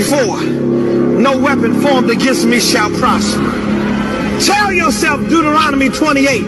before, 0.00 0.40
no 1.20 1.36
weapon 1.38 1.78
formed 1.82 2.10
against 2.10 2.46
me 2.46 2.58
shall 2.58 2.88
prosper. 2.98 3.42
Tell 4.40 4.72
yourself 4.72 5.20
Deuteronomy 5.28 5.90
28. 5.90 6.42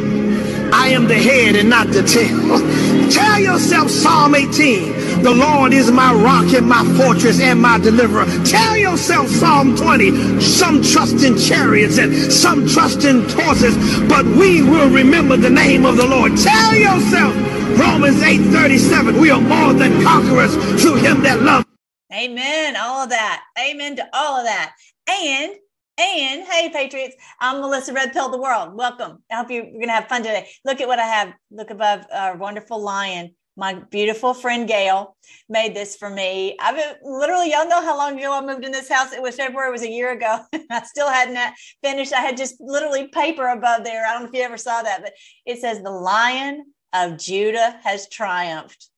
I 0.72 0.88
am 0.88 1.06
the 1.06 1.18
head 1.18 1.56
and 1.56 1.68
not 1.68 1.88
the 1.88 2.02
tail. 2.02 2.38
Tell 3.10 3.38
yourself 3.38 3.90
Psalm 3.90 4.34
18. 4.34 5.22
The 5.22 5.34
Lord 5.34 5.74
is 5.74 5.90
my 5.90 6.14
rock 6.14 6.54
and 6.54 6.66
my 6.66 6.82
fortress 6.96 7.40
and 7.40 7.60
my 7.60 7.78
deliverer. 7.78 8.24
Tell 8.46 8.78
yourself 8.78 9.28
Psalm 9.28 9.76
20. 9.76 10.40
Some 10.40 10.82
trust 10.82 11.22
in 11.22 11.36
chariots 11.36 11.98
and 11.98 12.14
some 12.32 12.66
trust 12.66 13.04
in 13.04 13.28
horses, 13.28 13.76
but 14.08 14.24
we 14.24 14.62
will 14.62 14.88
remember 14.88 15.36
the 15.36 15.50
name 15.50 15.84
of 15.84 15.98
the 15.98 16.06
Lord. 16.06 16.38
Tell 16.38 16.74
yourself 16.74 17.34
Romans 17.78 18.22
8 18.22 18.38
37. 18.38 19.20
We 19.20 19.30
are 19.30 19.42
more 19.42 19.74
than 19.74 20.02
conquerors 20.02 20.54
through 20.80 20.96
him 20.96 21.22
that 21.22 21.42
loves. 21.42 21.71
Amen. 22.12 22.76
All 22.76 23.04
of 23.04 23.10
that. 23.10 23.42
Amen 23.58 23.96
to 23.96 24.06
all 24.12 24.38
of 24.38 24.44
that. 24.44 24.74
And 25.08 25.54
and 25.98 26.46
hey, 26.46 26.70
Patriots, 26.70 27.16
I'm 27.40 27.60
Melissa 27.60 27.92
Red 27.92 28.12
Pill 28.12 28.30
the 28.30 28.40
World. 28.40 28.74
Welcome. 28.74 29.22
I 29.30 29.36
hope 29.36 29.50
you're 29.50 29.64
going 29.64 29.86
to 29.86 29.92
have 29.92 30.08
fun 30.08 30.22
today. 30.22 30.48
Look 30.64 30.80
at 30.80 30.88
what 30.88 30.98
I 30.98 31.06
have. 31.06 31.32
Look 31.50 31.70
above 31.70 32.04
our 32.12 32.36
wonderful 32.36 32.82
lion. 32.82 33.34
My 33.56 33.74
beautiful 33.74 34.34
friend 34.34 34.66
Gail 34.66 35.16
made 35.48 35.74
this 35.74 35.96
for 35.96 36.08
me. 36.08 36.56
I've 36.58 36.76
been 36.76 36.94
literally, 37.02 37.52
y'all 37.52 37.68
know 37.68 37.82
how 37.82 37.96
long 37.96 38.18
ago 38.18 38.32
I 38.32 38.44
moved 38.44 38.64
in 38.64 38.72
this 38.72 38.88
house. 38.88 39.12
It 39.12 39.22
was 39.22 39.36
February, 39.36 39.68
it 39.68 39.72
was 39.72 39.82
a 39.82 39.90
year 39.90 40.12
ago. 40.12 40.40
I 40.70 40.82
still 40.82 41.08
hadn't 41.08 41.38
finished. 41.82 42.14
I 42.14 42.20
had 42.20 42.36
just 42.36 42.56
literally 42.60 43.08
paper 43.08 43.48
above 43.48 43.84
there. 43.84 44.06
I 44.06 44.12
don't 44.12 44.22
know 44.22 44.28
if 44.28 44.34
you 44.34 44.42
ever 44.42 44.58
saw 44.58 44.82
that, 44.82 45.02
but 45.02 45.12
it 45.46 45.60
says, 45.60 45.82
The 45.82 45.90
Lion 45.90 46.64
of 46.94 47.18
Judah 47.18 47.78
has 47.82 48.08
triumphed. 48.08 48.88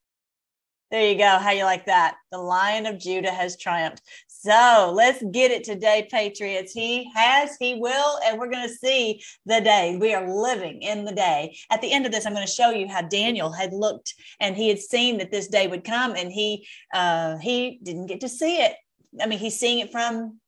There 0.91 1.09
you 1.09 1.17
go. 1.17 1.39
How 1.39 1.51
you 1.51 1.63
like 1.63 1.87
that? 1.87 2.15
The 2.31 2.37
Lion 2.37 2.85
of 2.85 2.99
Judah 2.99 3.31
has 3.31 3.57
triumphed. 3.57 4.01
So 4.27 4.93
let's 4.93 5.23
get 5.31 5.49
it 5.49 5.63
today, 5.63 6.07
Patriots. 6.11 6.71
He 6.71 7.11
has, 7.15 7.57
he 7.59 7.73
will, 7.73 8.19
and 8.23 8.37
we're 8.37 8.51
going 8.51 8.67
to 8.67 8.73
see 8.73 9.23
the 9.47 9.59
day. 9.61 9.97
We 9.99 10.13
are 10.13 10.29
living 10.29 10.83
in 10.83 11.03
the 11.03 11.11
day. 11.11 11.57
At 11.71 11.81
the 11.81 11.91
end 11.91 12.05
of 12.05 12.11
this, 12.11 12.27
I'm 12.27 12.33
going 12.33 12.45
to 12.45 12.51
show 12.51 12.69
you 12.69 12.87
how 12.87 13.01
Daniel 13.01 13.51
had 13.51 13.73
looked 13.73 14.13
and 14.39 14.55
he 14.55 14.69
had 14.69 14.77
seen 14.77 15.17
that 15.17 15.31
this 15.31 15.47
day 15.47 15.65
would 15.65 15.83
come, 15.83 16.15
and 16.15 16.31
he 16.31 16.67
uh, 16.93 17.37
he 17.37 17.79
didn't 17.81 18.05
get 18.05 18.21
to 18.21 18.29
see 18.29 18.57
it. 18.57 18.75
I 19.19 19.25
mean, 19.25 19.39
he's 19.39 19.59
seeing 19.59 19.79
it 19.79 19.91
from 19.91 20.39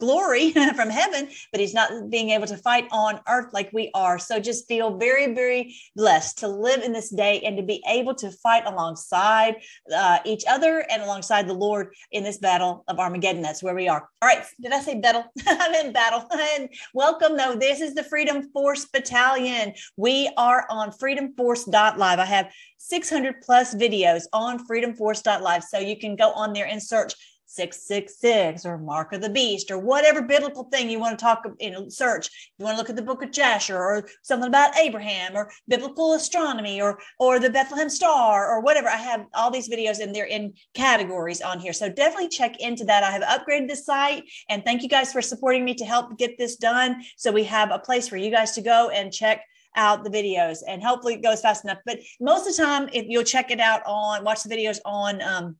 glory 0.00 0.52
from 0.74 0.90
heaven, 0.90 1.28
but 1.50 1.60
he's 1.60 1.74
not 1.74 2.10
being 2.10 2.30
able 2.30 2.46
to 2.46 2.56
fight 2.56 2.86
on 2.90 3.20
earth 3.28 3.52
like 3.52 3.70
we 3.72 3.90
are. 3.94 4.18
So 4.18 4.40
just 4.40 4.68
feel 4.68 4.96
very, 4.96 5.34
very 5.34 5.76
blessed 5.96 6.38
to 6.38 6.48
live 6.48 6.82
in 6.82 6.92
this 6.92 7.10
day 7.10 7.40
and 7.40 7.56
to 7.56 7.62
be 7.62 7.82
able 7.88 8.14
to 8.16 8.30
fight 8.30 8.66
alongside 8.66 9.56
uh, 9.94 10.18
each 10.24 10.44
other 10.48 10.84
and 10.90 11.02
alongside 11.02 11.48
the 11.48 11.54
Lord 11.54 11.94
in 12.10 12.24
this 12.24 12.38
battle 12.38 12.84
of 12.88 12.98
Armageddon. 12.98 13.42
That's 13.42 13.62
where 13.62 13.74
we 13.74 13.88
are. 13.88 14.08
All 14.22 14.28
right. 14.28 14.44
Did 14.60 14.72
I 14.72 14.80
say 14.80 15.00
battle? 15.00 15.24
I'm 15.46 15.86
in 15.86 15.92
battle. 15.92 16.26
and 16.32 16.68
welcome. 16.92 17.36
No, 17.36 17.54
this 17.54 17.80
is 17.80 17.94
the 17.94 18.04
Freedom 18.04 18.50
Force 18.50 18.86
Battalion. 18.86 19.74
We 19.96 20.30
are 20.36 20.66
on 20.70 20.90
freedomforce.live. 20.90 22.18
I 22.18 22.24
have 22.24 22.50
600 22.78 23.40
plus 23.42 23.74
videos 23.74 24.24
on 24.32 24.66
freedomforce.live. 24.66 25.64
So 25.64 25.78
you 25.78 25.98
can 25.98 26.16
go 26.16 26.32
on 26.32 26.52
there 26.52 26.66
and 26.66 26.82
search 26.82 27.14
666 27.54 28.66
or 28.66 28.78
mark 28.78 29.12
of 29.12 29.20
the 29.20 29.30
beast 29.30 29.70
or 29.70 29.78
whatever 29.78 30.22
biblical 30.22 30.64
thing 30.64 30.90
you 30.90 30.98
want 30.98 31.16
to 31.18 31.22
talk 31.22 31.44
you 31.60 31.70
know 31.70 31.88
search. 31.88 32.28
You 32.58 32.64
want 32.64 32.76
to 32.76 32.78
look 32.78 32.90
at 32.90 32.96
the 32.96 33.02
book 33.02 33.22
of 33.22 33.30
jasher 33.30 33.78
or 33.78 34.08
something 34.22 34.48
about 34.48 34.76
abraham 34.76 35.36
or 35.36 35.50
biblical 35.68 36.14
astronomy 36.14 36.80
or 36.80 36.98
or 37.18 37.38
the 37.38 37.50
bethlehem 37.50 37.88
star 37.88 38.50
or 38.50 38.60
whatever. 38.60 38.88
I 38.88 38.96
have 38.96 39.26
all 39.34 39.50
these 39.50 39.68
videos 39.68 40.00
and 40.00 40.14
they're 40.14 40.26
in 40.26 40.54
categories 40.74 41.40
on 41.40 41.60
here. 41.60 41.72
So 41.72 41.88
definitely 41.88 42.28
check 42.28 42.60
into 42.60 42.84
that. 42.84 43.04
I 43.04 43.10
have 43.10 43.22
upgraded 43.22 43.68
the 43.68 43.76
site 43.76 44.24
and 44.48 44.64
thank 44.64 44.82
you 44.82 44.88
guys 44.88 45.12
for 45.12 45.22
supporting 45.22 45.64
me 45.64 45.74
to 45.74 45.84
help 45.84 46.18
get 46.18 46.36
this 46.38 46.56
done. 46.56 47.02
So 47.16 47.30
we 47.30 47.44
have 47.44 47.70
a 47.70 47.78
place 47.78 48.08
for 48.08 48.16
you 48.16 48.30
guys 48.30 48.52
to 48.52 48.62
go 48.62 48.90
and 48.90 49.12
check 49.12 49.42
out 49.76 50.04
the 50.04 50.10
videos 50.10 50.58
and 50.66 50.82
hopefully 50.82 51.14
it 51.14 51.22
goes 51.22 51.40
fast 51.40 51.64
enough. 51.64 51.78
But 51.84 52.00
most 52.20 52.46
of 52.46 52.56
the 52.56 52.62
time 52.62 52.88
if 52.92 53.06
you'll 53.08 53.24
check 53.24 53.50
it 53.50 53.60
out 53.60 53.82
on 53.86 54.24
watch 54.24 54.42
the 54.42 54.54
videos 54.54 54.78
on 54.84 55.22
um, 55.22 55.56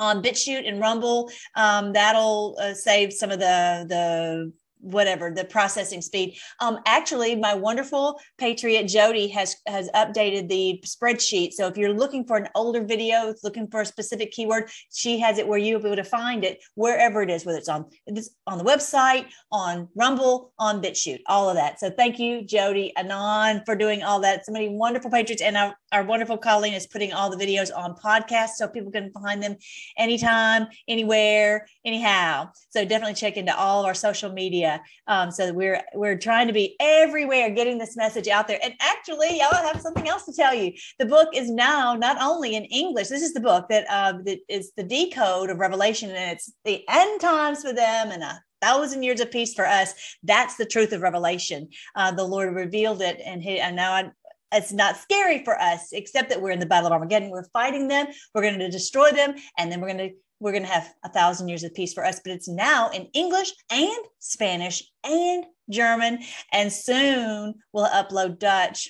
on 0.00 0.22
BitChute 0.22 0.68
and 0.68 0.80
Rumble. 0.80 1.30
Um, 1.54 1.92
that'll 1.92 2.56
uh, 2.60 2.74
save 2.74 3.12
some 3.12 3.30
of 3.30 3.38
the 3.38 3.86
the 3.88 4.52
whatever 4.82 5.30
the 5.30 5.44
processing 5.44 6.00
speed. 6.00 6.38
Um, 6.60 6.78
actually, 6.86 7.36
my 7.36 7.52
wonderful 7.52 8.18
patriot 8.38 8.88
Jody 8.88 9.28
has 9.28 9.56
has 9.66 9.90
updated 9.90 10.48
the 10.48 10.82
spreadsheet. 10.86 11.52
So 11.52 11.66
if 11.66 11.76
you're 11.76 11.92
looking 11.92 12.24
for 12.24 12.38
an 12.38 12.48
older 12.54 12.82
video, 12.82 13.34
looking 13.42 13.68
for 13.68 13.82
a 13.82 13.86
specific 13.86 14.32
keyword, 14.32 14.70
she 14.90 15.18
has 15.20 15.36
it 15.36 15.46
where 15.46 15.58
you'll 15.58 15.80
be 15.80 15.88
able 15.88 15.96
to 15.96 16.04
find 16.04 16.44
it 16.44 16.62
wherever 16.76 17.20
it 17.22 17.28
is, 17.28 17.44
whether 17.44 17.58
it's 17.58 17.68
on 17.68 17.90
it's 18.06 18.30
on 18.46 18.56
the 18.56 18.64
website, 18.64 19.26
on 19.52 19.88
Rumble, 19.94 20.52
on 20.58 20.82
BitChute, 20.82 21.20
all 21.26 21.50
of 21.50 21.56
that. 21.56 21.78
So 21.78 21.90
thank 21.90 22.18
you, 22.18 22.42
Jody 22.42 22.96
Anon, 22.96 23.62
for 23.66 23.76
doing 23.76 24.02
all 24.02 24.20
that. 24.20 24.46
So 24.46 24.52
many 24.52 24.70
wonderful 24.70 25.10
patriots, 25.10 25.42
and 25.42 25.58
our, 25.58 25.74
our 25.92 26.04
wonderful 26.04 26.38
Colleen 26.38 26.74
is 26.74 26.86
putting 26.86 27.12
all 27.12 27.30
the 27.30 27.44
videos 27.44 27.70
on 27.74 27.94
podcast 27.94 28.50
so 28.50 28.68
people 28.68 28.92
can 28.92 29.10
find 29.12 29.42
them 29.42 29.56
anytime, 29.96 30.66
anywhere, 30.88 31.66
anyhow. 31.84 32.50
So 32.70 32.84
definitely 32.84 33.14
check 33.14 33.36
into 33.36 33.56
all 33.56 33.80
of 33.80 33.86
our 33.86 33.94
social 33.94 34.32
media 34.32 34.82
um, 35.10 35.32
so 35.32 35.52
we're 35.52 35.82
we're 35.92 36.16
trying 36.16 36.46
to 36.46 36.52
be 36.52 36.76
everywhere, 36.78 37.50
getting 37.50 37.78
this 37.78 37.96
message 37.96 38.28
out 38.28 38.46
there. 38.46 38.60
And 38.62 38.74
actually, 38.80 39.38
y'all 39.38 39.52
have 39.52 39.80
something 39.80 40.08
else 40.08 40.24
to 40.26 40.32
tell 40.32 40.54
you. 40.54 40.72
The 41.00 41.06
book 41.06 41.30
is 41.34 41.50
now 41.50 41.96
not 41.96 42.16
only 42.20 42.54
in 42.54 42.64
English. 42.66 43.08
This 43.08 43.22
is 43.22 43.34
the 43.34 43.40
book 43.40 43.68
that 43.70 43.86
uh, 43.90 44.18
that 44.24 44.38
is 44.48 44.72
the 44.76 44.84
decode 44.84 45.50
of 45.50 45.58
Revelation, 45.58 46.10
and 46.10 46.32
it's 46.32 46.52
the 46.64 46.84
end 46.88 47.20
times 47.20 47.62
for 47.62 47.72
them 47.72 48.12
and 48.12 48.22
a 48.22 48.40
thousand 48.62 49.02
years 49.02 49.20
of 49.20 49.30
peace 49.30 49.52
for 49.52 49.66
us. 49.66 49.94
That's 50.22 50.56
the 50.56 50.66
truth 50.66 50.92
of 50.92 51.00
Revelation. 51.00 51.68
Uh, 51.96 52.12
the 52.12 52.24
Lord 52.24 52.54
revealed 52.54 53.02
it, 53.02 53.20
and, 53.24 53.42
he, 53.42 53.58
and 53.58 53.74
now 53.74 53.92
I, 53.92 54.10
it's 54.52 54.72
not 54.72 54.96
scary 54.96 55.44
for 55.44 55.60
us, 55.60 55.92
except 55.92 56.28
that 56.30 56.40
we're 56.40 56.50
in 56.50 56.60
the 56.60 56.66
battle 56.66 56.86
of 56.86 56.92
Armageddon. 56.92 57.30
We're 57.30 57.48
fighting 57.52 57.88
them. 57.88 58.08
We're 58.34 58.42
going 58.42 58.58
to 58.58 58.70
destroy 58.70 59.10
them, 59.10 59.34
and 59.58 59.70
then 59.70 59.80
we're 59.80 59.92
going 59.92 60.10
to 60.10 60.14
we're 60.40 60.52
going 60.52 60.64
to 60.64 60.70
have 60.70 60.92
a 61.04 61.10
thousand 61.10 61.48
years 61.48 61.64
of 61.64 61.74
peace 61.74 61.92
for 61.92 62.04
us, 62.04 62.18
but 62.24 62.32
it's 62.32 62.48
now 62.48 62.88
in 62.90 63.08
English 63.12 63.52
and 63.70 64.04
Spanish 64.20 64.82
and 65.04 65.44
German, 65.70 66.20
and 66.50 66.72
soon 66.72 67.54
we'll 67.72 67.86
upload 67.86 68.38
Dutch. 68.38 68.88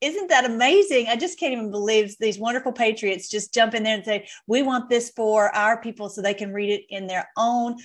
Isn't 0.00 0.28
that 0.30 0.44
amazing? 0.44 1.06
I 1.08 1.14
just 1.14 1.38
can't 1.38 1.52
even 1.52 1.70
believe 1.70 2.16
these 2.18 2.36
wonderful 2.36 2.72
patriots 2.72 3.30
just 3.30 3.54
jump 3.54 3.74
in 3.74 3.84
there 3.84 3.94
and 3.94 4.04
say, 4.04 4.28
We 4.48 4.62
want 4.62 4.90
this 4.90 5.12
for 5.14 5.54
our 5.54 5.80
people 5.80 6.08
so 6.08 6.20
they 6.20 6.34
can 6.34 6.52
read 6.52 6.70
it 6.70 6.84
in 6.90 7.06
their 7.06 7.28
own 7.36 7.76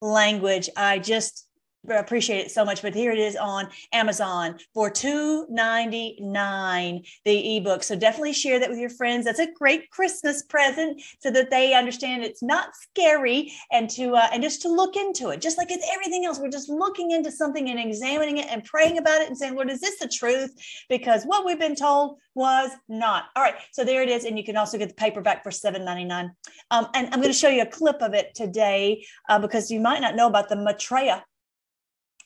language. 0.00 0.70
I 0.76 1.00
just 1.00 1.48
appreciate 1.88 2.38
it 2.38 2.50
so 2.50 2.64
much 2.64 2.82
but 2.82 2.94
here 2.94 3.12
it 3.12 3.18
is 3.18 3.36
on 3.36 3.68
amazon 3.92 4.58
for 4.72 4.90
2.99 4.90 7.04
the 7.24 7.56
ebook. 7.56 7.82
So 7.82 7.96
definitely 7.96 8.32
share 8.32 8.58
that 8.60 8.68
with 8.68 8.78
your 8.78 8.90
friends. 8.90 9.24
That's 9.24 9.38
a 9.38 9.50
great 9.52 9.90
christmas 9.90 10.42
present 10.42 11.02
so 11.18 11.30
that 11.30 11.50
they 11.50 11.74
understand 11.74 12.22
it's 12.22 12.42
not 12.42 12.76
scary 12.76 13.52
and 13.72 13.88
to 13.90 14.14
uh, 14.14 14.28
and 14.32 14.42
just 14.42 14.62
to 14.62 14.68
look 14.68 14.96
into 14.96 15.30
it. 15.30 15.40
Just 15.40 15.58
like 15.58 15.70
it's 15.70 15.86
everything 15.92 16.24
else. 16.24 16.38
We're 16.38 16.48
just 16.48 16.68
looking 16.68 17.10
into 17.10 17.30
something 17.30 17.68
and 17.68 17.78
examining 17.78 18.38
it 18.38 18.46
and 18.50 18.64
praying 18.64 18.98
about 18.98 19.20
it 19.20 19.28
and 19.28 19.36
saying 19.36 19.54
lord 19.54 19.70
is 19.70 19.80
this 19.80 19.98
the 19.98 20.08
truth? 20.08 20.54
Because 20.88 21.24
what 21.24 21.44
we've 21.44 21.58
been 21.58 21.76
told 21.76 22.18
was 22.34 22.70
not. 22.88 23.24
All 23.36 23.42
right. 23.42 23.54
So 23.72 23.84
there 23.84 24.02
it 24.02 24.08
is. 24.08 24.24
And 24.24 24.36
you 24.36 24.44
can 24.44 24.56
also 24.56 24.78
get 24.78 24.88
the 24.88 24.94
paperback 24.94 25.42
for 25.42 25.50
7.99 25.50 26.30
um, 26.70 26.88
and 26.94 27.06
i'm 27.06 27.20
going 27.20 27.32
to 27.32 27.32
show 27.32 27.48
you 27.48 27.62
a 27.62 27.66
clip 27.66 28.00
of 28.00 28.14
it 28.14 28.34
today 28.34 29.04
uh, 29.28 29.38
because 29.38 29.70
you 29.70 29.80
might 29.80 30.00
not 30.00 30.16
know 30.16 30.26
about 30.26 30.48
the 30.48 30.56
maitreya 30.56 31.24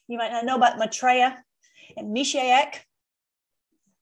you 0.08 0.18
might 0.18 0.32
not 0.32 0.44
know 0.44 0.56
about 0.56 0.78
Maitreya 0.78 1.36
and 1.96 2.12
Meshach. 2.12 2.84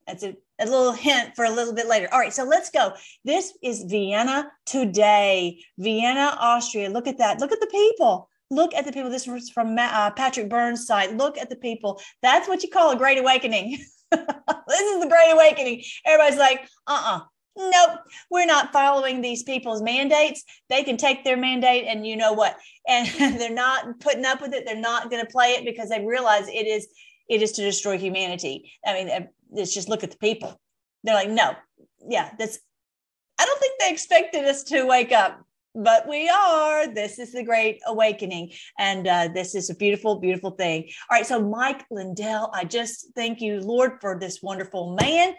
That's 0.06 0.22
a, 0.22 0.37
a 0.61 0.65
little 0.65 0.93
hint 0.93 1.34
for 1.34 1.44
a 1.44 1.50
little 1.50 1.75
bit 1.75 1.89
later. 1.89 2.09
All 2.12 2.21
right, 2.21 2.33
so 2.33 2.44
let's 2.44 2.71
go. 2.71 2.93
This 3.25 3.53
is 3.62 3.83
Vienna 3.83 4.50
today, 4.65 5.65
Vienna, 5.78 6.37
Austria. 6.39 6.89
Look 6.89 7.09
at 7.09 7.19
that. 7.19 7.41
Look 7.41 7.53
at 7.53 7.61
the 7.61 7.66
people. 7.66 8.31
Look 8.51 8.72
at 8.75 8.84
the 8.84 8.92
people. 8.92 9.10
This 9.10 9.27
was 9.27 9.51
from 9.51 9.77
uh, 9.77 10.13
Patrick 10.13 10.48
Byrne's 10.48 10.86
site. 10.86 11.16
Look 11.16 11.36
at 11.36 11.51
the 11.51 11.57
people. 11.57 12.01
That's 12.22 12.48
what 12.48 12.63
you 12.63 12.71
call 12.71 12.92
a 12.92 12.97
great 12.97 13.19
awakening. 13.19 13.78
this 14.13 14.81
is 14.81 15.01
the 15.03 15.09
great 15.09 15.33
awakening. 15.33 15.83
Everybody's 16.04 16.39
like, 16.39 16.60
uh 16.86 16.92
uh-uh, 16.92 17.16
uh 17.16 17.21
nope, 17.57 18.01
we're 18.31 18.47
not 18.47 18.73
following 18.73 19.21
these 19.21 19.43
people's 19.43 19.83
mandates. 19.83 20.45
They 20.69 20.83
can 20.83 20.97
take 20.97 21.25
their 21.25 21.37
mandate 21.37 21.85
and 21.87 22.07
you 22.07 22.17
know 22.17 22.33
what? 22.33 22.57
And 22.89 23.09
they're 23.41 23.51
not 23.51 24.01
putting 24.01 24.25
up 24.25 24.41
with 24.41 24.55
it. 24.55 24.65
They're 24.67 24.81
not 24.81 25.11
going 25.11 25.25
to 25.25 25.31
play 25.31 25.51
it 25.51 25.65
because 25.65 25.89
they 25.89 26.05
realize 26.05 26.49
it 26.49 26.67
is 26.67 26.89
it 27.29 27.43
is 27.43 27.53
to 27.53 27.63
destroy 27.63 27.99
humanity. 27.99 28.73
I 28.87 28.93
mean, 28.95 29.29
let's 29.51 29.75
just 29.75 29.89
look 29.89 30.05
at 30.05 30.13
the 30.13 30.19
people. 30.19 30.61
They're 31.03 31.15
like, 31.15 31.31
no, 31.31 31.55
yeah, 32.09 32.31
that's 32.39 32.59
I 33.39 33.45
don't 33.45 33.61
think 33.61 33.79
they 33.81 33.91
expected 33.91 34.45
us 34.45 34.63
to 34.65 34.87
wake 34.87 35.13
up, 35.13 35.45
but 35.77 36.09
we 36.09 36.28
are. 36.28 36.87
This 36.93 37.19
is 37.19 37.33
the 37.33 37.45
great 37.45 37.81
awakening. 37.87 38.53
And 38.78 39.07
uh, 39.07 39.28
this 39.33 39.55
is 39.55 39.71
a 39.71 39.75
beautiful, 39.75 40.17
beautiful 40.17 40.51
thing. 40.53 40.89
All 41.11 41.19
right. 41.19 41.27
So, 41.27 41.43
Mike 41.43 41.84
Lindell, 41.91 42.51
I 42.53 42.65
just 42.65 43.09
thank 43.15 43.41
you, 43.41 43.61
Lord, 43.61 43.99
for 44.01 44.19
this 44.19 44.43
wonderful 44.43 44.97
man 45.01 45.34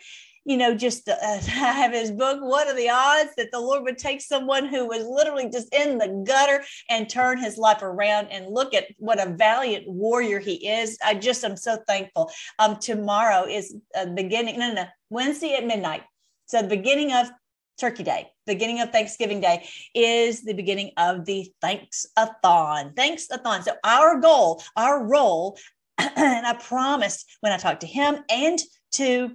you 0.47 0.55
know, 0.55 0.73
just 0.73 1.09
uh, 1.09 1.39
have 1.45 1.91
his 1.91 2.09
book, 2.09 2.39
What 2.41 2.67
Are 2.67 2.73
the 2.73 2.89
Odds 2.89 3.31
that 3.35 3.51
the 3.51 3.59
Lord 3.59 3.83
would 3.83 3.97
take 3.97 4.21
someone 4.21 4.65
who 4.65 4.87
was 4.87 5.05
literally 5.05 5.49
just 5.49 5.71
in 5.75 5.97
the 5.97 6.23
gutter 6.25 6.63
and 6.89 7.09
turn 7.09 7.37
his 7.37 7.57
life 7.57 7.81
around 7.81 8.27
and 8.27 8.47
look 8.47 8.73
at 8.73 8.85
what 8.97 9.19
a 9.19 9.29
valiant 9.29 9.83
warrior 9.87 10.39
he 10.39 10.65
is. 10.65 10.97
I 11.05 11.15
just 11.15 11.43
am 11.43 11.57
so 11.57 11.77
thankful. 11.85 12.31
Um, 12.59 12.77
tomorrow 12.77 13.45
is 13.45 13.75
a 13.93 14.07
beginning, 14.07 14.57
no, 14.57 14.69
no, 14.69 14.73
no, 14.75 14.85
Wednesday 15.09 15.53
at 15.55 15.67
midnight. 15.67 16.03
So 16.45 16.61
the 16.61 16.69
beginning 16.69 17.11
of 17.11 17.29
Turkey 17.77 18.03
Day, 18.03 18.31
beginning 18.45 18.81
of 18.81 18.91
Thanksgiving 18.91 19.39
Day 19.39 19.67
is 19.93 20.43
the 20.43 20.53
beginning 20.53 20.91
of 20.97 21.25
the 21.25 21.51
Thanks-a-thon. 21.61 22.93
Thanks-a-thon. 22.95 23.63
So 23.63 23.73
our 23.83 24.19
goal, 24.19 24.63
our 24.75 25.05
role, 25.05 25.57
and 25.97 26.45
I 26.45 26.53
promised 26.53 27.37
when 27.41 27.51
I 27.51 27.57
talked 27.57 27.81
to 27.81 27.87
him 27.87 28.23
and 28.29 28.59
to 28.93 29.31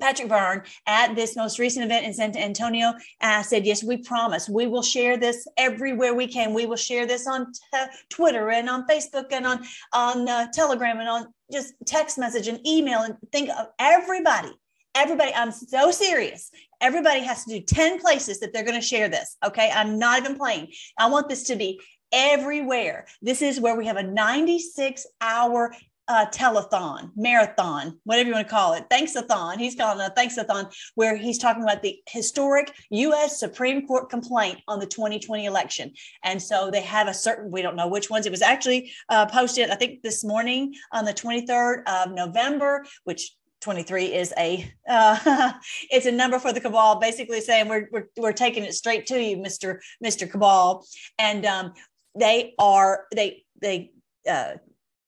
Patrick 0.00 0.28
Byrne 0.28 0.62
at 0.86 1.14
this 1.14 1.36
most 1.36 1.58
recent 1.58 1.84
event 1.84 2.04
in 2.04 2.12
San 2.12 2.36
Antonio. 2.36 2.92
I 3.20 3.42
said, 3.42 3.64
Yes, 3.64 3.82
we 3.82 3.96
promise. 3.96 4.48
We 4.48 4.66
will 4.66 4.82
share 4.82 5.16
this 5.16 5.46
everywhere 5.56 6.14
we 6.14 6.28
can. 6.28 6.52
We 6.52 6.66
will 6.66 6.76
share 6.76 7.06
this 7.06 7.26
on 7.26 7.52
t- 7.52 7.78
Twitter 8.10 8.50
and 8.50 8.68
on 8.68 8.86
Facebook 8.86 9.32
and 9.32 9.46
on, 9.46 9.64
on 9.92 10.28
uh, 10.28 10.48
Telegram 10.52 10.98
and 10.98 11.08
on 11.08 11.26
just 11.50 11.74
text 11.86 12.18
message 12.18 12.48
and 12.48 12.64
email 12.66 13.00
and 13.00 13.16
think 13.32 13.48
of 13.50 13.68
everybody. 13.78 14.52
Everybody, 14.96 15.32
I'm 15.34 15.52
so 15.52 15.90
serious. 15.90 16.50
Everybody 16.80 17.20
has 17.20 17.44
to 17.44 17.50
do 17.50 17.60
10 17.60 18.00
places 18.00 18.40
that 18.40 18.54
they're 18.54 18.64
going 18.64 18.80
to 18.80 18.86
share 18.86 19.10
this. 19.10 19.36
Okay. 19.44 19.70
I'm 19.72 19.98
not 19.98 20.22
even 20.22 20.36
playing. 20.36 20.72
I 20.98 21.10
want 21.10 21.28
this 21.28 21.42
to 21.44 21.56
be 21.56 21.78
everywhere. 22.12 23.06
This 23.20 23.42
is 23.42 23.60
where 23.60 23.76
we 23.76 23.84
have 23.86 23.98
a 23.98 24.02
96 24.02 25.06
hour 25.20 25.74
uh, 26.08 26.24
telethon, 26.30 27.10
marathon, 27.14 27.98
whatever 28.04 28.28
you 28.28 28.34
want 28.34 28.46
to 28.46 28.50
call 28.50 28.72
it, 28.74 28.86
thanks-a-thon. 28.88 29.58
He's 29.58 29.74
calling 29.74 30.00
it 30.00 30.12
a 30.12 30.14
thanks-a-thon, 30.14 30.68
where 30.94 31.16
he's 31.16 31.36
talking 31.36 31.64
about 31.64 31.82
the 31.82 31.98
historic 32.08 32.72
U.S. 32.90 33.40
Supreme 33.40 33.86
Court 33.86 34.08
complaint 34.08 34.60
on 34.68 34.78
the 34.78 34.86
2020 34.86 35.44
election. 35.44 35.92
And 36.22 36.40
so 36.40 36.70
they 36.70 36.82
have 36.82 37.08
a 37.08 37.14
certain, 37.14 37.50
we 37.50 37.60
don't 37.60 37.74
know 37.74 37.88
which 37.88 38.08
ones. 38.08 38.24
It 38.24 38.30
was 38.30 38.40
actually 38.40 38.92
uh, 39.08 39.26
posted, 39.26 39.70
I 39.70 39.74
think, 39.74 40.02
this 40.02 40.24
morning 40.24 40.74
on 40.92 41.04
the 41.04 41.12
23rd 41.12 41.82
of 41.88 42.12
November, 42.12 42.86
which 43.02 43.32
23 43.62 44.14
is 44.14 44.32
a 44.38 44.70
uh, 44.88 45.52
it's 45.90 46.06
a 46.06 46.12
number 46.12 46.38
for 46.38 46.52
the 46.52 46.60
cabal 46.60 47.00
basically 47.00 47.40
saying 47.40 47.68
we're, 47.68 47.88
we're, 47.90 48.08
we're 48.16 48.32
taking 48.32 48.64
it 48.64 48.74
straight 48.74 49.06
to 49.06 49.20
you 49.20 49.36
mr 49.36 49.78
mr 50.04 50.30
cabal. 50.30 50.84
And 51.18 51.44
um, 51.46 51.72
they 52.18 52.54
are 52.58 53.06
they 53.14 53.44
they 53.60 53.90
uh, 54.28 54.54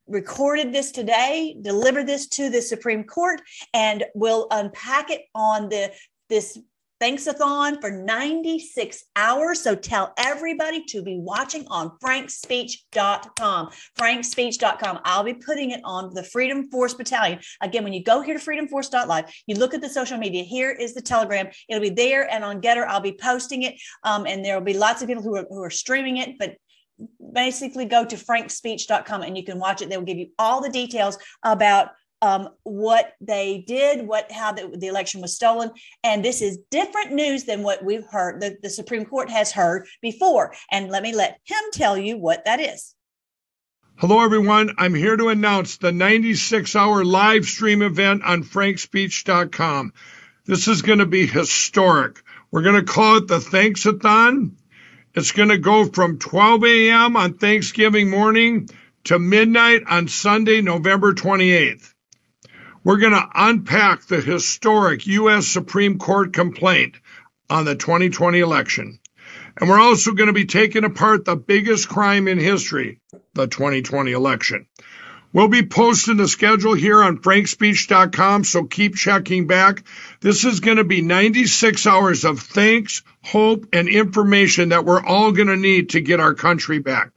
recorded 0.07 0.73
this 0.73 0.91
today, 0.91 1.57
delivered 1.61 2.07
this 2.07 2.27
to 2.29 2.51
the 2.51 2.63
Supreme 2.63 3.05
Court, 3.05 3.41
and 3.75 4.05
will 4.15 4.47
unpack 4.51 5.11
it 5.11 5.23
on 5.35 5.69
the 5.69 5.93
this 6.29 6.59
Thanks-a-thon 7.01 7.81
for 7.81 7.91
96 7.91 9.05
hours. 9.15 9.63
So 9.63 9.75
tell 9.75 10.13
everybody 10.19 10.85
to 10.87 11.03
be 11.03 11.19
watching 11.19 11.65
on 11.69 11.93
frankspeech.com. 12.03 13.71
Frankspeech.com. 13.97 15.01
I'll 15.05 15.23
be 15.23 15.35
putting 15.35 15.71
it 15.71 15.81
on 15.85 16.13
the 16.13 16.25
Freedom 16.25 16.69
Force 16.71 16.95
Battalion. 16.95 17.39
Again, 17.61 17.85
when 17.85 17.93
you 17.93 18.03
go 18.03 18.21
here 18.21 18.37
to 18.37 18.45
freedomforce.live, 18.45 19.33
you 19.47 19.55
look 19.55 19.75
at 19.75 19.81
the 19.81 19.89
social 19.89 20.19
media. 20.19 20.43
Here 20.43 20.73
is 20.73 20.95
the 20.95 21.03
Telegram. 21.03 21.49
It'll 21.69 21.83
be 21.83 21.91
there 21.91 22.29
and 22.33 22.45
on 22.45 22.61
GETTR. 22.61 22.87
I'll 22.87 23.01
be 23.01 23.13
posting 23.13 23.63
it. 23.63 23.75
Um, 24.03 24.27
and 24.27 24.45
there 24.45 24.57
will 24.57 24.65
be 24.65 24.77
lots 24.77 25.01
of 25.01 25.09
people 25.09 25.23
who 25.23 25.37
are, 25.37 25.47
who 25.49 25.63
are 25.63 25.71
streaming 25.71 26.17
it. 26.17 26.39
But 26.39 26.57
basically 27.33 27.85
go 27.85 28.05
to 28.05 28.17
frankspeech.com 28.17 29.23
and 29.23 29.37
you 29.37 29.45
can 29.45 29.59
watch 29.59 29.83
it. 29.83 29.89
They'll 29.89 30.03
give 30.03 30.19
you 30.19 30.29
all 30.39 30.61
the 30.61 30.69
details 30.69 31.19
about 31.43 31.91
um, 32.23 32.49
what 32.65 33.15
they 33.21 33.65
did, 33.67 34.07
what 34.07 34.31
how 34.33 34.53
the, 34.53 34.75
the, 34.77 34.89
election 34.89 35.21
was 35.21 35.35
stolen, 35.35 35.71
and 36.03 36.25
this 36.25 36.43
is 36.43 36.59
different 36.71 37.13
news 37.13 37.45
than 37.45 37.63
what 37.63 37.85
we've 37.85 38.07
heard. 38.07 38.41
The, 38.41 38.57
the 38.63 38.71
Supreme 38.71 39.05
Court 39.05 39.31
has 39.31 39.53
heard 39.53 39.87
before, 40.03 40.55
and 40.73 40.89
let 40.91 41.03
me 41.03 41.15
let 41.15 41.39
him 41.45 41.63
tell 41.73 41.97
you 41.97 42.17
what 42.17 42.45
that 42.45 42.61
is. 42.61 42.95
Hello, 43.97 44.21
everyone. 44.21 44.71
I'm 44.79 44.95
here 44.95 45.17
to 45.17 45.29
announce 45.29 45.79
the 45.79 45.93
96 45.93 46.75
hour 46.77 47.05
live 47.05 47.45
stream 47.45 47.83
event 47.83 48.23
on 48.25 48.45
frankspeech.com. 48.45 49.93
This 50.47 50.69
is 50.69 50.83
going 50.83 51.01
to 51.01 51.07
be 51.07 51.27
historic. 51.27 52.23
We're 52.51 52.63
going 52.63 52.85
to 52.85 52.93
call 52.93 53.17
it 53.17 53.29
the 53.29 53.41
Thanks-a-thon. 53.41 54.57
It's 55.15 55.33
going 55.33 55.49
to 55.49 55.59
go 55.59 55.87
from 55.87 56.19
12 56.19 56.65
a.m. 56.65 57.17
on 57.17 57.35
Thanksgiving 57.35 58.09
morning 58.09 58.69
to 59.05 59.19
midnight 59.19 59.83
on 59.89 60.07
Sunday, 60.07 60.61
November 60.61 61.13
28th. 61.13 61.93
We're 62.85 62.99
going 62.99 63.13
to 63.13 63.29
unpack 63.35 64.07
the 64.07 64.21
historic 64.21 65.07
U.S. 65.07 65.47
Supreme 65.47 65.99
Court 65.99 66.33
complaint 66.33 66.97
on 67.51 67.65
the 67.65 67.75
2020 67.75 68.39
election. 68.39 69.01
And 69.61 69.69
we're 69.69 69.81
also 69.81 70.13
going 70.13 70.29
to 70.29 70.33
be 70.33 70.45
taking 70.45 70.85
apart 70.85 71.25
the 71.25 71.37
biggest 71.37 71.89
crime 71.89 72.29
in 72.29 72.39
history, 72.39 73.01
the 73.35 73.49
2020 73.49 74.13
election. 74.13 74.67
We'll 75.33 75.49
be 75.49 75.67
posting 75.67 76.17
the 76.17 76.29
schedule 76.29 76.73
here 76.75 77.03
on 77.03 77.19
frankspeech.com, 77.19 78.45
so 78.45 78.65
keep 78.65 78.95
checking 78.95 79.47
back. 79.47 79.83
This 80.21 80.45
is 80.45 80.61
going 80.61 80.79
to 80.79 80.85
be 80.85 81.03
96 81.03 81.87
hours 81.87 82.25
of 82.25 82.41
thanks, 82.41 83.03
hope, 83.23 83.67
and 83.73 83.89
information 83.89 84.71
that 84.71 84.87
we're 84.87 85.05
all 85.05 85.33
going 85.33 85.49
to 85.49 85.57
need 85.57 85.91
to 85.91 86.01
get 86.01 86.21
our 86.21 86.33
country 86.33 86.79
back. 86.79 87.11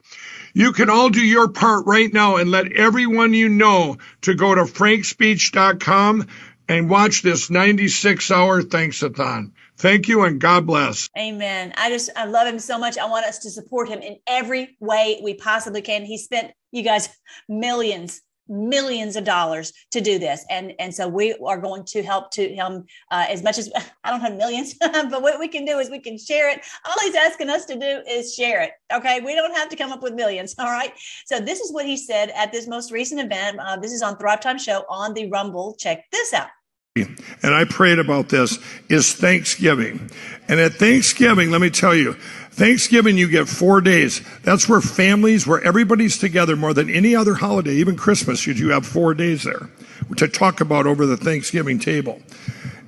You 0.54 0.74
can 0.74 0.90
all 0.90 1.10
do 1.10 1.22
your 1.22 1.48
part 1.48 1.86
right 1.86 2.12
now 2.12 2.38
and 2.38 2.52
let 2.52 2.72
everyone 2.74 3.34
you 3.34 3.50
know 3.50 3.98
to 4.22 4.34
go 4.34 4.54
to 4.54 4.64
frankspeech.com 4.64 6.28
and 6.68 6.90
watch 6.90 7.22
this 7.22 7.50
96 7.50 8.32
hour 8.32 8.62
thanks-a-thon. 8.62 9.54
Thank 9.78 10.08
you 10.08 10.24
and 10.24 10.40
God 10.40 10.68
bless. 10.68 11.10
Amen. 11.18 11.74
I 11.76 11.90
just, 11.90 12.10
I 12.16 12.26
love 12.26 12.48
him 12.48 12.60
so 12.60 12.78
much. 12.78 12.98
I 12.98 13.08
want 13.08 13.26
us 13.26 13.40
to 13.40 13.50
support 13.50 13.90
him 13.90 14.02
in 14.02 14.18
every 14.28 14.78
way 14.80 15.20
we 15.24 15.34
possibly 15.34 15.82
can. 15.82 16.04
He 16.04 16.18
spent, 16.18 16.52
you 16.72 16.84
guys, 16.84 17.10
millions 17.50 18.22
millions 18.52 19.16
of 19.16 19.24
dollars 19.24 19.74
to 19.92 20.02
do 20.02 20.20
this. 20.20 20.46
And 20.50 20.74
and 20.80 20.94
so 20.94 21.08
we 21.08 21.34
are 21.46 21.58
going 21.58 21.86
to 21.86 22.04
help 22.04 22.32
to 22.32 22.54
him 22.54 22.86
uh, 23.10 23.26
as 23.30 23.42
much 23.42 23.58
as 23.58 23.72
i 24.04 24.12
don't 24.12 24.22
have 24.22 24.36
millions 24.36 24.74
but 24.80 25.22
what 25.22 25.40
we 25.40 25.48
can 25.48 25.66
do 25.66 25.80
is 25.80 25.90
we 25.90 26.00
can 26.00 26.18
share 26.18 26.50
it. 26.50 26.62
All 26.86 26.96
he's 27.02 27.16
asking 27.16 27.50
us 27.50 27.66
to 27.66 27.76
do 27.76 28.04
is 28.08 28.36
share 28.36 28.62
it 28.62 28.72
okay? 28.94 29.22
We 29.22 29.36
don't 29.36 29.56
have 29.56 29.70
to 29.70 29.76
come 29.76 29.92
up 29.92 30.04
with 30.04 30.14
millions 30.14 30.56
all 30.60 30.66
right? 30.66 30.94
So 31.26 31.40
this 31.40 31.60
is 31.60 31.72
what 31.72 31.86
he 31.86 31.98
said 31.98 32.30
at 32.32 32.52
this 32.52 32.68
most 32.68 32.92
recent 32.92 33.22
event. 33.22 33.60
Uh, 33.60 33.78
this 33.78 33.92
is 33.92 34.02
on 34.02 34.18
thrive 34.18 34.42
time 34.42 34.58
show 34.58 34.86
on 34.90 35.14
the 35.14 35.30
rumble. 35.30 35.76
Check 35.78 36.10
this 36.12 36.34
out. 36.34 36.48
And 36.96 37.56
I 37.56 37.64
prayed 37.64 38.00
about 38.00 38.28
this, 38.28 38.60
is 38.90 39.14
Thanksgiving. 39.14 40.12
And 40.50 40.60
at 40.60 40.74
Thanksgiving, 40.74 41.50
let 41.50 41.62
me 41.62 41.70
tell 41.70 41.96
you, 41.96 42.18
Thanksgiving, 42.62 43.18
you 43.18 43.28
get 43.28 43.50
four 43.50 43.82
days. 43.82 44.22
That's 44.44 44.70
where 44.70 44.82
families, 44.82 45.48
where 45.48 45.64
everybody's 45.64 46.20
together 46.20 46.56
more 46.56 46.76
than 46.76 46.92
any 46.92 47.16
other 47.16 47.34
holiday, 47.34 47.72
even 47.72 47.96
Christmas, 47.96 48.46
you 48.46 48.70
have 48.70 48.86
four 48.86 49.16
days 49.16 49.42
there 49.42 49.72
to 50.18 50.28
talk 50.28 50.62
about 50.62 50.86
over 50.86 51.08
the 51.08 51.18
Thanksgiving 51.18 51.80
table. 51.80 52.22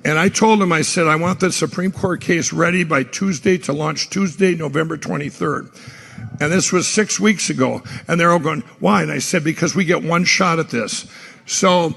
And 0.06 0.20
I 0.20 0.30
told 0.30 0.62
him, 0.62 0.72
I 0.72 0.84
said, 0.84 1.08
I 1.08 1.16
want 1.16 1.40
the 1.40 1.52
Supreme 1.52 1.92
Court 1.92 2.22
case 2.22 2.54
ready 2.54 2.84
by 2.84 3.02
Tuesday 3.02 3.58
to 3.58 3.74
launch 3.74 4.12
Tuesday, 4.12 4.54
November 4.54 4.96
23rd. 4.96 5.76
And 6.40 6.52
this 6.52 6.72
was 6.72 6.88
six 6.88 7.20
weeks 7.20 7.50
ago. 7.50 7.82
And 8.08 8.20
they're 8.20 8.32
all 8.32 8.38
going, 8.38 8.62
why? 8.80 9.02
And 9.02 9.12
I 9.12 9.18
said, 9.18 9.44
because 9.44 9.74
we 9.74 9.86
get 9.86 10.04
one 10.04 10.24
shot 10.24 10.60
at 10.60 10.70
this. 10.70 11.08
So, 11.46 11.94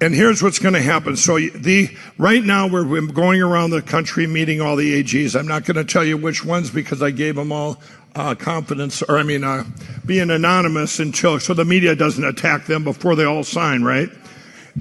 and 0.00 0.14
here's 0.14 0.42
what's 0.42 0.58
going 0.58 0.74
to 0.74 0.82
happen. 0.82 1.16
So 1.16 1.38
the, 1.38 1.90
right 2.16 2.42
now 2.42 2.68
we're 2.68 3.06
going 3.06 3.42
around 3.42 3.70
the 3.70 3.82
country 3.82 4.26
meeting 4.26 4.60
all 4.60 4.76
the 4.76 5.02
AGs. 5.02 5.38
I'm 5.38 5.46
not 5.46 5.64
going 5.64 5.76
to 5.76 5.84
tell 5.84 6.04
you 6.04 6.16
which 6.16 6.44
ones 6.44 6.70
because 6.70 7.02
I 7.02 7.10
gave 7.10 7.36
them 7.36 7.52
all 7.52 7.80
uh, 8.14 8.34
confidence, 8.34 9.02
or 9.02 9.18
I 9.18 9.22
mean, 9.22 9.44
uh, 9.44 9.64
being 10.04 10.30
anonymous 10.30 10.98
until, 10.98 11.38
so 11.38 11.54
the 11.54 11.64
media 11.64 11.94
doesn't 11.94 12.24
attack 12.24 12.66
them 12.66 12.82
before 12.82 13.14
they 13.14 13.24
all 13.24 13.44
sign, 13.44 13.82
right? 13.82 14.08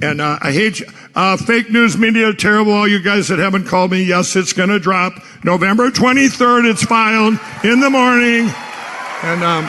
And 0.01 0.21
uh, 0.21 0.37
I 0.41 0.51
hate 0.51 0.79
you. 0.79 0.87
Uh, 1.15 1.37
fake 1.37 1.71
news 1.71 1.97
media, 1.97 2.33
terrible. 2.33 2.71
All 2.71 2.87
you 2.87 3.01
guys 3.01 3.27
that 3.29 3.39
haven't 3.39 3.65
called 3.65 3.91
me, 3.91 4.03
yes, 4.03 4.35
it's 4.35 4.53
going 4.53 4.69
to 4.69 4.79
drop. 4.79 5.13
November 5.43 5.89
23rd, 5.89 6.69
it's 6.69 6.83
filed 6.83 7.39
in 7.63 7.79
the 7.79 7.89
morning. 7.89 8.49
And 9.23 9.43
um, 9.43 9.65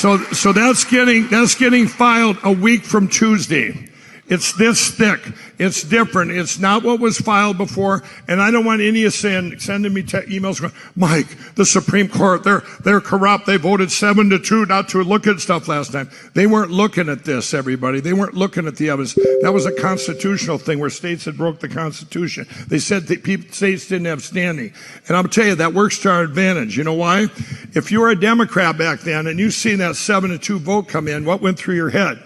So, 0.00 0.16
so 0.32 0.54
that's 0.54 0.84
getting, 0.84 1.28
that's 1.28 1.54
getting 1.54 1.86
filed 1.86 2.38
a 2.42 2.50
week 2.50 2.84
from 2.84 3.06
Tuesday. 3.06 3.89
It's 4.30 4.52
this 4.52 4.92
thick. 4.92 5.20
It's 5.58 5.82
different. 5.82 6.30
It's 6.30 6.60
not 6.60 6.84
what 6.84 7.00
was 7.00 7.18
filed 7.18 7.58
before. 7.58 8.04
And 8.28 8.40
I 8.40 8.52
don't 8.52 8.64
want 8.64 8.80
any 8.80 9.04
of 9.04 9.12
saying, 9.12 9.58
sending 9.58 9.92
me 9.92 10.04
te- 10.04 10.18
emails 10.18 10.60
going, 10.60 10.72
Mike, 10.94 11.26
the 11.56 11.66
Supreme 11.66 12.08
Court, 12.08 12.44
they're, 12.44 12.62
they're 12.84 13.00
corrupt. 13.00 13.46
They 13.46 13.56
voted 13.56 13.90
seven 13.90 14.30
to 14.30 14.38
two 14.38 14.66
not 14.66 14.88
to 14.90 15.02
look 15.02 15.26
at 15.26 15.40
stuff 15.40 15.66
last 15.66 15.90
time. 15.90 16.08
They 16.32 16.46
weren't 16.46 16.70
looking 16.70 17.08
at 17.08 17.24
this, 17.24 17.52
everybody. 17.52 17.98
They 17.98 18.12
weren't 18.12 18.34
looking 18.34 18.68
at 18.68 18.76
the 18.76 18.90
evidence. 18.90 19.16
That 19.42 19.50
was 19.52 19.66
a 19.66 19.72
constitutional 19.72 20.58
thing 20.58 20.78
where 20.78 20.90
states 20.90 21.24
had 21.24 21.36
broke 21.36 21.58
the 21.58 21.68
Constitution. 21.68 22.46
They 22.68 22.78
said 22.78 23.08
that 23.08 23.24
people, 23.24 23.52
states 23.52 23.88
didn't 23.88 24.06
have 24.06 24.22
standing. 24.22 24.72
And 25.08 25.16
I'll 25.16 25.24
tell 25.24 25.46
you, 25.46 25.56
that 25.56 25.74
works 25.74 25.98
to 26.02 26.10
our 26.10 26.22
advantage. 26.22 26.78
You 26.78 26.84
know 26.84 26.94
why? 26.94 27.26
If 27.74 27.90
you 27.90 28.00
were 28.00 28.10
a 28.10 28.20
Democrat 28.20 28.78
back 28.78 29.00
then 29.00 29.26
and 29.26 29.40
you 29.40 29.50
seen 29.50 29.78
that 29.78 29.96
seven 29.96 30.30
to 30.30 30.38
two 30.38 30.60
vote 30.60 30.86
come 30.86 31.08
in, 31.08 31.24
what 31.24 31.42
went 31.42 31.58
through 31.58 31.74
your 31.74 31.90
head? 31.90 32.22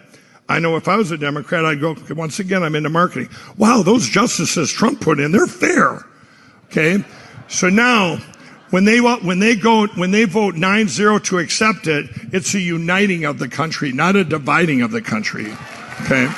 I 0.48 0.58
know 0.58 0.76
if 0.76 0.88
I 0.88 0.96
was 0.96 1.10
a 1.10 1.16
Democrat, 1.16 1.64
I'd 1.64 1.80
go, 1.80 1.96
once 2.10 2.38
again, 2.38 2.62
I'm 2.62 2.74
into 2.74 2.90
marketing. 2.90 3.30
Wow, 3.56 3.82
those 3.82 4.08
justices 4.08 4.70
Trump 4.70 5.00
put 5.00 5.18
in, 5.18 5.32
they're 5.32 5.46
fair. 5.46 6.04
Okay. 6.66 7.04
So 7.48 7.68
now 7.68 8.18
when 8.70 8.84
they 8.84 8.98
when 8.98 9.38
they 9.38 9.54
go 9.54 9.86
when 9.88 10.10
they 10.10 10.24
vote 10.24 10.54
9-0 10.54 11.24
to 11.24 11.38
accept 11.38 11.86
it, 11.86 12.06
it's 12.32 12.54
a 12.54 12.60
uniting 12.60 13.24
of 13.24 13.38
the 13.38 13.48
country, 13.48 13.92
not 13.92 14.16
a 14.16 14.24
dividing 14.24 14.82
of 14.82 14.90
the 14.90 15.00
country. 15.00 15.52
Okay. 16.02 16.28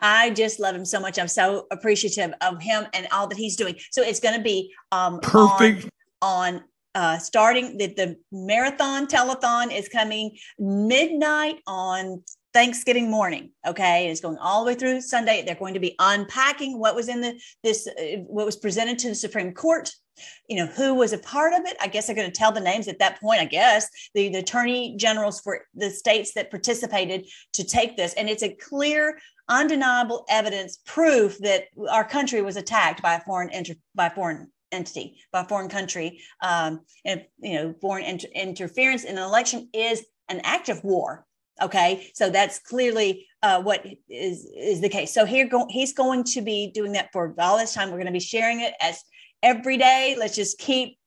I 0.00 0.30
just 0.30 0.60
love 0.60 0.74
him 0.74 0.84
so 0.84 1.00
much. 1.00 1.18
I'm 1.18 1.28
so 1.28 1.66
appreciative 1.70 2.32
of 2.40 2.62
him 2.62 2.86
and 2.94 3.06
all 3.12 3.26
that 3.26 3.36
he's 3.36 3.56
doing. 3.56 3.76
So 3.90 4.02
it's 4.02 4.20
going 4.20 4.36
to 4.36 4.42
be 4.42 4.72
um, 4.92 5.20
perfect 5.20 5.88
on, 6.22 6.54
on 6.56 6.64
uh, 6.94 7.18
starting 7.18 7.76
the, 7.78 7.86
the 7.88 8.16
marathon 8.32 9.06
telethon 9.06 9.76
is 9.76 9.88
coming 9.88 10.36
midnight 10.58 11.60
on 11.66 12.22
Thanksgiving 12.58 13.08
morning. 13.08 13.52
Okay, 13.64 14.10
it's 14.10 14.20
going 14.20 14.36
all 14.38 14.64
the 14.64 14.66
way 14.66 14.74
through 14.74 15.00
Sunday. 15.00 15.44
They're 15.46 15.54
going 15.54 15.74
to 15.74 15.80
be 15.80 15.94
unpacking 16.00 16.80
what 16.80 16.96
was 16.96 17.08
in 17.08 17.20
the 17.20 17.40
this 17.62 17.86
uh, 17.86 18.16
what 18.26 18.46
was 18.46 18.56
presented 18.56 18.98
to 18.98 19.10
the 19.10 19.14
Supreme 19.14 19.54
Court. 19.54 19.92
You 20.48 20.56
know 20.56 20.66
who 20.66 20.92
was 20.92 21.12
a 21.12 21.18
part 21.18 21.52
of 21.52 21.60
it. 21.66 21.76
I 21.80 21.86
guess 21.86 22.08
they're 22.08 22.16
going 22.16 22.28
to 22.28 22.36
tell 22.36 22.50
the 22.50 22.58
names 22.58 22.88
at 22.88 22.98
that 22.98 23.20
point. 23.20 23.40
I 23.40 23.44
guess 23.44 23.88
the, 24.12 24.30
the 24.30 24.38
attorney 24.38 24.96
generals 24.96 25.40
for 25.40 25.66
the 25.72 25.88
states 25.88 26.34
that 26.34 26.50
participated 26.50 27.28
to 27.52 27.62
take 27.62 27.96
this, 27.96 28.14
and 28.14 28.28
it's 28.28 28.42
a 28.42 28.56
clear, 28.56 29.20
undeniable 29.48 30.24
evidence 30.28 30.80
proof 30.84 31.38
that 31.38 31.66
our 31.88 32.02
country 32.02 32.42
was 32.42 32.56
attacked 32.56 33.02
by 33.02 33.14
a 33.14 33.20
foreign 33.20 33.50
inter, 33.50 33.74
by 33.94 34.08
foreign 34.08 34.50
entity 34.72 35.16
by 35.32 35.44
foreign 35.44 35.68
country 35.68 36.20
um, 36.42 36.80
and 37.04 37.24
you 37.38 37.54
know 37.54 37.74
foreign 37.80 38.04
inter- 38.04 38.28
interference 38.34 39.04
in 39.04 39.16
an 39.16 39.22
election 39.22 39.68
is 39.72 40.04
an 40.28 40.40
act 40.44 40.68
of 40.68 40.82
war 40.84 41.24
Okay, 41.60 42.10
so 42.14 42.30
that's 42.30 42.58
clearly 42.58 43.26
uh, 43.42 43.62
what 43.62 43.84
is 44.08 44.50
is 44.56 44.80
the 44.80 44.88
case. 44.88 45.12
So 45.12 45.24
here, 45.24 45.48
go, 45.48 45.66
he's 45.68 45.92
going 45.92 46.24
to 46.24 46.42
be 46.42 46.70
doing 46.72 46.92
that 46.92 47.10
for 47.12 47.34
all 47.38 47.58
this 47.58 47.74
time. 47.74 47.88
We're 47.88 47.96
going 47.96 48.06
to 48.06 48.12
be 48.12 48.20
sharing 48.20 48.60
it 48.60 48.74
as 48.80 49.02
every 49.42 49.76
day. 49.76 50.16
Let's 50.18 50.36
just 50.36 50.58
keep 50.58 50.98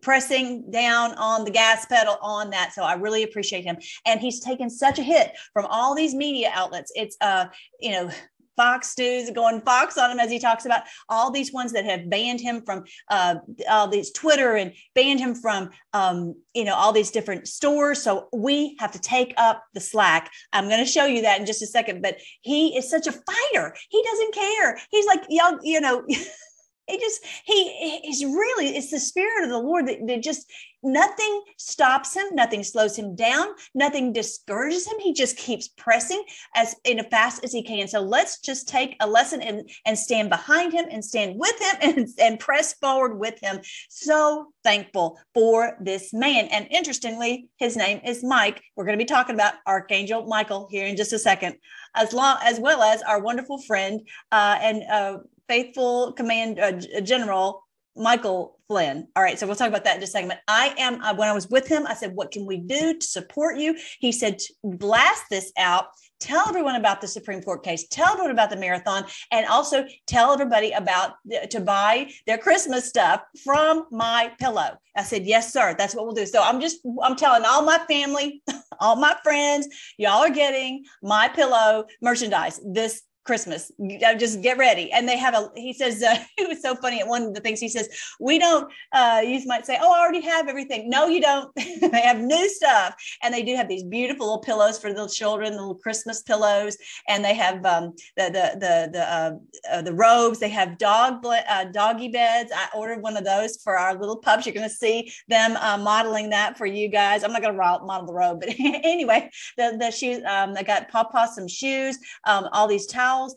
pressing 0.00 0.70
down 0.70 1.12
on 1.14 1.44
the 1.44 1.50
gas 1.50 1.84
pedal 1.86 2.16
on 2.22 2.48
that 2.50 2.72
so 2.72 2.82
i 2.82 2.94
really 2.94 3.22
appreciate 3.22 3.64
him 3.64 3.76
and 4.06 4.20
he's 4.20 4.40
taken 4.40 4.70
such 4.70 4.98
a 4.98 5.02
hit 5.02 5.32
from 5.52 5.66
all 5.66 5.94
these 5.94 6.14
media 6.14 6.50
outlets 6.54 6.90
it's 6.94 7.16
uh 7.20 7.44
you 7.80 7.90
know 7.90 8.08
Fox 8.56 8.96
News 8.98 9.30
going 9.30 9.60
Fox 9.62 9.98
on 9.98 10.10
him 10.10 10.18
as 10.18 10.30
he 10.30 10.38
talks 10.38 10.64
about 10.66 10.82
all 11.08 11.30
these 11.30 11.52
ones 11.52 11.72
that 11.72 11.84
have 11.84 12.08
banned 12.08 12.40
him 12.40 12.62
from 12.62 12.84
uh, 13.10 13.36
all 13.68 13.88
these 13.88 14.10
Twitter 14.12 14.56
and 14.56 14.72
banned 14.94 15.20
him 15.20 15.34
from 15.34 15.70
um, 15.92 16.34
you 16.54 16.64
know 16.64 16.74
all 16.74 16.92
these 16.92 17.10
different 17.10 17.48
stores. 17.48 18.02
So 18.02 18.28
we 18.32 18.76
have 18.78 18.92
to 18.92 19.00
take 19.00 19.34
up 19.36 19.62
the 19.74 19.80
slack. 19.80 20.30
I'm 20.52 20.68
going 20.68 20.84
to 20.84 20.90
show 20.90 21.06
you 21.06 21.22
that 21.22 21.40
in 21.40 21.46
just 21.46 21.62
a 21.62 21.66
second. 21.66 22.02
But 22.02 22.18
he 22.42 22.76
is 22.76 22.88
such 22.88 23.06
a 23.06 23.12
fighter. 23.12 23.74
He 23.88 24.02
doesn't 24.02 24.34
care. 24.34 24.78
He's 24.90 25.06
like 25.06 25.24
young, 25.28 25.58
you 25.62 25.80
know. 25.80 26.04
he 26.86 26.98
just 26.98 27.24
he 27.44 27.98
he's 28.02 28.24
really 28.24 28.76
it's 28.76 28.90
the 28.90 29.00
spirit 29.00 29.44
of 29.44 29.50
the 29.50 29.58
lord 29.58 29.86
that, 29.86 30.06
that 30.06 30.22
just 30.22 30.50
nothing 30.84 31.42
stops 31.56 32.14
him. 32.14 32.26
Nothing 32.32 32.62
slows 32.62 32.96
him 32.96 33.16
down. 33.16 33.48
Nothing 33.74 34.12
discourages 34.12 34.86
him. 34.86 34.98
He 35.00 35.12
just 35.12 35.36
keeps 35.36 35.68
pressing 35.68 36.22
as 36.54 36.76
in 36.84 36.98
as 37.00 37.06
fast 37.10 37.44
as 37.44 37.52
he 37.52 37.62
can. 37.62 37.88
So 37.88 38.00
let's 38.00 38.40
just 38.40 38.68
take 38.68 38.96
a 39.00 39.06
lesson 39.06 39.42
and 39.42 39.68
and 39.86 39.98
stand 39.98 40.30
behind 40.30 40.72
him 40.72 40.86
and 40.90 41.04
stand 41.04 41.38
with 41.38 41.58
him 41.60 41.76
and, 41.96 42.08
and 42.18 42.40
press 42.40 42.74
forward 42.74 43.18
with 43.18 43.38
him. 43.40 43.60
So 43.88 44.52
thankful 44.62 45.18
for 45.32 45.76
this 45.80 46.12
man. 46.12 46.46
And 46.46 46.66
interestingly 46.70 47.48
his 47.56 47.76
name 47.76 48.00
is 48.04 48.24
mike. 48.24 48.62
We're 48.76 48.84
going 48.84 48.98
to 48.98 49.04
be 49.04 49.08
talking 49.08 49.34
about 49.34 49.54
archangel 49.66 50.26
michael 50.26 50.68
here 50.70 50.86
in 50.86 50.96
just 50.96 51.12
a 51.12 51.18
second 51.18 51.56
as 51.94 52.12
long 52.12 52.36
as 52.42 52.58
well 52.60 52.82
as 52.82 53.02
our 53.02 53.20
wonderful 53.20 53.60
friend 53.62 54.00
uh, 54.32 54.58
and 54.60 54.82
uh, 54.90 55.18
faithful 55.48 56.12
command 56.12 56.58
uh, 56.58 56.72
general 57.02 57.63
Michael 57.96 58.58
Flynn. 58.68 59.08
All 59.14 59.22
right, 59.22 59.38
so 59.38 59.46
we'll 59.46 59.56
talk 59.56 59.68
about 59.68 59.84
that 59.84 59.96
in 59.96 60.00
just 60.00 60.10
a 60.10 60.12
second. 60.12 60.28
But 60.28 60.40
I 60.48 60.74
am 60.78 61.00
uh, 61.02 61.14
when 61.14 61.28
I 61.28 61.32
was 61.32 61.48
with 61.48 61.68
him, 61.68 61.86
I 61.86 61.94
said, 61.94 62.14
"What 62.14 62.30
can 62.30 62.46
we 62.46 62.58
do 62.58 62.98
to 62.98 63.06
support 63.06 63.58
you?" 63.58 63.76
He 64.00 64.12
said, 64.12 64.40
"Blast 64.62 65.24
this 65.30 65.52
out. 65.58 65.86
Tell 66.20 66.48
everyone 66.48 66.76
about 66.76 67.00
the 67.00 67.08
Supreme 67.08 67.42
Court 67.42 67.62
case. 67.62 67.86
Tell 67.88 68.12
everyone 68.12 68.30
about 68.30 68.50
the 68.50 68.56
marathon, 68.56 69.04
and 69.30 69.46
also 69.46 69.84
tell 70.06 70.32
everybody 70.32 70.72
about 70.72 71.14
to 71.50 71.60
buy 71.60 72.10
their 72.26 72.38
Christmas 72.38 72.88
stuff 72.88 73.22
from 73.44 73.86
my 73.90 74.32
pillow." 74.40 74.76
I 74.96 75.02
said, 75.02 75.24
"Yes, 75.26 75.52
sir. 75.52 75.74
That's 75.78 75.94
what 75.94 76.04
we'll 76.04 76.14
do." 76.14 76.26
So 76.26 76.42
I'm 76.42 76.60
just 76.60 76.80
I'm 77.02 77.16
telling 77.16 77.44
all 77.44 77.62
my 77.62 77.78
family, 77.88 78.42
all 78.80 78.96
my 78.96 79.16
friends, 79.22 79.68
y'all 79.98 80.24
are 80.24 80.30
getting 80.30 80.84
my 81.02 81.28
pillow 81.28 81.84
merchandise 82.00 82.60
this 82.64 83.02
Christmas. 83.24 83.72
Just 84.18 84.42
get 84.42 84.58
ready. 84.58 84.92
And 84.92 85.08
they 85.08 85.16
have 85.16 85.34
a, 85.34 85.50
he 85.56 85.72
says, 85.72 86.02
uh, 86.02 86.16
it 86.38 86.48
was 86.48 86.60
so 86.60 86.74
funny. 86.76 87.00
At 87.00 87.08
one 87.08 87.22
of 87.22 87.34
the 87.34 87.40
things 87.40 87.60
he 87.60 87.68
says, 87.68 87.88
we 88.20 88.38
don't, 88.38 88.70
uh, 88.92 89.22
you 89.24 89.40
might 89.46 89.66
say, 89.66 89.78
oh, 89.80 89.92
I 89.92 90.00
already 90.00 90.20
have 90.20 90.48
everything. 90.48 90.88
No, 90.90 91.06
you 91.06 91.20
don't. 91.20 91.50
they 91.56 92.02
have 92.02 92.20
new 92.20 92.48
stuff. 92.48 92.94
And 93.22 93.32
they 93.32 93.42
do 93.42 93.56
have 93.56 93.68
these 93.68 93.82
beautiful 93.82 94.26
little 94.26 94.42
pillows 94.42 94.78
for 94.78 94.92
the 94.92 95.08
children, 95.08 95.52
the 95.52 95.58
little 95.58 95.74
Christmas 95.74 96.22
pillows. 96.22 96.76
And 97.08 97.24
they 97.24 97.34
have 97.34 97.64
um, 97.64 97.94
the, 98.16 98.24
the, 98.24 98.58
the, 98.58 98.90
the, 98.92 99.12
uh, 99.12 99.32
uh, 99.70 99.82
the 99.82 99.94
robes. 99.94 100.38
They 100.38 100.50
have 100.50 100.78
dog, 100.78 101.24
uh, 101.24 101.64
doggy 101.64 102.08
beds. 102.08 102.52
I 102.54 102.68
ordered 102.76 103.02
one 103.02 103.16
of 103.16 103.24
those 103.24 103.56
for 103.62 103.78
our 103.78 103.94
little 103.98 104.18
pups. 104.18 104.44
You're 104.44 104.54
going 104.54 104.68
to 104.68 104.74
see 104.74 105.12
them 105.28 105.56
uh, 105.56 105.78
modeling 105.78 106.30
that 106.30 106.58
for 106.58 106.66
you 106.66 106.88
guys. 106.88 107.24
I'm 107.24 107.32
not 107.32 107.42
going 107.42 107.54
to 107.54 107.58
model 107.58 108.06
the 108.06 108.12
robe, 108.12 108.40
but 108.40 108.54
anyway, 108.58 109.30
the, 109.56 109.76
the 109.78 109.90
shoes, 109.90 110.22
um, 110.28 110.54
I 110.56 110.62
got 110.62 110.90
Pawpaw 110.90 111.26
some 111.26 111.48
shoes, 111.48 111.98
um, 112.24 112.48
all 112.52 112.68
these 112.68 112.86
towels 112.86 113.13
towels 113.14 113.34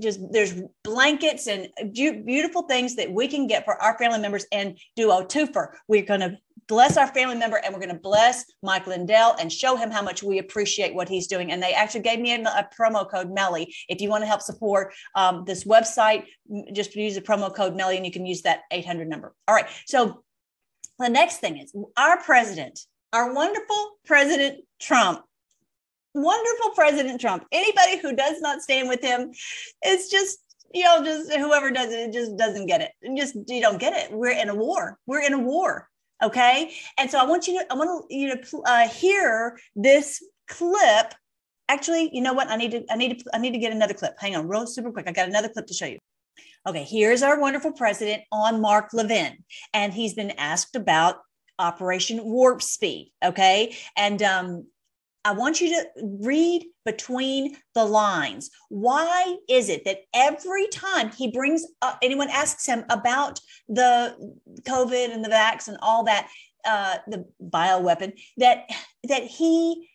just 0.00 0.20
there's 0.32 0.54
blankets 0.84 1.46
and 1.46 1.68
beautiful 1.92 2.62
things 2.62 2.96
that 2.96 3.10
we 3.10 3.28
can 3.28 3.46
get 3.46 3.64
for 3.64 3.80
our 3.82 3.96
family 3.98 4.18
members 4.18 4.46
and 4.52 4.78
do 4.96 5.10
a 5.10 5.24
twofer 5.24 5.68
we're 5.88 6.04
going 6.04 6.20
to 6.20 6.36
bless 6.70 6.96
our 6.96 7.08
family 7.08 7.34
member 7.34 7.56
and 7.56 7.74
we're 7.74 7.80
going 7.80 7.92
to 7.92 8.00
bless 8.00 8.44
Mike 8.62 8.86
Lindell 8.86 9.34
and 9.40 9.52
show 9.52 9.74
him 9.74 9.90
how 9.90 10.02
much 10.02 10.22
we 10.22 10.38
appreciate 10.38 10.94
what 10.94 11.08
he's 11.08 11.26
doing. 11.26 11.50
And 11.50 11.60
they 11.60 11.72
actually 11.72 12.02
gave 12.02 12.20
me 12.20 12.32
a, 12.32 12.40
a 12.42 12.68
promo 12.78 13.10
code 13.10 13.28
Melly. 13.32 13.74
If 13.88 14.00
you 14.00 14.08
want 14.08 14.22
to 14.22 14.28
help 14.28 14.40
support 14.40 14.94
um, 15.16 15.42
this 15.44 15.64
website, 15.64 16.26
just 16.72 16.94
use 16.94 17.16
the 17.16 17.22
promo 17.22 17.52
code 17.52 17.74
Melly 17.74 17.96
and 17.96 18.06
you 18.06 18.12
can 18.12 18.24
use 18.24 18.42
that 18.42 18.60
800 18.70 19.08
number. 19.08 19.34
All 19.48 19.54
right. 19.54 19.66
So 19.86 20.22
the 21.00 21.08
next 21.08 21.38
thing 21.38 21.58
is 21.58 21.74
our 21.96 22.22
president, 22.22 22.78
our 23.12 23.34
wonderful 23.34 23.98
President 24.04 24.60
Trump 24.80 25.24
wonderful 26.14 26.70
President 26.74 27.20
Trump. 27.20 27.44
Anybody 27.52 27.98
who 27.98 28.14
does 28.14 28.40
not 28.40 28.62
stand 28.62 28.88
with 28.88 29.02
him 29.02 29.32
is 29.84 30.08
just, 30.08 30.38
you 30.72 30.84
know, 30.84 31.04
just 31.04 31.32
whoever 31.32 31.70
does 31.70 31.92
it, 31.92 32.12
just 32.12 32.36
doesn't 32.36 32.66
get 32.66 32.80
it. 32.80 32.92
Just 33.16 33.36
you 33.48 33.60
don't 33.60 33.78
get 33.78 33.92
it. 33.92 34.12
We're 34.12 34.38
in 34.38 34.48
a 34.48 34.54
war. 34.54 34.98
We're 35.06 35.22
in 35.22 35.32
a 35.32 35.38
war. 35.38 35.88
Okay. 36.22 36.72
And 36.98 37.10
so 37.10 37.18
I 37.18 37.24
want 37.24 37.46
you 37.46 37.58
to, 37.60 37.72
I 37.72 37.74
want 37.76 38.06
you 38.10 38.36
to 38.36 38.62
uh, 38.66 38.88
hear 38.88 39.58
this 39.74 40.22
clip. 40.48 41.14
Actually, 41.68 42.10
you 42.12 42.20
know 42.20 42.32
what? 42.32 42.48
I 42.48 42.56
need 42.56 42.72
to, 42.72 42.84
I 42.90 42.96
need 42.96 43.18
to, 43.20 43.24
I 43.32 43.38
need 43.38 43.52
to 43.52 43.58
get 43.58 43.72
another 43.72 43.94
clip. 43.94 44.14
Hang 44.18 44.36
on, 44.36 44.48
real 44.48 44.66
super 44.66 44.92
quick. 44.92 45.08
I 45.08 45.12
got 45.12 45.28
another 45.28 45.48
clip 45.48 45.66
to 45.66 45.74
show 45.74 45.86
you. 45.86 45.98
Okay, 46.68 46.84
here's 46.84 47.22
our 47.22 47.40
wonderful 47.40 47.72
president 47.72 48.22
on 48.30 48.60
Mark 48.60 48.92
Levin, 48.92 49.44
and 49.72 49.94
he's 49.94 50.12
been 50.12 50.32
asked 50.32 50.76
about 50.76 51.16
Operation 51.58 52.22
Warp 52.22 52.60
Speed. 52.60 53.12
Okay, 53.24 53.74
and 53.96 54.22
um, 54.22 54.66
I 55.24 55.32
want 55.32 55.60
you 55.60 55.68
to 55.68 55.86
read 56.20 56.64
between 56.84 57.56
the 57.74 57.84
lines. 57.84 58.50
Why 58.68 59.36
is 59.48 59.68
it 59.68 59.84
that 59.84 59.98
every 60.14 60.66
time 60.68 61.10
he 61.10 61.30
brings 61.30 61.66
up, 61.82 61.98
anyone 62.02 62.30
asks 62.30 62.66
him 62.66 62.84
about 62.88 63.38
the 63.68 64.16
COVID 64.62 65.12
and 65.12 65.24
the 65.24 65.28
vax 65.28 65.68
and 65.68 65.76
all 65.82 66.04
that, 66.04 66.30
uh, 66.64 66.98
the 67.06 67.26
bioweapon, 67.42 68.18
that 68.38 68.70
that 69.04 69.24
he 69.24 69.88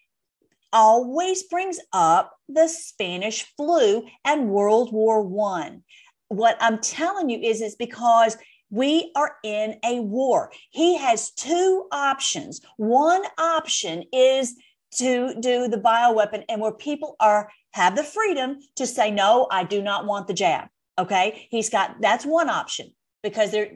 always 0.71 1.43
brings 1.43 1.79
up 1.91 2.33
the 2.47 2.67
Spanish 2.67 3.45
flu 3.57 4.05
and 4.23 4.49
World 4.49 4.93
War 4.93 5.21
One. 5.21 5.83
What 6.27 6.57
I'm 6.59 6.79
telling 6.79 7.29
you 7.29 7.39
is, 7.39 7.61
it's 7.61 7.75
because 7.75 8.37
we 8.69 9.11
are 9.15 9.37
in 9.43 9.79
a 9.83 10.01
war. 10.01 10.51
He 10.69 10.97
has 10.97 11.31
two 11.31 11.87
options. 11.91 12.61
One 12.77 13.23
option 13.37 14.03
is 14.11 14.55
to 14.95 15.35
do 15.39 15.67
the 15.67 15.77
bioweapon 15.77 16.43
and 16.49 16.61
where 16.61 16.71
people 16.71 17.15
are 17.19 17.49
have 17.73 17.95
the 17.95 18.03
freedom 18.03 18.57
to 18.75 18.87
say 18.87 19.11
no 19.11 19.47
i 19.51 19.63
do 19.63 19.81
not 19.81 20.05
want 20.05 20.27
the 20.27 20.33
jab. 20.33 20.67
Okay? 20.97 21.47
He's 21.51 21.69
got 21.69 22.01
that's 22.01 22.25
one 22.25 22.49
option 22.49 22.91
because 23.23 23.51
they're 23.51 23.71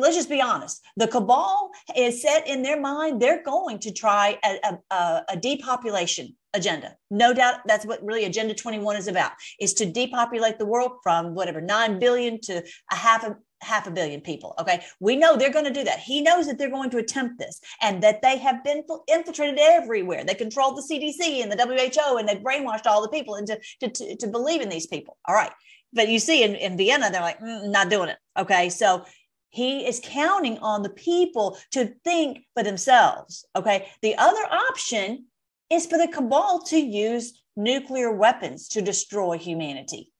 let's 0.00 0.16
just 0.16 0.28
be 0.28 0.40
honest. 0.40 0.82
The 0.96 1.06
cabal 1.06 1.70
is 1.96 2.20
set 2.20 2.48
in 2.48 2.62
their 2.62 2.80
mind. 2.80 3.22
They're 3.22 3.42
going 3.42 3.78
to 3.80 3.92
try 3.92 4.38
a, 4.44 4.78
a, 4.90 5.22
a 5.28 5.36
depopulation 5.36 6.34
agenda. 6.54 6.96
No 7.10 7.32
doubt 7.32 7.60
that's 7.66 7.86
what 7.86 8.02
really 8.02 8.24
agenda 8.24 8.54
21 8.54 8.96
is 8.96 9.08
about 9.08 9.32
is 9.60 9.74
to 9.74 9.86
depopulate 9.86 10.58
the 10.58 10.66
world 10.66 10.92
from 11.02 11.34
whatever 11.34 11.60
9 11.60 11.98
billion 11.98 12.40
to 12.42 12.64
a 12.90 12.94
half 12.94 13.28
half 13.62 13.86
a 13.86 13.90
billion 13.90 14.20
people. 14.20 14.54
Okay. 14.58 14.82
We 15.00 15.16
know 15.16 15.36
they're 15.36 15.52
going 15.52 15.64
to 15.64 15.72
do 15.72 15.84
that. 15.84 15.98
He 15.98 16.20
knows 16.20 16.46
that 16.46 16.58
they're 16.58 16.70
going 16.70 16.90
to 16.90 16.98
attempt 16.98 17.38
this 17.38 17.60
and 17.80 18.02
that 18.02 18.22
they 18.22 18.38
have 18.38 18.62
been 18.62 18.82
infiltrated 19.08 19.58
everywhere. 19.60 20.24
They 20.24 20.34
control 20.34 20.74
the 20.74 20.82
CDC 20.82 21.42
and 21.42 21.50
the 21.50 21.56
WHO 21.56 22.18
and 22.18 22.28
they've 22.28 22.38
brainwashed 22.38 22.86
all 22.86 23.02
the 23.02 23.08
people 23.08 23.36
into 23.36 23.58
to, 23.80 23.88
to, 23.88 24.16
to 24.16 24.26
believe 24.26 24.60
in 24.60 24.68
these 24.68 24.86
people. 24.86 25.16
All 25.26 25.34
right. 25.34 25.52
But 25.92 26.08
you 26.08 26.18
see 26.18 26.42
in, 26.42 26.54
in 26.54 26.76
Vienna, 26.76 27.10
they're 27.10 27.20
like, 27.20 27.40
mm, 27.40 27.70
not 27.70 27.90
doing 27.90 28.10
it. 28.10 28.18
Okay. 28.38 28.68
So 28.68 29.04
he 29.48 29.86
is 29.86 30.00
counting 30.04 30.58
on 30.58 30.82
the 30.82 30.90
people 30.90 31.56
to 31.72 31.94
think 32.04 32.40
for 32.54 32.62
themselves. 32.62 33.46
Okay. 33.56 33.88
The 34.02 34.16
other 34.16 34.42
option 34.52 35.26
is 35.70 35.86
for 35.86 35.98
the 35.98 36.08
cabal 36.08 36.62
to 36.64 36.78
use 36.78 37.40
nuclear 37.56 38.12
weapons 38.12 38.68
to 38.68 38.82
destroy 38.82 39.38
humanity. 39.38 40.12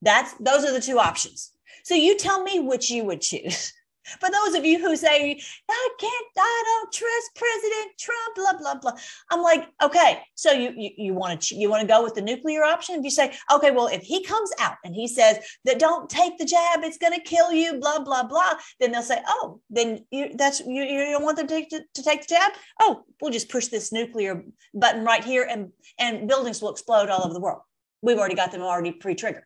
That's 0.00 0.32
those 0.34 0.64
are 0.64 0.72
the 0.72 0.80
two 0.80 0.98
options. 0.98 1.52
So 1.88 1.94
you 1.94 2.18
tell 2.18 2.42
me 2.42 2.60
which 2.60 2.90
you 2.90 3.02
would 3.04 3.22
choose. 3.22 3.72
For 4.20 4.28
those 4.30 4.54
of 4.54 4.64
you 4.66 4.78
who 4.78 4.94
say, 4.94 5.40
I 5.70 5.88
can't, 5.98 6.26
I 6.38 6.62
don't 6.66 6.92
trust 6.92 7.34
President 7.34 7.92
Trump, 7.98 8.34
blah, 8.36 8.58
blah, 8.58 8.74
blah. 8.78 9.00
I'm 9.30 9.40
like, 9.40 9.66
okay, 9.82 10.20
so 10.34 10.52
you 10.52 10.74
you, 10.76 10.90
you 10.98 11.14
want 11.14 11.40
to 11.40 11.54
you 11.54 11.70
want 11.70 11.80
to 11.80 11.86
go 11.88 12.02
with 12.02 12.14
the 12.14 12.20
nuclear 12.20 12.62
option? 12.62 12.96
If 12.96 13.04
you 13.04 13.10
say, 13.10 13.34
okay, 13.50 13.70
well, 13.70 13.86
if 13.86 14.02
he 14.02 14.22
comes 14.22 14.50
out 14.60 14.76
and 14.84 14.94
he 14.94 15.08
says 15.08 15.38
that 15.64 15.78
don't 15.78 16.10
take 16.10 16.36
the 16.36 16.44
jab, 16.44 16.80
it's 16.82 16.98
going 16.98 17.14
to 17.14 17.20
kill 17.20 17.52
you, 17.52 17.80
blah, 17.80 18.00
blah, 18.00 18.22
blah, 18.22 18.52
then 18.80 18.92
they'll 18.92 19.02
say, 19.02 19.22
oh, 19.26 19.62
then 19.70 20.04
you 20.10 20.32
that's 20.34 20.60
you, 20.60 20.82
you 20.82 21.12
don't 21.12 21.24
want 21.24 21.38
them 21.38 21.46
to, 21.46 21.64
to, 21.70 21.80
to 21.94 22.02
take 22.02 22.20
the 22.20 22.34
jab? 22.34 22.52
Oh, 22.80 23.04
we'll 23.22 23.32
just 23.32 23.48
push 23.48 23.68
this 23.68 23.92
nuclear 23.92 24.44
button 24.74 25.04
right 25.06 25.24
here 25.24 25.48
and 25.50 25.72
and 25.98 26.28
buildings 26.28 26.60
will 26.60 26.70
explode 26.70 27.08
all 27.08 27.24
over 27.24 27.32
the 27.32 27.40
world. 27.40 27.62
We've 28.02 28.18
already 28.18 28.36
got 28.36 28.52
them 28.52 28.60
already 28.60 28.92
pre-triggered 28.92 29.44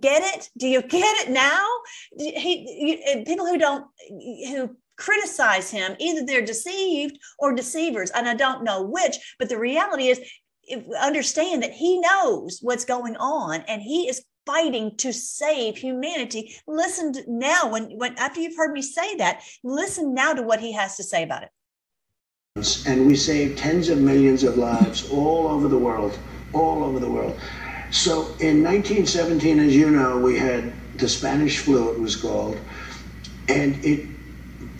get 0.00 0.22
it? 0.34 0.50
Do 0.56 0.66
you 0.66 0.82
get 0.82 1.26
it 1.26 1.30
now? 1.30 1.66
He, 2.18 3.00
you, 3.06 3.20
uh, 3.20 3.24
people 3.24 3.46
who 3.46 3.58
don't 3.58 3.86
who 4.48 4.76
criticize 4.96 5.70
him 5.70 5.96
either 5.98 6.24
they're 6.24 6.44
deceived 6.44 7.18
or 7.40 7.52
deceivers 7.52 8.10
and 8.12 8.28
i 8.28 8.34
don't 8.34 8.62
know 8.62 8.80
which 8.80 9.34
but 9.40 9.48
the 9.48 9.58
reality 9.58 10.06
is 10.06 10.20
understand 11.00 11.64
that 11.64 11.72
he 11.72 11.98
knows 11.98 12.60
what's 12.62 12.84
going 12.84 13.16
on 13.16 13.62
and 13.62 13.82
he 13.82 14.08
is 14.08 14.24
fighting 14.46 14.96
to 14.96 15.12
save 15.12 15.76
humanity 15.76 16.54
listen 16.66 17.12
to 17.12 17.24
now 17.26 17.68
when 17.68 17.84
when 17.96 18.16
after 18.18 18.40
you've 18.40 18.56
heard 18.56 18.72
me 18.72 18.82
say 18.82 19.16
that 19.16 19.42
listen 19.62 20.14
now 20.14 20.32
to 20.32 20.42
what 20.42 20.60
he 20.60 20.72
has 20.72 20.96
to 20.96 21.02
say 21.02 21.22
about 21.22 21.42
it. 21.42 21.50
And 22.86 23.06
we 23.06 23.16
saved 23.16 23.58
tens 23.58 23.88
of 23.88 23.98
millions 23.98 24.44
of 24.44 24.56
lives 24.56 25.10
all 25.10 25.48
over 25.48 25.66
the 25.66 25.78
world 25.78 26.18
all 26.52 26.84
over 26.84 27.00
the 27.00 27.10
world 27.10 27.38
so 27.94 28.22
in 28.40 28.64
1917, 28.64 29.60
as 29.60 29.76
you 29.76 29.88
know, 29.88 30.18
we 30.18 30.36
had 30.36 30.72
the 30.98 31.08
Spanish 31.08 31.60
flu, 31.60 31.92
it 31.92 32.00
was 32.00 32.16
called, 32.16 32.58
and 33.48 33.82
it 33.84 34.08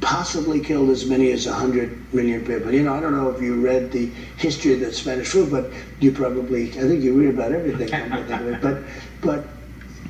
possibly 0.00 0.58
killed 0.58 0.90
as 0.90 1.06
many 1.06 1.30
as 1.30 1.46
100 1.46 2.12
million 2.12 2.44
people. 2.44 2.72
You 2.74 2.82
know, 2.82 2.92
I 2.92 2.98
don't 2.98 3.12
know 3.12 3.30
if 3.30 3.40
you 3.40 3.54
read 3.54 3.92
the 3.92 4.06
history 4.36 4.74
of 4.74 4.80
the 4.80 4.92
Spanish 4.92 5.28
flu, 5.28 5.48
but 5.48 5.70
you 6.00 6.10
probably, 6.10 6.70
I 6.70 6.88
think 6.88 7.04
you 7.04 7.14
read 7.14 7.34
about 7.34 7.52
everything. 7.52 8.58
but, 8.60 8.82
but 9.20 9.46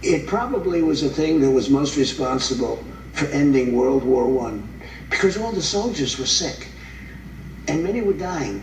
it 0.03 0.27
probably 0.27 0.81
was 0.81 1.03
a 1.03 1.11
thing 1.11 1.43
that 1.43 1.51
was 1.51 1.69
most 1.69 1.99
responsible 1.99 2.83
for 3.13 3.27
ending 3.27 3.77
World 3.77 4.03
War 4.03 4.27
One 4.27 4.67
because 5.11 5.37
all 5.37 5.53
the 5.53 5.63
soldiers 5.63 6.19
were 6.19 6.25
sick 6.25 6.69
and 7.69 7.85
many 7.85 8.01
were 8.01 8.15
dying. 8.15 8.63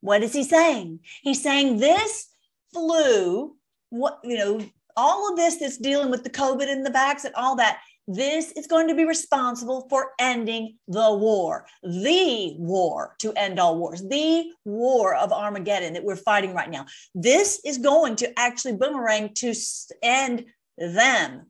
What 0.00 0.24
is 0.24 0.32
he 0.32 0.42
saying? 0.42 0.98
He's 1.22 1.40
saying 1.40 1.78
this 1.78 2.33
flu, 2.74 3.56
what, 3.90 4.18
you 4.24 4.36
know, 4.36 4.60
all 4.96 5.30
of 5.30 5.36
this 5.36 5.56
that's 5.56 5.78
dealing 5.78 6.10
with 6.10 6.24
the 6.24 6.30
COVID 6.30 6.68
and 6.70 6.84
the 6.84 6.90
vaccine, 6.90 7.32
all 7.34 7.56
that, 7.56 7.80
this 8.06 8.52
is 8.52 8.66
going 8.66 8.88
to 8.88 8.94
be 8.94 9.04
responsible 9.04 9.86
for 9.88 10.10
ending 10.20 10.76
the 10.88 11.14
war, 11.14 11.66
the 11.82 12.54
war 12.58 13.14
to 13.20 13.32
end 13.32 13.58
all 13.58 13.78
wars, 13.78 14.02
the 14.02 14.50
war 14.64 15.14
of 15.14 15.32
Armageddon 15.32 15.94
that 15.94 16.04
we're 16.04 16.16
fighting 16.16 16.54
right 16.54 16.70
now. 16.70 16.84
This 17.14 17.60
is 17.64 17.78
going 17.78 18.16
to 18.16 18.38
actually 18.38 18.76
boomerang 18.76 19.32
to 19.34 19.54
end 20.02 20.44
them. 20.76 21.46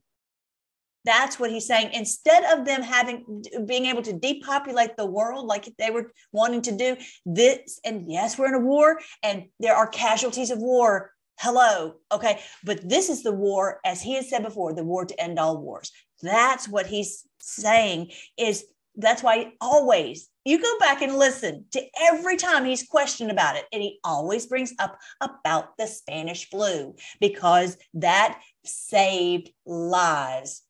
That's 1.05 1.39
what 1.39 1.51
he's 1.51 1.67
saying. 1.67 1.91
Instead 1.93 2.45
of 2.57 2.65
them 2.65 2.83
having 2.83 3.45
being 3.67 3.87
able 3.87 4.03
to 4.03 4.13
depopulate 4.13 4.97
the 4.97 5.05
world 5.05 5.47
like 5.47 5.71
they 5.77 5.91
were 5.91 6.13
wanting 6.33 6.63
to 6.63 6.77
do, 6.77 6.97
this 7.27 7.79
and 7.85 8.11
yes, 8.11 8.39
we're 8.39 8.49
in 8.49 8.55
a 8.55 8.61
war 8.61 8.99
and 9.23 9.45
there 9.61 9.75
are 9.75 9.87
casualties 9.87 10.51
of 10.51 10.59
war 10.61 11.11
Hello. 11.39 11.97
Okay. 12.13 12.41
But 12.65 12.89
this 12.89 13.09
is 13.09 13.23
the 13.23 13.33
war, 13.33 13.81
as 13.85 14.01
he 14.01 14.15
has 14.15 14.31
said 14.31 14.45
before, 14.45 14.73
the 14.73 14.85
war 14.85 15.05
to 15.05 15.21
end 15.21 15.39
all 15.39 15.59
wars. 15.61 15.91
That's 16.23 16.69
what 16.69 16.87
he's 16.87 17.27
saying 17.39 18.13
is 18.39 18.65
that's 18.97 19.23
why 19.23 19.53
always 19.61 20.31
you 20.45 20.61
go 20.61 20.79
back 20.79 21.03
and 21.03 21.17
listen 21.17 21.65
to 21.73 21.83
every 22.03 22.37
time 22.37 22.65
he's 22.65 22.87
questioned 22.87 23.31
about 23.31 23.57
it. 23.57 23.65
And 23.73 23.83
he 23.83 23.99
always 24.05 24.47
brings 24.47 24.75
up 24.79 24.99
about 25.21 25.77
the 25.79 25.87
Spanish 25.87 26.49
flu 26.49 26.95
because 27.21 27.77
that 27.95 28.41
saved 28.65 29.51
lives. 29.65 30.63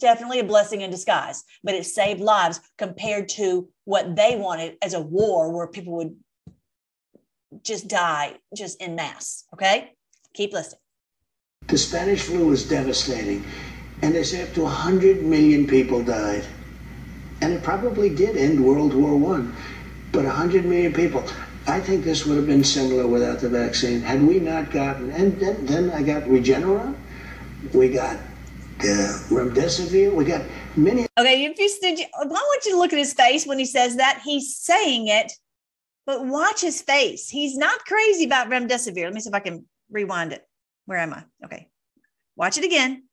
Definitely 0.00 0.38
a 0.38 0.44
blessing 0.44 0.82
in 0.82 0.90
disguise, 0.90 1.42
but 1.64 1.74
it 1.74 1.84
saved 1.84 2.20
lives 2.20 2.60
compared 2.78 3.28
to 3.30 3.68
what 3.84 4.14
they 4.14 4.36
wanted 4.36 4.76
as 4.80 4.94
a 4.94 5.00
war 5.00 5.52
where 5.52 5.66
people 5.66 5.96
would 5.96 6.16
just 7.62 7.88
die 7.88 8.34
just 8.54 8.80
in 8.80 8.94
mass. 8.94 9.44
Okay, 9.52 9.92
keep 10.34 10.52
listening. 10.52 10.80
The 11.68 11.78
Spanish 11.78 12.22
flu 12.22 12.46
was 12.46 12.68
devastating, 12.68 13.44
and 14.02 14.14
they 14.14 14.22
say 14.22 14.42
up 14.42 14.52
to 14.54 14.62
100 14.62 15.22
million 15.22 15.66
people 15.66 16.02
died. 16.02 16.44
And 17.40 17.52
it 17.52 17.62
probably 17.62 18.08
did 18.10 18.36
end 18.36 18.64
World 18.64 18.94
War 18.94 19.16
One, 19.16 19.54
but 20.12 20.24
100 20.24 20.64
million 20.64 20.92
people. 20.92 21.24
I 21.66 21.80
think 21.80 22.04
this 22.04 22.24
would 22.24 22.36
have 22.36 22.46
been 22.46 22.64
similar 22.64 23.06
without 23.06 23.40
the 23.40 23.48
vaccine. 23.48 24.00
Had 24.00 24.22
we 24.22 24.38
not 24.38 24.70
gotten, 24.70 25.10
and 25.10 25.38
then, 25.38 25.66
then 25.66 25.90
I 25.90 26.02
got 26.02 26.22
Regeneron, 26.22 26.96
we 27.74 27.90
got 27.90 28.16
uh, 28.80 29.18
remdesivir, 29.28 30.14
we 30.14 30.24
got 30.24 30.42
many. 30.76 31.06
Okay, 31.18 31.44
if 31.44 31.58
you, 31.58 31.80
did 31.80 31.98
you, 31.98 32.06
I 32.18 32.24
want 32.24 32.64
you 32.64 32.72
to 32.72 32.78
look 32.78 32.92
at 32.92 32.98
his 32.98 33.12
face 33.12 33.46
when 33.46 33.58
he 33.58 33.66
says 33.66 33.96
that. 33.96 34.22
He's 34.24 34.56
saying 34.56 35.08
it 35.08 35.32
but 36.08 36.24
watch 36.24 36.62
his 36.62 36.80
face. 36.80 37.28
He's 37.28 37.54
not 37.54 37.80
crazy 37.80 38.24
about 38.24 38.48
remdesivir. 38.48 39.04
Let 39.04 39.12
me 39.12 39.20
see 39.20 39.28
if 39.28 39.34
I 39.34 39.40
can 39.40 39.66
rewind 39.90 40.32
it. 40.32 40.42
Where 40.86 40.96
am 40.96 41.12
I? 41.12 41.22
Okay. 41.44 41.68
Watch 42.34 42.56
it 42.56 42.64
again. 42.64 43.04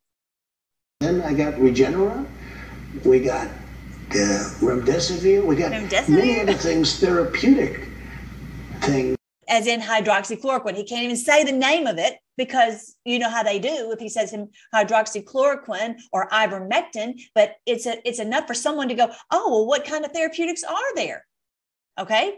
Then 1.02 1.22
I 1.22 1.34
got 1.34 1.56
Regeneron. 1.56 2.26
We 3.04 3.20
got 3.20 3.48
uh, 3.48 4.48
remdesivir. 4.62 5.44
We 5.46 5.58
got 5.58 5.74
remdesivir? 5.74 6.08
many 6.08 6.40
other 6.40 6.54
things, 6.54 6.98
therapeutic 6.98 7.90
things. 8.80 9.18
As 9.50 9.68
in 9.68 9.82
hydroxychloroquine. 9.82 10.78
He 10.78 10.86
can't 10.86 11.04
even 11.04 11.18
say 11.18 11.44
the 11.44 11.52
name 11.52 11.88
of 11.88 11.98
it 11.98 12.18
because 12.38 12.96
you 13.04 13.20
know 13.20 13.30
how 13.30 13.44
they 13.44 13.60
do 13.60 13.92
if 13.92 14.00
he 14.00 14.08
says 14.08 14.32
him 14.32 14.48
hydroxychloroquine 14.74 15.96
or 16.14 16.30
ivermectin, 16.30 17.20
but 17.36 17.56
it's 17.66 17.86
a, 17.86 17.98
it's 18.08 18.20
enough 18.20 18.48
for 18.48 18.54
someone 18.54 18.88
to 18.88 18.96
go, 18.96 19.12
oh, 19.32 19.52
well, 19.52 19.68
what 19.68 19.84
kind 19.84 20.06
of 20.06 20.14
therapeutics 20.14 20.64
are 20.64 20.96
there? 20.96 21.26
Okay 22.00 22.38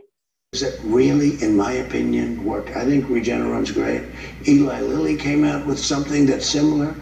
that 0.54 0.80
really, 0.84 1.42
in 1.44 1.58
my 1.58 1.74
opinion, 1.74 2.46
work. 2.46 2.70
I 2.76 2.86
think 2.86 3.06
Regeneron's 3.08 3.72
great. 3.72 4.04
Eli 4.48 4.80
Lilly 4.80 5.18
came 5.18 5.44
out 5.44 5.66
with 5.66 5.78
something 5.78 6.26
that's 6.26 6.46
similar. 6.46 6.96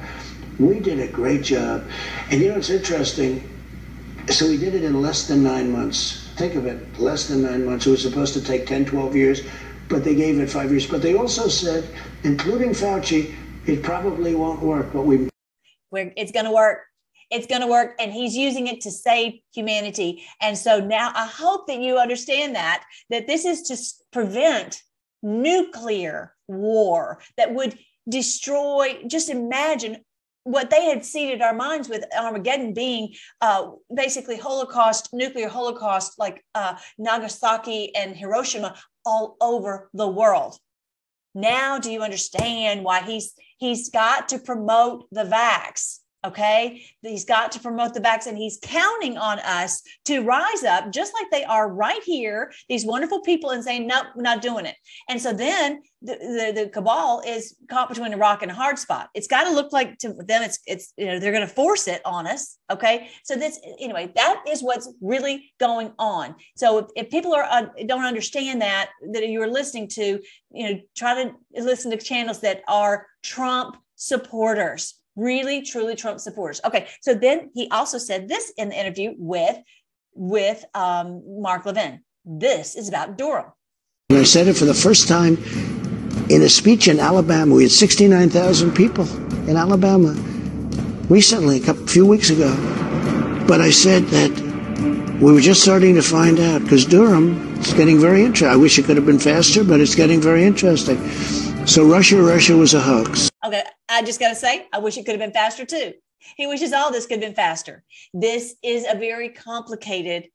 We 0.57 0.79
did 0.79 0.99
a 0.99 1.07
great 1.07 1.43
job. 1.43 1.85
And 2.31 2.41
you 2.41 2.49
know, 2.49 2.57
it's 2.57 2.71
interesting. 2.71 3.47
So 4.29 4.47
we 4.47 4.57
did 4.57 4.73
it 4.73 4.83
in 4.83 4.99
less 4.99 5.27
than 5.27 5.43
nine 5.43 5.71
months. 5.71 6.27
Think 6.37 6.55
of 6.55 6.65
it, 6.65 6.99
less 6.99 7.27
than 7.27 7.43
nine 7.43 7.65
months. 7.65 7.85
It 7.85 7.91
was 7.91 8.01
supposed 8.01 8.33
to 8.33 8.43
take 8.43 8.65
10, 8.65 8.85
12 8.85 9.15
years, 9.15 9.41
but 9.89 10.03
they 10.03 10.15
gave 10.15 10.39
it 10.39 10.49
five 10.49 10.71
years. 10.71 10.87
But 10.87 11.03
they 11.03 11.15
also 11.15 11.47
said, 11.47 11.87
including 12.23 12.71
Fauci, 12.71 13.35
it 13.67 13.83
probably 13.83 14.33
won't 14.33 14.61
work, 14.61 14.91
but 14.91 15.03
we. 15.03 15.29
We're, 15.91 16.11
it's 16.17 16.31
going 16.31 16.45
to 16.45 16.51
work 16.51 16.79
it's 17.35 17.47
going 17.47 17.61
to 17.61 17.67
work 17.67 17.95
and 17.99 18.11
he's 18.11 18.35
using 18.35 18.67
it 18.67 18.81
to 18.81 18.91
save 18.91 19.39
humanity 19.53 20.23
and 20.41 20.57
so 20.57 20.79
now 20.79 21.11
i 21.15 21.25
hope 21.25 21.67
that 21.67 21.79
you 21.79 21.97
understand 21.97 22.55
that 22.55 22.83
that 23.09 23.27
this 23.27 23.45
is 23.45 23.61
to 23.61 23.77
prevent 24.11 24.81
nuclear 25.21 26.33
war 26.47 27.19
that 27.37 27.53
would 27.53 27.77
destroy 28.07 28.99
just 29.07 29.29
imagine 29.29 29.97
what 30.45 30.69
they 30.69 30.85
had 30.85 31.03
seeded 31.03 31.41
our 31.41 31.55
minds 31.55 31.89
with 31.89 32.05
Armageddon 32.15 32.71
being 32.71 33.15
uh, 33.41 33.71
basically 33.93 34.37
Holocaust, 34.37 35.09
nuclear 35.11 35.49
Holocaust, 35.49 36.19
like 36.19 36.45
uh, 36.53 36.75
Nagasaki 36.99 37.95
and 37.95 38.15
Hiroshima, 38.15 38.75
all 39.05 39.37
over 39.41 39.89
the 39.95 40.07
world. 40.07 40.59
Now, 41.33 41.79
do 41.79 41.91
you 41.91 42.01
understand 42.01 42.83
why 42.83 43.01
he's 43.01 43.33
he's 43.57 43.89
got 43.89 44.29
to 44.29 44.39
promote 44.39 45.07
the 45.11 45.23
vax? 45.23 45.99
Okay. 46.25 46.83
He's 47.01 47.25
got 47.25 47.51
to 47.51 47.59
promote 47.59 47.93
the 47.93 47.99
vaccine. 47.99 48.35
He's 48.35 48.57
counting 48.61 49.17
on 49.17 49.37
us 49.39 49.83
to 50.05 50.21
rise 50.21 50.63
up, 50.63 50.91
just 50.91 51.13
like 51.13 51.29
they 51.29 51.43
are 51.43 51.71
right 51.71 52.01
here, 52.03 52.51
these 52.67 52.85
wonderful 52.85 53.21
people, 53.21 53.51
and 53.51 53.63
saying, 53.63 53.85
nope, 53.85 54.07
we're 54.15 54.23
not 54.23 54.41
doing 54.41 54.65
it. 54.65 54.75
And 55.07 55.21
so 55.21 55.33
then 55.33 55.83
the, 56.01 56.15
the, 56.15 56.63
the 56.63 56.69
cabal 56.69 57.21
is 57.25 57.55
caught 57.69 57.89
between 57.89 58.13
a 58.13 58.17
rock 58.17 58.41
and 58.41 58.49
a 58.49 58.55
hard 58.55 58.79
spot. 58.79 59.09
It's 59.13 59.27
got 59.27 59.43
to 59.43 59.51
look 59.51 59.71
like 59.71 59.99
to 59.99 60.13
them, 60.13 60.41
it's, 60.41 60.59
it's, 60.65 60.93
you 60.97 61.05
know, 61.05 61.19
they're 61.19 61.31
going 61.31 61.47
to 61.47 61.53
force 61.53 61.87
it 61.87 62.01
on 62.05 62.25
us. 62.25 62.57
Okay. 62.71 63.09
So 63.23 63.35
this, 63.35 63.59
anyway, 63.79 64.11
that 64.15 64.43
is 64.47 64.63
what's 64.63 64.91
really 65.01 65.51
going 65.59 65.91
on. 65.99 66.35
So 66.55 66.79
if, 66.79 66.85
if 66.95 67.09
people 67.11 67.35
are, 67.35 67.43
uh, 67.43 67.67
don't 67.85 68.05
understand 68.05 68.61
that, 68.61 68.89
that 69.11 69.29
you're 69.29 69.51
listening 69.51 69.89
to, 69.89 70.19
you 70.51 70.69
know, 70.69 70.79
try 70.97 71.23
to 71.23 71.33
listen 71.53 71.91
to 71.91 71.97
channels 71.97 72.41
that 72.41 72.63
are 72.67 73.05
Trump 73.21 73.77
supporters 73.95 74.95
really 75.15 75.61
truly 75.61 75.95
trump 75.95 76.19
supporters. 76.19 76.61
Okay 76.65 76.87
so 77.01 77.13
then 77.13 77.49
he 77.53 77.69
also 77.69 77.97
said 77.97 78.27
this 78.27 78.51
in 78.57 78.69
the 78.69 78.79
interview 78.79 79.13
with 79.17 79.57
with 80.13 80.63
um, 80.73 81.23
mark 81.41 81.65
levin. 81.65 82.01
This 82.25 82.75
is 82.75 82.89
about 82.89 83.17
durham. 83.17 83.51
And 84.09 84.19
i 84.19 84.23
said 84.23 84.47
it 84.47 84.55
for 84.55 84.65
the 84.65 84.73
first 84.73 85.07
time 85.07 85.37
in 86.29 86.41
a 86.41 86.49
speech 86.49 86.87
in 86.87 86.99
alabama 86.99 87.53
we 87.53 87.63
had 87.63 87.71
69000 87.71 88.73
people 88.73 89.07
in 89.47 89.57
alabama 89.57 90.13
recently 91.07 91.61
a 91.61 91.65
couple, 91.65 91.85
few 91.87 92.05
weeks 92.05 92.29
ago. 92.29 92.53
But 93.47 93.61
i 93.61 93.69
said 93.69 94.03
that 94.05 94.31
we 95.21 95.31
were 95.31 95.39
just 95.39 95.61
starting 95.61 95.95
to 95.95 96.01
find 96.01 96.39
out 96.39 96.61
because 96.63 96.85
durham 96.85 97.57
is 97.59 97.73
getting 97.73 97.99
very 97.99 98.21
interesting 98.21 98.49
i 98.49 98.55
wish 98.55 98.77
it 98.79 98.85
could 98.85 98.97
have 98.97 99.05
been 99.05 99.19
faster 99.19 99.63
but 99.63 99.79
it's 99.79 99.95
getting 99.95 100.21
very 100.21 100.43
interesting. 100.43 100.97
So 101.65 101.83
Russia, 101.83 102.21
Russia 102.21 102.55
was 102.55 102.75
a 102.75 102.79
hoax. 102.79 103.31
Okay, 103.45 103.63
I 103.87 104.01
just 104.01 104.19
got 104.19 104.29
to 104.29 104.35
say, 104.35 104.67
I 104.73 104.79
wish 104.79 104.97
it 104.97 105.05
could 105.05 105.11
have 105.11 105.19
been 105.19 105.31
faster 105.31 105.65
too. 105.65 105.93
He 106.35 106.47
wishes 106.47 106.73
all 106.73 106.91
this 106.91 107.05
could 107.05 107.21
have 107.21 107.29
been 107.29 107.35
faster. 107.35 107.83
This 108.13 108.55
is 108.63 108.85
a 108.89 108.97
very 108.97 109.29
complicated, 109.29 110.29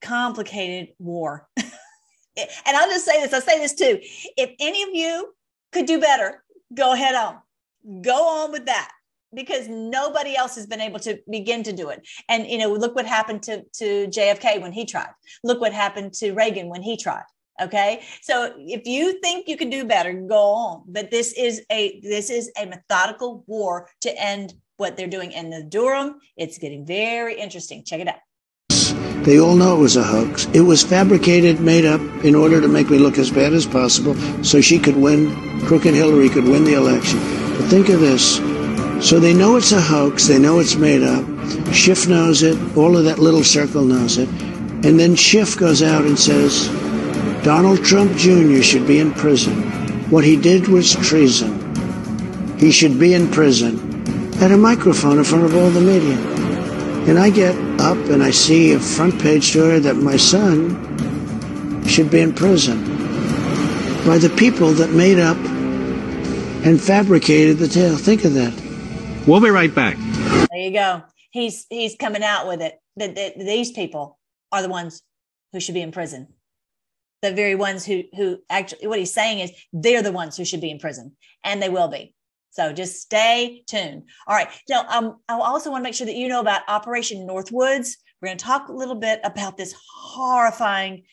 complicated 0.00 0.94
war. 0.98 1.48
and 1.56 1.66
I'll 2.66 2.88
just 2.88 3.04
say 3.04 3.20
this, 3.20 3.34
I'll 3.34 3.42
say 3.42 3.58
this 3.58 3.74
too. 3.74 3.98
If 4.36 4.50
any 4.60 4.82
of 4.82 4.90
you 4.92 5.34
could 5.72 5.86
do 5.86 6.00
better, 6.00 6.42
go 6.72 6.92
ahead 6.92 7.14
on. 7.14 7.38
Go 8.02 8.44
on 8.44 8.52
with 8.52 8.66
that 8.66 8.90
because 9.34 9.68
nobody 9.68 10.36
else 10.36 10.54
has 10.54 10.66
been 10.66 10.80
able 10.80 11.00
to 11.00 11.18
begin 11.30 11.62
to 11.64 11.72
do 11.72 11.88
it. 11.88 12.06
And 12.28 12.46
you 12.46 12.58
know, 12.58 12.72
look 12.72 12.94
what 12.94 13.06
happened 13.06 13.42
to 13.44 13.64
to 13.74 14.06
JFK 14.06 14.60
when 14.60 14.72
he 14.72 14.84
tried. 14.84 15.10
Look 15.42 15.60
what 15.60 15.72
happened 15.72 16.14
to 16.14 16.32
Reagan 16.32 16.68
when 16.68 16.82
he 16.82 16.96
tried. 16.96 17.24
Okay. 17.60 18.02
So 18.22 18.54
if 18.58 18.86
you 18.86 19.20
think 19.20 19.48
you 19.48 19.56
can 19.56 19.70
do 19.70 19.84
better, 19.84 20.12
go 20.12 20.52
on. 20.52 20.84
But 20.86 21.10
this 21.10 21.32
is 21.32 21.62
a 21.70 22.00
this 22.00 22.30
is 22.30 22.50
a 22.60 22.66
methodical 22.66 23.44
war 23.46 23.88
to 24.00 24.20
end 24.20 24.54
what 24.76 24.96
they're 24.96 25.06
doing 25.06 25.32
in 25.32 25.50
the 25.50 25.62
Durham. 25.62 26.18
It's 26.36 26.58
getting 26.58 26.86
very 26.86 27.38
interesting. 27.38 27.84
Check 27.84 28.00
it 28.00 28.08
out. 28.08 28.20
They 29.24 29.38
all 29.38 29.54
know 29.54 29.76
it 29.76 29.80
was 29.80 29.96
a 29.96 30.02
hoax. 30.02 30.46
It 30.46 30.62
was 30.62 30.82
fabricated, 30.82 31.60
made 31.60 31.84
up 31.84 32.00
in 32.24 32.34
order 32.34 32.60
to 32.60 32.66
make 32.66 32.90
me 32.90 32.98
look 32.98 33.18
as 33.18 33.30
bad 33.30 33.52
as 33.52 33.64
possible 33.64 34.16
so 34.42 34.60
she 34.60 34.80
could 34.80 34.96
win, 34.96 35.60
Crooked 35.60 35.94
Hillary 35.94 36.28
could 36.28 36.42
win 36.42 36.64
the 36.64 36.74
election. 36.74 37.20
But 37.56 37.68
think 37.68 37.88
of 37.88 38.00
this. 38.00 38.38
So 39.08 39.20
they 39.20 39.32
know 39.32 39.56
it's 39.56 39.70
a 39.70 39.80
hoax, 39.80 40.26
they 40.26 40.40
know 40.40 40.58
it's 40.58 40.74
made 40.74 41.04
up. 41.04 41.24
Schiff 41.72 42.08
knows 42.08 42.42
it, 42.42 42.58
all 42.76 42.96
of 42.96 43.04
that 43.04 43.20
little 43.20 43.44
circle 43.44 43.84
knows 43.84 44.18
it. 44.18 44.28
And 44.84 44.98
then 44.98 45.14
Schiff 45.14 45.56
goes 45.56 45.84
out 45.84 46.04
and 46.04 46.18
says, 46.18 46.68
Donald 47.42 47.84
Trump 47.84 48.16
Jr. 48.16 48.62
should 48.62 48.86
be 48.86 49.00
in 49.00 49.12
prison. 49.12 49.62
What 50.10 50.22
he 50.22 50.36
did 50.36 50.68
was 50.68 50.94
treason. 50.94 51.58
He 52.56 52.70
should 52.70 53.00
be 53.00 53.14
in 53.14 53.28
prison. 53.32 53.90
At 54.40 54.52
a 54.52 54.56
microphone 54.56 55.18
in 55.18 55.24
front 55.24 55.44
of 55.46 55.56
all 55.56 55.68
the 55.70 55.80
media. 55.80 56.16
And 57.08 57.18
I 57.18 57.30
get 57.30 57.56
up 57.80 57.96
and 58.10 58.22
I 58.22 58.30
see 58.30 58.74
a 58.74 58.78
front 58.78 59.20
page 59.20 59.50
story 59.50 59.80
that 59.80 59.96
my 59.96 60.16
son 60.16 61.84
should 61.84 62.12
be 62.12 62.20
in 62.20 62.32
prison 62.32 62.84
by 64.06 64.18
the 64.18 64.32
people 64.38 64.70
that 64.74 64.90
made 64.90 65.18
up 65.18 65.36
and 66.64 66.80
fabricated 66.80 67.58
the 67.58 67.66
tale. 67.66 67.96
Think 67.96 68.24
of 68.24 68.34
that. 68.34 68.52
We'll 69.26 69.40
be 69.40 69.50
right 69.50 69.74
back. 69.74 69.96
There 69.96 70.60
you 70.60 70.72
go. 70.72 71.02
He's 71.32 71.66
he's 71.70 71.96
coming 71.96 72.22
out 72.22 72.46
with 72.46 72.62
it 72.62 72.80
that, 72.98 73.16
that 73.16 73.36
these 73.36 73.72
people 73.72 74.20
are 74.52 74.62
the 74.62 74.68
ones 74.68 75.02
who 75.52 75.58
should 75.58 75.74
be 75.74 75.82
in 75.82 75.90
prison 75.90 76.28
the 77.22 77.32
very 77.32 77.54
ones 77.54 77.86
who 77.86 78.02
who 78.16 78.38
actually 78.50 78.86
what 78.86 78.98
he's 78.98 79.14
saying 79.14 79.38
is 79.38 79.52
they're 79.72 80.02
the 80.02 80.12
ones 80.12 80.36
who 80.36 80.44
should 80.44 80.60
be 80.60 80.70
in 80.70 80.78
prison 80.78 81.16
and 81.44 81.62
they 81.62 81.68
will 81.68 81.88
be. 81.88 82.14
So 82.50 82.72
just 82.72 83.00
stay 83.00 83.62
tuned. 83.66 84.02
All 84.26 84.36
right. 84.36 84.48
Now 84.68 84.84
um, 84.88 85.16
i 85.28 85.34
also 85.34 85.70
want 85.70 85.82
to 85.82 85.84
make 85.84 85.94
sure 85.94 86.06
that 86.06 86.16
you 86.16 86.28
know 86.28 86.40
about 86.40 86.62
operation 86.68 87.26
northwoods. 87.26 87.92
We're 88.20 88.28
going 88.28 88.38
to 88.38 88.44
talk 88.44 88.68
a 88.68 88.72
little 88.72 88.94
bit 88.94 89.20
about 89.24 89.56
this 89.56 89.74
horrifying 89.88 91.04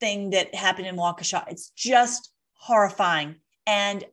thing 0.00 0.30
that 0.30 0.54
happened 0.54 0.88
in 0.88 0.96
waukesha. 0.96 1.44
It's 1.48 1.70
just 1.70 2.30
horrifying. 2.54 3.36
And 3.66 4.04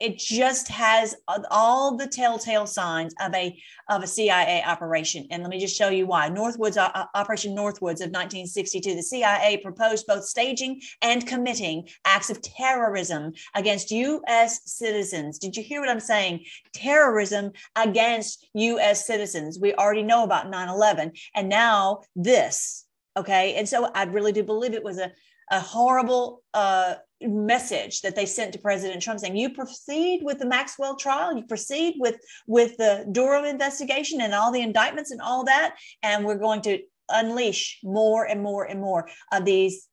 it 0.00 0.18
just 0.18 0.68
has 0.68 1.14
all 1.50 1.96
the 1.96 2.06
telltale 2.06 2.66
signs 2.66 3.14
of 3.20 3.34
a 3.34 3.58
of 3.88 4.02
a 4.02 4.06
CIA 4.06 4.62
operation. 4.64 5.26
And 5.30 5.42
let 5.42 5.50
me 5.50 5.58
just 5.58 5.76
show 5.76 5.88
you 5.88 6.06
why. 6.06 6.30
Northwoods 6.30 6.76
uh, 6.76 7.06
Operation 7.14 7.54
Northwoods 7.54 8.00
of 8.00 8.10
1962, 8.10 8.94
the 8.94 9.02
CIA 9.02 9.58
proposed 9.58 10.06
both 10.06 10.24
staging 10.24 10.80
and 11.02 11.26
committing 11.26 11.88
acts 12.04 12.30
of 12.30 12.40
terrorism 12.42 13.32
against 13.54 13.90
U.S. 13.90 14.60
citizens. 14.64 15.38
Did 15.38 15.56
you 15.56 15.62
hear 15.62 15.80
what 15.80 15.90
I'm 15.90 16.00
saying? 16.00 16.44
Terrorism 16.72 17.52
against 17.76 18.48
U.S. 18.54 19.06
citizens. 19.06 19.58
We 19.58 19.74
already 19.74 20.02
know 20.02 20.24
about 20.24 20.50
9/11, 20.50 21.18
and 21.34 21.48
now 21.48 22.02
this. 22.16 22.86
Okay, 23.16 23.54
and 23.54 23.68
so 23.68 23.90
I 23.94 24.04
really 24.04 24.32
do 24.32 24.42
believe 24.42 24.74
it 24.74 24.82
was 24.82 24.98
a 24.98 25.12
a 25.50 25.60
horrible 25.60 26.42
uh, 26.54 26.94
message 27.20 28.02
that 28.02 28.16
they 28.16 28.26
sent 28.26 28.52
to 28.52 28.58
President 28.58 29.02
Trump 29.02 29.20
saying, 29.20 29.36
"You 29.36 29.50
proceed 29.50 30.20
with 30.22 30.38
the 30.38 30.46
Maxwell 30.46 30.96
trial, 30.96 31.36
you 31.36 31.44
proceed 31.44 31.96
with 31.98 32.16
with 32.46 32.76
the 32.76 33.06
Durham 33.12 33.44
investigation 33.44 34.20
and 34.20 34.34
all 34.34 34.52
the 34.52 34.62
indictments 34.62 35.10
and 35.10 35.20
all 35.20 35.44
that, 35.44 35.76
and 36.02 36.24
we're 36.24 36.38
going 36.38 36.62
to 36.62 36.80
unleash 37.08 37.78
more 37.82 38.24
and 38.24 38.42
more 38.42 38.64
and 38.64 38.80
more 38.80 39.08
of 39.32 39.44
these 39.44 39.88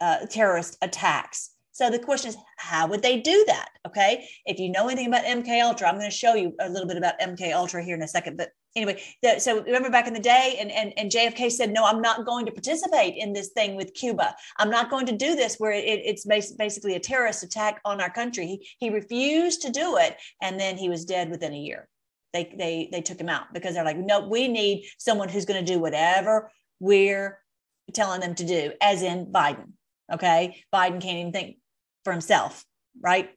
uh, 0.00 0.26
terrorist 0.26 0.76
attacks." 0.82 1.50
So 1.72 1.90
the 1.90 1.98
question 1.98 2.30
is, 2.30 2.38
how 2.56 2.86
would 2.86 3.02
they 3.02 3.20
do 3.20 3.44
that? 3.48 3.68
Okay, 3.86 4.26
if 4.46 4.58
you 4.58 4.70
know 4.70 4.88
anything 4.88 5.08
about 5.08 5.24
MK 5.24 5.62
Ultra, 5.62 5.88
I'm 5.88 5.98
going 5.98 6.10
to 6.10 6.16
show 6.16 6.34
you 6.34 6.54
a 6.58 6.70
little 6.70 6.88
bit 6.88 6.96
about 6.96 7.20
MK 7.20 7.52
Ultra 7.52 7.84
here 7.84 7.94
in 7.94 8.02
a 8.02 8.08
second. 8.08 8.38
But 8.38 8.50
anyway, 8.76 9.02
the, 9.22 9.40
so 9.40 9.62
remember 9.62 9.90
back 9.90 10.06
in 10.06 10.14
the 10.14 10.20
day, 10.20 10.58
and, 10.60 10.70
and 10.70 10.92
and 10.96 11.10
JFK 11.10 11.50
said, 11.50 11.72
no, 11.72 11.84
I'm 11.84 12.00
not 12.00 12.24
going 12.24 12.46
to 12.46 12.52
participate 12.52 13.16
in 13.16 13.32
this 13.32 13.48
thing 13.48 13.74
with 13.74 13.94
Cuba. 13.94 14.36
I'm 14.58 14.70
not 14.70 14.90
going 14.90 15.06
to 15.06 15.16
do 15.16 15.34
this 15.34 15.56
where 15.56 15.72
it, 15.72 15.82
it's 15.82 16.24
basically 16.24 16.94
a 16.94 17.00
terrorist 17.00 17.42
attack 17.42 17.80
on 17.84 18.00
our 18.00 18.10
country. 18.10 18.46
He 18.46 18.68
he 18.78 18.90
refused 18.90 19.62
to 19.62 19.70
do 19.70 19.96
it, 19.96 20.16
and 20.42 20.60
then 20.60 20.76
he 20.76 20.88
was 20.88 21.04
dead 21.04 21.30
within 21.30 21.52
a 21.52 21.58
year. 21.58 21.88
They 22.32 22.54
they 22.56 22.88
they 22.92 23.00
took 23.00 23.18
him 23.18 23.28
out 23.28 23.52
because 23.52 23.74
they're 23.74 23.84
like, 23.84 23.98
no, 23.98 24.28
we 24.28 24.46
need 24.46 24.86
someone 24.98 25.28
who's 25.28 25.46
going 25.46 25.64
to 25.64 25.72
do 25.72 25.80
whatever 25.80 26.50
we're 26.78 27.40
telling 27.94 28.20
them 28.20 28.34
to 28.34 28.44
do, 28.44 28.72
as 28.80 29.02
in 29.02 29.26
Biden. 29.26 29.72
Okay, 30.12 30.62
Biden 30.72 31.00
can't 31.00 31.18
even 31.18 31.32
think 31.32 31.56
for 32.04 32.12
himself, 32.12 32.64
right? 33.00 33.30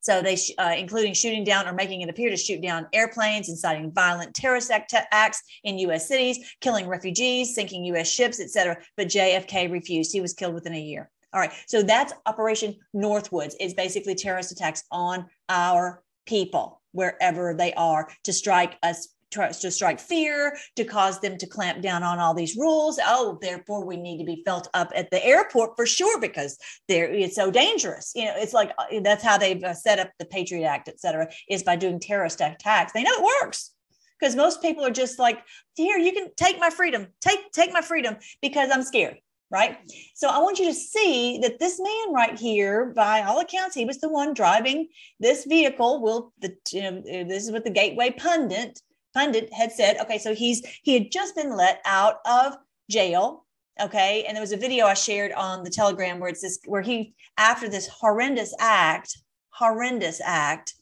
So 0.00 0.22
they, 0.22 0.36
uh, 0.58 0.74
including 0.76 1.14
shooting 1.14 1.44
down 1.44 1.66
or 1.66 1.72
making 1.72 2.02
it 2.02 2.08
appear 2.08 2.30
to 2.30 2.36
shoot 2.36 2.62
down 2.62 2.86
airplanes, 2.92 3.48
inciting 3.48 3.92
violent 3.92 4.34
terrorist 4.34 4.70
act- 4.70 4.94
acts 5.10 5.42
in 5.64 5.78
U.S. 5.80 6.08
cities, 6.08 6.54
killing 6.60 6.86
refugees, 6.86 7.54
sinking 7.54 7.84
U.S. 7.86 8.08
ships, 8.08 8.40
etc. 8.40 8.78
But 8.96 9.08
JFK 9.08 9.70
refused. 9.70 10.12
He 10.12 10.20
was 10.20 10.34
killed 10.34 10.54
within 10.54 10.74
a 10.74 10.80
year. 10.80 11.10
All 11.32 11.40
right. 11.40 11.52
So 11.66 11.82
that's 11.82 12.12
Operation 12.26 12.76
Northwoods. 12.94 13.54
It's 13.60 13.74
basically 13.74 14.14
terrorist 14.14 14.52
attacks 14.52 14.84
on 14.90 15.26
our 15.48 16.02
people 16.26 16.80
wherever 16.92 17.54
they 17.54 17.72
are 17.74 18.08
to 18.24 18.32
strike 18.32 18.78
us 18.82 19.08
tries 19.30 19.58
to 19.60 19.70
strike 19.70 20.00
fear, 20.00 20.56
to 20.76 20.84
cause 20.84 21.20
them 21.20 21.36
to 21.38 21.46
clamp 21.46 21.82
down 21.82 22.02
on 22.02 22.18
all 22.18 22.34
these 22.34 22.56
rules. 22.56 22.98
Oh, 23.04 23.38
therefore 23.40 23.84
we 23.84 23.96
need 23.96 24.18
to 24.18 24.24
be 24.24 24.42
felt 24.44 24.68
up 24.74 24.90
at 24.94 25.10
the 25.10 25.24
airport 25.24 25.76
for 25.76 25.86
sure 25.86 26.20
because 26.20 26.58
there 26.88 27.12
it's 27.12 27.36
so 27.36 27.50
dangerous. 27.50 28.12
You 28.14 28.26
know, 28.26 28.34
it's 28.36 28.52
like 28.52 28.72
uh, 28.78 29.00
that's 29.02 29.22
how 29.22 29.38
they've 29.38 29.62
uh, 29.62 29.74
set 29.74 29.98
up 29.98 30.10
the 30.18 30.24
Patriot 30.24 30.66
Act, 30.66 30.88
et 30.88 31.00
cetera, 31.00 31.28
is 31.48 31.62
by 31.62 31.76
doing 31.76 32.00
terrorist 32.00 32.40
attacks. 32.40 32.92
They 32.92 33.02
know 33.02 33.12
it 33.12 33.28
works 33.42 33.72
because 34.18 34.34
most 34.36 34.62
people 34.62 34.84
are 34.84 34.90
just 34.90 35.18
like, 35.18 35.38
here, 35.74 35.98
you 35.98 36.12
can 36.12 36.28
take 36.36 36.58
my 36.58 36.70
freedom, 36.70 37.08
take 37.20 37.52
take 37.52 37.72
my 37.72 37.82
freedom 37.82 38.16
because 38.42 38.70
I'm 38.72 38.82
scared. 38.82 39.18
Right. 39.50 39.78
So 40.14 40.28
I 40.28 40.40
want 40.40 40.58
you 40.58 40.66
to 40.66 40.74
see 40.74 41.38
that 41.38 41.58
this 41.58 41.80
man 41.80 42.12
right 42.12 42.38
here, 42.38 42.92
by 42.94 43.22
all 43.22 43.40
accounts, 43.40 43.74
he 43.74 43.86
was 43.86 43.98
the 43.98 44.10
one 44.10 44.34
driving 44.34 44.88
this 45.20 45.46
vehicle. 45.46 46.02
Will 46.02 46.34
the 46.40 46.54
you 46.70 46.82
know, 46.82 47.00
this 47.00 47.44
is 47.44 47.50
what 47.50 47.64
the 47.64 47.70
Gateway 47.70 48.10
pundit 48.10 48.78
pundit 49.18 49.52
had 49.52 49.72
said, 49.72 49.98
okay, 50.00 50.18
so 50.18 50.34
he's 50.34 50.62
he 50.82 50.94
had 50.94 51.10
just 51.10 51.34
been 51.34 51.56
let 51.56 51.80
out 51.84 52.16
of 52.26 52.56
jail. 52.90 53.44
Okay. 53.80 54.24
And 54.26 54.36
there 54.36 54.42
was 54.42 54.52
a 54.52 54.56
video 54.56 54.86
I 54.86 54.94
shared 54.94 55.32
on 55.32 55.62
the 55.62 55.70
telegram 55.70 56.18
where 56.18 56.30
it's 56.30 56.42
this 56.42 56.58
where 56.66 56.82
he 56.82 57.14
after 57.36 57.68
this 57.68 57.88
horrendous 57.88 58.54
act, 58.58 59.18
horrendous 59.50 60.20
act, 60.24 60.74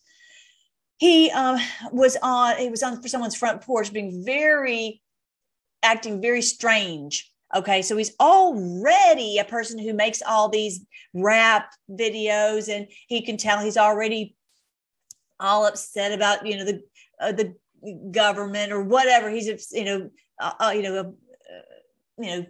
he 0.99 1.31
um, 1.31 1.59
was 1.92 2.16
on 2.22 2.57
he 2.57 2.70
was 2.70 2.83
on 2.83 3.01
for 3.01 3.09
someone's 3.09 3.37
front 3.37 3.62
porch 3.62 3.92
being 3.92 4.22
very 4.25 5.03
acting 5.83 6.20
very 6.20 6.42
strange 6.42 7.31
okay 7.55 7.83
so 7.83 7.96
he's 7.96 8.14
already 8.18 9.38
a 9.38 9.44
person 9.44 9.79
who 9.79 9.92
makes 9.92 10.22
all 10.27 10.49
these 10.49 10.85
rap 11.14 11.70
videos 11.90 12.75
and 12.75 12.88
he 13.07 13.22
can 13.22 13.37
tell 13.37 13.61
he's 13.61 13.77
already 13.77 14.35
all 15.38 15.66
upset 15.66 16.12
about 16.12 16.46
you 16.46 16.57
know 16.57 16.64
the 16.64 16.83
uh, 17.20 17.33
the 17.33 17.55
government 18.11 18.72
or 18.72 18.83
whatever. 18.83 19.31
He's 19.31 19.72
you 19.72 19.85
know 19.85 20.11
uh, 20.40 20.53
uh 20.61 20.72
you 20.75 20.83
know 20.83 20.99
uh, 20.99 21.12
you 22.18 22.31
know 22.31 22.46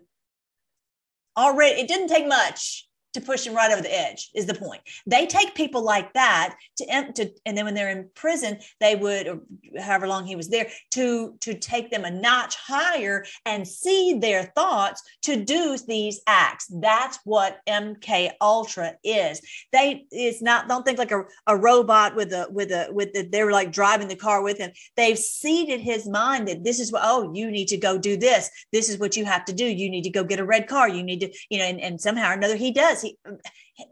already 1.36 1.80
it 1.80 1.88
didn't 1.88 2.08
take 2.08 2.26
much 2.26 2.85
to 3.16 3.20
push 3.20 3.46
him 3.46 3.54
right 3.54 3.72
over 3.72 3.82
the 3.82 3.98
edge 3.98 4.30
is 4.34 4.46
the 4.46 4.54
point. 4.54 4.82
They 5.06 5.26
take 5.26 5.54
people 5.54 5.82
like 5.82 6.12
that 6.12 6.56
to, 6.76 7.12
to 7.14 7.30
and 7.44 7.56
then 7.56 7.64
when 7.64 7.74
they're 7.74 7.90
in 7.90 8.10
prison 8.14 8.58
they 8.80 8.94
would 8.94 9.40
however 9.78 10.06
long 10.06 10.26
he 10.26 10.36
was 10.36 10.48
there 10.48 10.68
to 10.92 11.34
to 11.40 11.54
take 11.54 11.90
them 11.90 12.04
a 12.04 12.10
notch 12.10 12.56
higher 12.56 13.24
and 13.44 13.66
see 13.66 14.18
their 14.18 14.44
thoughts 14.54 15.02
to 15.22 15.44
do 15.44 15.76
these 15.88 16.20
acts. 16.26 16.66
That's 16.70 17.18
what 17.24 17.60
mk 17.66 18.32
ultra 18.40 18.94
is. 19.02 19.40
They 19.72 20.06
it's 20.10 20.42
not 20.42 20.68
don't 20.68 20.84
think 20.84 20.98
like 20.98 21.12
a, 21.12 21.24
a 21.46 21.56
robot 21.56 22.14
with 22.14 22.32
a 22.32 22.46
with 22.50 22.70
a 22.70 22.88
with 22.92 23.12
the 23.12 23.22
they 23.22 23.42
were 23.42 23.52
like 23.52 23.72
driving 23.72 24.08
the 24.08 24.16
car 24.16 24.42
with 24.42 24.58
him. 24.58 24.72
They've 24.96 25.18
seeded 25.18 25.80
his 25.80 26.06
mind 26.08 26.48
that 26.48 26.64
this 26.64 26.80
is 26.80 26.92
what 26.92 27.02
oh 27.04 27.32
you 27.34 27.50
need 27.50 27.68
to 27.68 27.76
go 27.76 27.98
do 27.98 28.16
this. 28.16 28.50
This 28.72 28.88
is 28.88 28.98
what 28.98 29.16
you 29.16 29.24
have 29.24 29.44
to 29.46 29.52
do. 29.52 29.64
You 29.64 29.90
need 29.90 30.02
to 30.02 30.10
go 30.10 30.24
get 30.24 30.40
a 30.40 30.44
red 30.44 30.68
car. 30.68 30.88
You 30.88 31.02
need 31.02 31.20
to 31.20 31.32
you 31.48 31.58
know 31.58 31.64
and, 31.64 31.80
and 31.80 32.00
somehow 32.00 32.30
or 32.30 32.34
another 32.34 32.56
he 32.56 32.72
does 32.72 33.00
he 33.06 33.18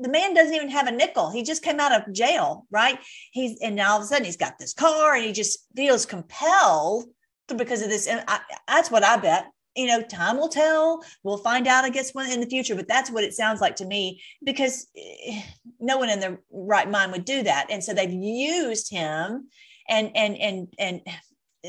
the 0.00 0.08
man 0.08 0.34
doesn't 0.34 0.54
even 0.54 0.70
have 0.70 0.86
a 0.86 0.92
nickel. 0.92 1.30
He 1.30 1.42
just 1.42 1.62
came 1.62 1.80
out 1.80 1.94
of 1.94 2.12
jail, 2.12 2.66
right? 2.70 2.98
He's 3.32 3.60
and 3.60 3.76
now 3.76 3.92
all 3.92 3.98
of 3.98 4.04
a 4.04 4.06
sudden 4.06 4.24
he's 4.24 4.36
got 4.36 4.58
this 4.58 4.74
car 4.74 5.14
and 5.14 5.24
he 5.24 5.32
just 5.32 5.66
feels 5.76 6.06
compelled 6.06 7.04
because 7.48 7.82
of 7.82 7.90
this. 7.90 8.06
And 8.06 8.24
I, 8.26 8.40
that's 8.66 8.90
what 8.90 9.04
I 9.04 9.16
bet. 9.16 9.46
You 9.76 9.86
know, 9.86 10.02
time 10.02 10.36
will 10.36 10.48
tell. 10.48 11.02
We'll 11.24 11.38
find 11.38 11.66
out, 11.66 11.84
I 11.84 11.90
guess, 11.90 12.14
when 12.14 12.30
in 12.30 12.40
the 12.40 12.46
future. 12.46 12.76
But 12.76 12.88
that's 12.88 13.10
what 13.10 13.24
it 13.24 13.34
sounds 13.34 13.60
like 13.60 13.76
to 13.76 13.84
me 13.84 14.22
because 14.44 14.86
eh, 14.96 15.42
no 15.80 15.98
one 15.98 16.10
in 16.10 16.20
their 16.20 16.40
right 16.50 16.88
mind 16.88 17.12
would 17.12 17.24
do 17.24 17.42
that. 17.42 17.66
And 17.70 17.82
so 17.82 17.92
they've 17.92 18.12
used 18.12 18.90
him 18.90 19.48
and 19.88 20.10
and 20.14 20.36
and 20.36 20.74
and 20.78 21.00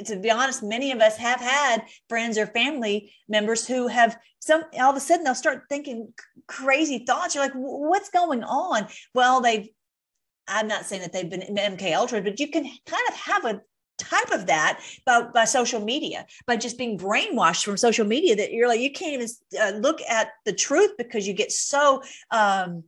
to 0.03 0.17
be 0.17 0.31
honest, 0.31 0.63
many 0.63 0.91
of 0.91 0.99
us 0.99 1.17
have 1.17 1.39
had 1.39 1.85
friends 2.09 2.37
or 2.37 2.47
family 2.47 3.13
members 3.27 3.65
who 3.65 3.87
have 3.87 4.17
some 4.39 4.63
all 4.79 4.91
of 4.91 4.97
a 4.97 4.99
sudden 4.99 5.23
they'll 5.23 5.35
start 5.35 5.63
thinking 5.69 6.13
crazy 6.47 6.99
thoughts. 6.99 7.35
You're 7.35 7.43
like, 7.43 7.53
what's 7.53 8.09
going 8.09 8.43
on? 8.43 8.87
Well, 9.13 9.41
they've 9.41 9.69
I'm 10.47 10.67
not 10.67 10.85
saying 10.85 11.01
that 11.01 11.13
they've 11.13 11.29
been 11.29 11.41
MK 11.55 11.95
Ultra, 11.95 12.21
but 12.21 12.39
you 12.39 12.49
can 12.49 12.63
kind 12.63 13.03
of 13.09 13.15
have 13.15 13.45
a 13.45 13.61
type 13.97 14.31
of 14.31 14.47
that 14.47 14.81
by, 15.05 15.21
by 15.21 15.45
social 15.45 15.79
media 15.79 16.25
by 16.47 16.57
just 16.57 16.77
being 16.77 16.97
brainwashed 16.97 17.63
from 17.63 17.77
social 17.77 18.05
media 18.05 18.35
that 18.35 18.51
you're 18.51 18.67
like 18.67 18.81
you 18.81 18.91
can't 18.91 19.13
even 19.13 19.27
uh, 19.61 19.77
look 19.77 20.01
at 20.09 20.31
the 20.43 20.51
truth 20.51 20.91
because 20.97 21.25
you 21.25 21.33
get 21.33 21.51
so 21.51 22.03
um, 22.31 22.83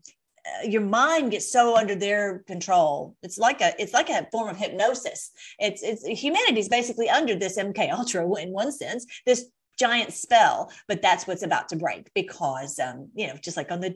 your 0.64 0.82
mind 0.82 1.32
gets 1.32 1.52
so 1.52 1.78
under 1.78 1.96
their 1.96 2.40
control. 2.48 3.16
It's 3.24 3.38
like 3.38 3.62
a 3.62 3.80
it's 3.82 3.94
like 3.94 4.10
a 4.10 4.28
form 4.32 4.50
of 4.50 4.58
hypnosis. 4.58 5.32
It's 5.60 5.84
it's 5.84 6.06
humanity's 6.06 6.70
basically 6.70 7.10
under 7.10 7.36
this 7.36 7.58
mk 7.58 7.92
ultra 7.92 8.24
in 8.42 8.52
one 8.52 8.72
sense 8.72 9.06
this 9.26 9.46
giant 9.80 10.12
spell 10.12 10.72
but 10.88 11.02
that's 11.02 11.28
what's 11.28 11.44
about 11.44 11.70
to 11.70 11.76
break 11.76 12.12
because 12.16 12.80
um 12.80 13.10
you 13.14 13.28
know 13.28 13.36
just 13.44 13.58
like 13.58 13.72
on 13.72 13.80
the 13.80 13.96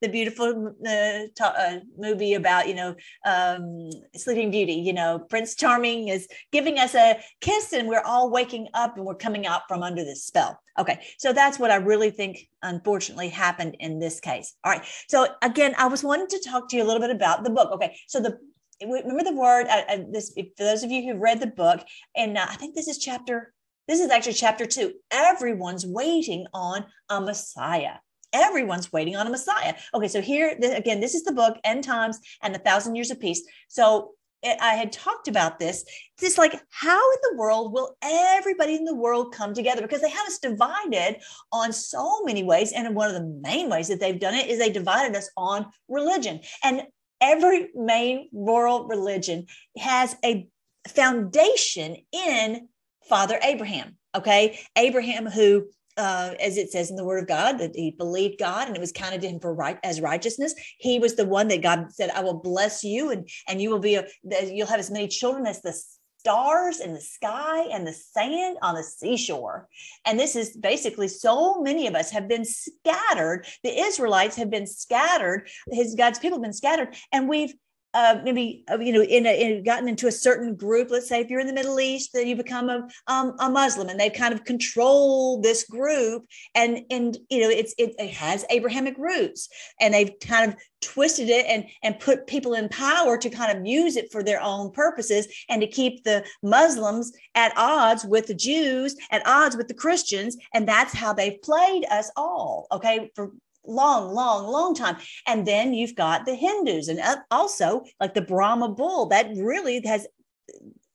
the 0.00 0.08
beautiful 0.08 0.74
uh, 0.86 1.44
uh, 1.44 1.78
movie 1.96 2.34
about 2.34 2.68
you 2.68 2.74
know 2.74 2.94
um, 3.24 3.90
Sleeping 4.14 4.50
Beauty. 4.50 4.74
You 4.74 4.92
know, 4.92 5.18
Prince 5.18 5.54
Charming 5.54 6.08
is 6.08 6.28
giving 6.52 6.78
us 6.78 6.94
a 6.94 7.20
kiss, 7.40 7.72
and 7.72 7.88
we're 7.88 8.02
all 8.02 8.30
waking 8.30 8.68
up 8.74 8.96
and 8.96 9.04
we're 9.04 9.14
coming 9.14 9.46
out 9.46 9.62
from 9.68 9.82
under 9.82 10.04
this 10.04 10.24
spell. 10.24 10.58
Okay, 10.78 11.04
so 11.18 11.32
that's 11.32 11.58
what 11.58 11.70
I 11.70 11.76
really 11.76 12.10
think, 12.10 12.48
unfortunately, 12.62 13.28
happened 13.28 13.76
in 13.80 13.98
this 13.98 14.20
case. 14.20 14.54
All 14.64 14.72
right, 14.72 14.84
so 15.08 15.26
again, 15.42 15.74
I 15.76 15.88
was 15.88 16.04
wanting 16.04 16.28
to 16.28 16.40
talk 16.48 16.68
to 16.70 16.76
you 16.76 16.82
a 16.82 16.86
little 16.86 17.00
bit 17.00 17.10
about 17.10 17.42
the 17.42 17.50
book. 17.50 17.72
Okay, 17.72 17.96
so 18.06 18.20
the 18.20 18.38
remember 18.80 19.24
the 19.24 19.32
word 19.32 19.66
uh, 19.66 19.82
uh 19.88 19.98
this 20.12 20.32
for 20.34 20.64
those 20.64 20.84
of 20.84 20.90
you 20.90 21.02
who've 21.02 21.20
read 21.20 21.40
the 21.40 21.48
book, 21.48 21.80
and 22.16 22.38
uh, 22.38 22.46
I 22.48 22.56
think 22.56 22.74
this 22.74 22.88
is 22.88 22.98
chapter. 22.98 23.52
This 23.88 24.00
is 24.00 24.10
actually 24.10 24.34
chapter 24.34 24.66
two. 24.66 24.92
Everyone's 25.10 25.86
waiting 25.86 26.46
on 26.52 26.84
a 27.08 27.22
Messiah 27.22 27.94
everyone's 28.32 28.92
waiting 28.92 29.16
on 29.16 29.26
a 29.26 29.30
Messiah. 29.30 29.74
Okay, 29.94 30.08
so 30.08 30.20
here 30.20 30.56
again, 30.62 31.00
this 31.00 31.14
is 31.14 31.24
the 31.24 31.32
book 31.32 31.58
End 31.64 31.84
Times 31.84 32.18
and 32.42 32.54
the 32.54 32.58
Thousand 32.58 32.94
Years 32.94 33.10
of 33.10 33.20
Peace. 33.20 33.42
So 33.68 34.12
eh, 34.42 34.56
I 34.60 34.74
had 34.74 34.92
talked 34.92 35.28
about 35.28 35.58
this. 35.58 35.84
It's 36.20 36.38
like, 36.38 36.60
how 36.70 37.12
in 37.12 37.18
the 37.30 37.38
world 37.38 37.72
will 37.72 37.96
everybody 38.02 38.74
in 38.74 38.84
the 38.84 38.94
world 38.94 39.34
come 39.34 39.54
together? 39.54 39.82
Because 39.82 40.00
they 40.00 40.10
have 40.10 40.26
us 40.26 40.38
divided 40.38 41.20
on 41.52 41.72
so 41.72 42.22
many 42.24 42.42
ways. 42.42 42.72
And 42.72 42.94
one 42.94 43.08
of 43.08 43.14
the 43.14 43.40
main 43.42 43.70
ways 43.70 43.88
that 43.88 44.00
they've 44.00 44.20
done 44.20 44.34
it 44.34 44.48
is 44.48 44.58
they 44.58 44.70
divided 44.70 45.16
us 45.16 45.30
on 45.36 45.66
religion. 45.88 46.40
And 46.62 46.82
every 47.20 47.68
main 47.74 48.28
world 48.32 48.88
religion 48.88 49.46
has 49.78 50.16
a 50.24 50.48
foundation 50.88 51.96
in 52.12 52.68
Father 53.08 53.38
Abraham. 53.42 53.96
Okay. 54.14 54.58
Abraham, 54.76 55.26
who 55.26 55.68
uh, 55.98 56.34
as 56.40 56.56
it 56.56 56.70
says 56.70 56.90
in 56.90 56.96
the 56.96 57.04
word 57.04 57.18
of 57.18 57.28
God, 57.28 57.58
that 57.58 57.74
he 57.74 57.90
believed 57.90 58.38
God 58.38 58.68
and 58.68 58.76
it 58.76 58.80
was 58.80 58.92
counted 58.92 59.20
to 59.22 59.28
him 59.28 59.40
for 59.40 59.52
right 59.52 59.78
as 59.82 60.00
righteousness. 60.00 60.54
He 60.78 60.98
was 60.98 61.16
the 61.16 61.26
one 61.26 61.48
that 61.48 61.62
God 61.62 61.92
said, 61.92 62.10
I 62.10 62.22
will 62.22 62.40
bless 62.40 62.84
you 62.84 63.10
and, 63.10 63.28
and 63.48 63.60
you 63.60 63.68
will 63.68 63.80
be, 63.80 63.96
a, 63.96 64.06
you'll 64.44 64.68
have 64.68 64.80
as 64.80 64.90
many 64.90 65.08
children 65.08 65.46
as 65.46 65.60
the 65.60 65.78
stars 66.20 66.80
in 66.80 66.94
the 66.94 67.00
sky 67.00 67.62
and 67.72 67.86
the 67.86 67.92
sand 67.92 68.58
on 68.62 68.74
the 68.74 68.82
seashore. 68.82 69.68
And 70.04 70.18
this 70.18 70.36
is 70.36 70.56
basically 70.56 71.08
so 71.08 71.60
many 71.60 71.86
of 71.86 71.94
us 71.94 72.10
have 72.10 72.28
been 72.28 72.44
scattered. 72.44 73.46
The 73.64 73.80
Israelites 73.80 74.36
have 74.36 74.50
been 74.50 74.66
scattered. 74.66 75.48
His 75.70 75.94
God's 75.94 76.18
people 76.18 76.38
have 76.38 76.42
been 76.42 76.52
scattered. 76.52 76.96
And 77.12 77.28
we've 77.28 77.54
uh, 77.94 78.20
maybe 78.22 78.64
uh, 78.70 78.78
you 78.78 78.92
know 78.92 79.02
in, 79.02 79.26
a, 79.26 79.40
in 79.40 79.62
gotten 79.62 79.88
into 79.88 80.06
a 80.06 80.12
certain 80.12 80.54
group 80.54 80.90
let's 80.90 81.08
say 81.08 81.20
if 81.20 81.30
you're 81.30 81.40
in 81.40 81.46
the 81.46 81.52
middle 81.52 81.80
east 81.80 82.10
then 82.12 82.26
you 82.26 82.36
become 82.36 82.68
a, 82.68 82.86
um, 83.06 83.34
a 83.40 83.48
muslim 83.48 83.88
and 83.88 83.98
they've 83.98 84.12
kind 84.12 84.34
of 84.34 84.44
control 84.44 85.40
this 85.40 85.64
group 85.64 86.26
and 86.54 86.80
and 86.90 87.16
you 87.30 87.40
know 87.40 87.48
it's 87.48 87.74
it, 87.78 87.94
it, 87.98 88.10
has 88.10 88.44
abrahamic 88.50 88.96
roots 88.98 89.48
and 89.80 89.94
they've 89.94 90.12
kind 90.20 90.50
of 90.50 90.58
twisted 90.82 91.28
it 91.30 91.46
and 91.46 91.64
and 91.82 91.98
put 91.98 92.26
people 92.26 92.54
in 92.54 92.68
power 92.68 93.16
to 93.16 93.30
kind 93.30 93.56
of 93.56 93.66
use 93.66 93.96
it 93.96 94.12
for 94.12 94.22
their 94.22 94.40
own 94.40 94.70
purposes 94.70 95.26
and 95.48 95.60
to 95.62 95.66
keep 95.66 96.04
the 96.04 96.24
muslims 96.42 97.12
at 97.34 97.52
odds 97.56 98.04
with 98.04 98.26
the 98.26 98.34
jews 98.34 98.96
at 99.10 99.26
odds 99.26 99.56
with 99.56 99.66
the 99.66 99.74
christians 99.74 100.36
and 100.52 100.68
that's 100.68 100.94
how 100.94 101.12
they've 101.12 101.40
played 101.42 101.86
us 101.90 102.10
all 102.16 102.66
okay 102.70 103.10
for 103.14 103.32
long, 103.68 104.12
long, 104.14 104.46
long 104.46 104.74
time. 104.74 104.96
And 105.26 105.46
then 105.46 105.74
you've 105.74 105.94
got 105.94 106.26
the 106.26 106.34
Hindus 106.34 106.88
and 106.88 107.00
uh, 107.00 107.16
also 107.30 107.84
like 108.00 108.14
the 108.14 108.22
Brahma 108.22 108.70
bull 108.70 109.06
that 109.06 109.28
really 109.36 109.80
has 109.86 110.06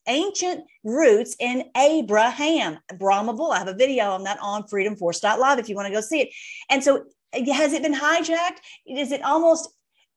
ancient 0.08 0.66
roots 0.84 1.36
in 1.40 1.64
Abraham, 1.78 2.80
Brahma 2.98 3.34
bull. 3.34 3.52
I 3.52 3.60
have 3.60 3.68
a 3.68 3.74
video 3.74 4.12
on 4.12 4.24
that 4.24 4.40
on 4.42 4.64
freedomforce.live 4.64 5.60
if 5.60 5.70
you 5.70 5.76
want 5.76 5.88
to 5.88 5.94
go 5.94 6.02
see 6.02 6.22
it. 6.22 6.30
And 6.70 6.84
so 6.84 7.06
has 7.34 7.74
it 7.74 7.84
been 7.84 7.96
hijacked? 7.96 8.60
Is 8.86 9.12
it 9.12 9.24
almost 9.24 9.70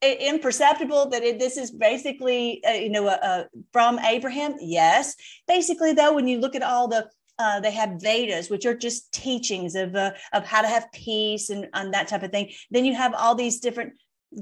imperceptible 0.03 1.09
that 1.09 1.23
it, 1.23 1.39
this 1.39 1.57
is 1.57 1.71
basically 1.71 2.63
uh, 2.65 2.73
you 2.73 2.91
know 2.91 3.07
uh, 3.07 3.19
uh, 3.23 3.45
from 3.73 3.99
abraham 4.01 4.55
yes 4.61 5.17
basically 5.49 5.95
though 5.95 6.13
when 6.13 6.29
you 6.29 6.39
look 6.39 6.55
at 6.55 6.63
all 6.63 6.87
the 6.87 7.09
uh, 7.39 7.61
they 7.61 7.71
have 7.71 8.01
Vedas, 8.01 8.51
which 8.51 8.67
are 8.67 8.77
just 8.77 9.13
teachings 9.13 9.75
of 9.75 9.95
uh, 9.95 10.13
of 10.33 10.45
how 10.45 10.63
to 10.63 10.69
have 10.69 10.91
peace 10.93 11.51
and, 11.51 11.69
and 11.75 11.93
that 11.95 12.09
type 12.09 12.23
of 12.23 12.31
thing. 12.31 12.53
Then 12.71 12.85
you 12.85 12.95
have 12.95 13.15
all 13.15 13.35
these 13.35 13.61
different 13.61 13.95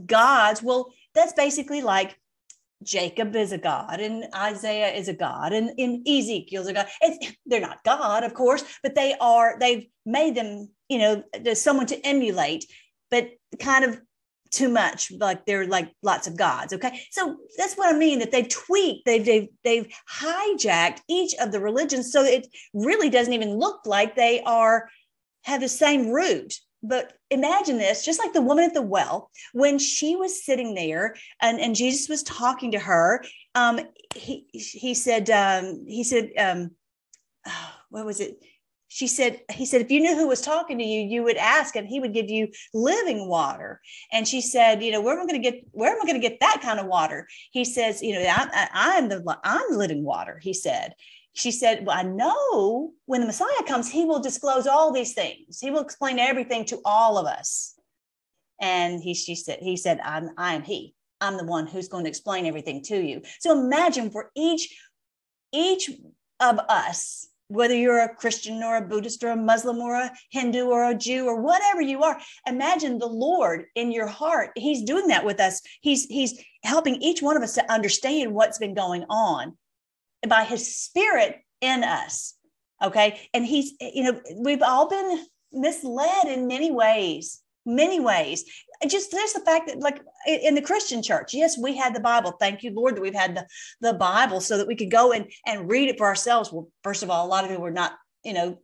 gods. 0.06 0.62
Well, 0.62 0.92
that's 1.14 1.32
basically 1.32 1.82
like 1.82 2.16
Jacob 2.82 3.34
is 3.34 3.52
a 3.52 3.58
god 3.58 4.00
and 4.00 4.26
Isaiah 4.34 4.92
is 4.92 5.08
a 5.08 5.14
god 5.14 5.52
and, 5.52 5.70
and 5.78 6.06
Ezekiel's 6.06 6.68
a 6.68 6.72
god. 6.72 6.86
It's, 7.00 7.36
they're 7.46 7.60
not 7.60 7.84
God, 7.84 8.24
of 8.24 8.34
course, 8.34 8.64
but 8.82 8.94
they 8.94 9.14
are, 9.20 9.56
they've 9.58 9.86
made 10.04 10.34
them, 10.34 10.68
you 10.88 10.98
know, 10.98 11.24
someone 11.54 11.86
to 11.86 12.06
emulate, 12.06 12.66
but 13.10 13.30
kind 13.58 13.84
of 13.84 14.00
too 14.54 14.68
much 14.68 15.12
like 15.18 15.44
they're 15.46 15.66
like 15.66 15.90
lots 16.02 16.26
of 16.26 16.36
gods 16.36 16.72
okay? 16.72 17.00
So 17.10 17.36
that's 17.58 17.74
what 17.74 17.94
i 17.94 17.98
mean 17.98 18.18
that 18.20 18.32
they've 18.32 18.48
tweaked 18.48 19.04
they've 19.06 19.24
they've, 19.24 19.48
they've 19.64 19.88
hijacked 20.10 21.00
each 21.08 21.34
of 21.40 21.52
the 21.52 21.60
religions 21.60 22.12
so 22.12 22.22
it 22.22 22.46
really 22.72 23.10
doesn't 23.10 23.32
even 23.32 23.58
look 23.58 23.80
like 23.86 24.14
they 24.14 24.42
are 24.42 24.88
have 25.44 25.60
the 25.60 25.68
same 25.68 26.10
root. 26.10 26.54
But 26.82 27.14
imagine 27.30 27.78
this 27.78 28.04
just 28.04 28.18
like 28.18 28.34
the 28.34 28.42
woman 28.42 28.64
at 28.64 28.74
the 28.74 28.82
well 28.82 29.30
when 29.54 29.78
she 29.78 30.16
was 30.16 30.44
sitting 30.44 30.74
there 30.74 31.16
and, 31.40 31.58
and 31.58 31.74
jesus 31.74 32.10
was 32.10 32.22
talking 32.22 32.72
to 32.72 32.78
her 32.78 33.24
um, 33.54 33.80
he, 34.14 34.46
he 34.52 34.92
said 34.92 35.30
um, 35.30 35.84
he 35.88 36.04
said 36.04 36.30
um, 36.38 36.72
what 37.88 38.04
was 38.04 38.20
it 38.20 38.36
she 38.94 39.08
said 39.08 39.40
he 39.50 39.66
said 39.66 39.80
if 39.80 39.90
you 39.90 39.98
knew 39.98 40.14
who 40.14 40.28
was 40.28 40.40
talking 40.40 40.78
to 40.78 40.84
you 40.84 41.00
you 41.00 41.24
would 41.24 41.36
ask 41.36 41.74
and 41.74 41.88
he 41.88 41.98
would 41.98 42.14
give 42.14 42.30
you 42.30 42.46
living 42.72 43.28
water. 43.28 43.80
And 44.12 44.26
she 44.26 44.40
said 44.40 44.84
you 44.84 44.92
know 44.92 45.00
where 45.00 45.14
am 45.18 45.22
i 45.22 45.26
going 45.26 45.42
to 45.42 45.50
get 45.50 45.64
where 45.72 45.92
am 45.92 46.00
i 46.00 46.06
going 46.06 46.20
to 46.20 46.28
get 46.28 46.38
that 46.38 46.60
kind 46.62 46.78
of 46.78 46.86
water? 46.86 47.26
He 47.50 47.64
says 47.64 48.00
you 48.00 48.14
know 48.14 48.20
I, 48.20 48.68
I, 48.72 48.90
am 48.98 49.08
the 49.08 49.38
i'm 49.42 49.76
living 49.76 50.04
water 50.04 50.38
he 50.40 50.54
said. 50.54 50.94
She 51.32 51.50
said 51.50 51.84
well 51.84 51.98
i 51.98 52.02
know 52.02 52.92
when 53.06 53.20
the 53.20 53.26
messiah 53.26 53.64
comes 53.66 53.90
he 53.90 54.04
will 54.04 54.20
disclose 54.20 54.68
all 54.68 54.92
these 54.92 55.12
things. 55.12 55.58
He 55.58 55.72
will 55.72 55.82
explain 55.82 56.20
everything 56.20 56.64
to 56.66 56.80
all 56.84 57.18
of 57.18 57.26
us. 57.26 57.74
And 58.60 59.02
he 59.02 59.14
she 59.14 59.34
said 59.34 59.58
he 59.60 59.76
said 59.76 59.98
i'm 60.04 60.30
i'm 60.38 60.62
he. 60.62 60.94
I'm 61.20 61.36
the 61.36 61.44
one 61.44 61.66
who's 61.66 61.88
going 61.88 62.04
to 62.04 62.10
explain 62.10 62.46
everything 62.46 62.82
to 62.84 63.00
you. 63.00 63.22
So 63.40 63.58
imagine 63.58 64.10
for 64.10 64.30
each 64.36 64.72
each 65.52 65.90
of 66.38 66.60
us 66.68 67.28
whether 67.54 67.74
you're 67.74 68.00
a 68.00 68.14
Christian 68.14 68.62
or 68.62 68.76
a 68.76 68.86
Buddhist 68.86 69.22
or 69.22 69.30
a 69.30 69.36
Muslim 69.36 69.78
or 69.78 69.94
a 69.94 70.12
Hindu 70.30 70.66
or 70.66 70.90
a 70.90 70.94
Jew 70.94 71.26
or 71.26 71.40
whatever 71.40 71.80
you 71.80 72.02
are, 72.02 72.20
imagine 72.46 72.98
the 72.98 73.06
Lord 73.06 73.66
in 73.74 73.92
your 73.92 74.06
heart. 74.06 74.50
He's 74.56 74.82
doing 74.82 75.08
that 75.08 75.24
with 75.24 75.40
us. 75.40 75.62
He's 75.80 76.06
He's 76.06 76.42
helping 76.64 76.96
each 76.96 77.22
one 77.22 77.36
of 77.36 77.42
us 77.42 77.54
to 77.54 77.72
understand 77.72 78.34
what's 78.34 78.58
been 78.58 78.74
going 78.74 79.04
on 79.08 79.56
by 80.28 80.44
His 80.44 80.76
Spirit 80.76 81.40
in 81.60 81.84
us. 81.84 82.34
Okay, 82.82 83.20
and 83.32 83.46
He's 83.46 83.72
you 83.80 84.02
know 84.02 84.20
we've 84.36 84.62
all 84.62 84.88
been 84.88 85.26
misled 85.52 86.26
in 86.26 86.48
many 86.48 86.72
ways 86.72 87.40
many 87.66 88.00
ways. 88.00 88.44
Just 88.86 89.10
there's 89.10 89.32
the 89.32 89.40
fact 89.40 89.68
that, 89.68 89.80
like 89.80 90.00
in 90.26 90.54
the 90.54 90.62
Christian 90.62 91.02
church, 91.02 91.34
yes, 91.34 91.58
we 91.58 91.76
had 91.76 91.94
the 91.94 92.00
Bible. 92.00 92.32
Thank 92.32 92.62
you, 92.62 92.72
Lord, 92.72 92.96
that 92.96 93.02
we've 93.02 93.14
had 93.14 93.36
the, 93.36 93.46
the 93.80 93.94
Bible 93.94 94.40
so 94.40 94.58
that 94.58 94.66
we 94.66 94.76
could 94.76 94.90
go 94.90 95.12
and, 95.12 95.30
and 95.46 95.70
read 95.70 95.88
it 95.88 95.98
for 95.98 96.06
ourselves. 96.06 96.52
Well, 96.52 96.68
first 96.82 97.02
of 97.02 97.10
all, 97.10 97.26
a 97.26 97.28
lot 97.28 97.44
of 97.44 97.50
people 97.50 97.62
were 97.62 97.70
not, 97.70 97.92
you 98.24 98.34
know, 98.34 98.58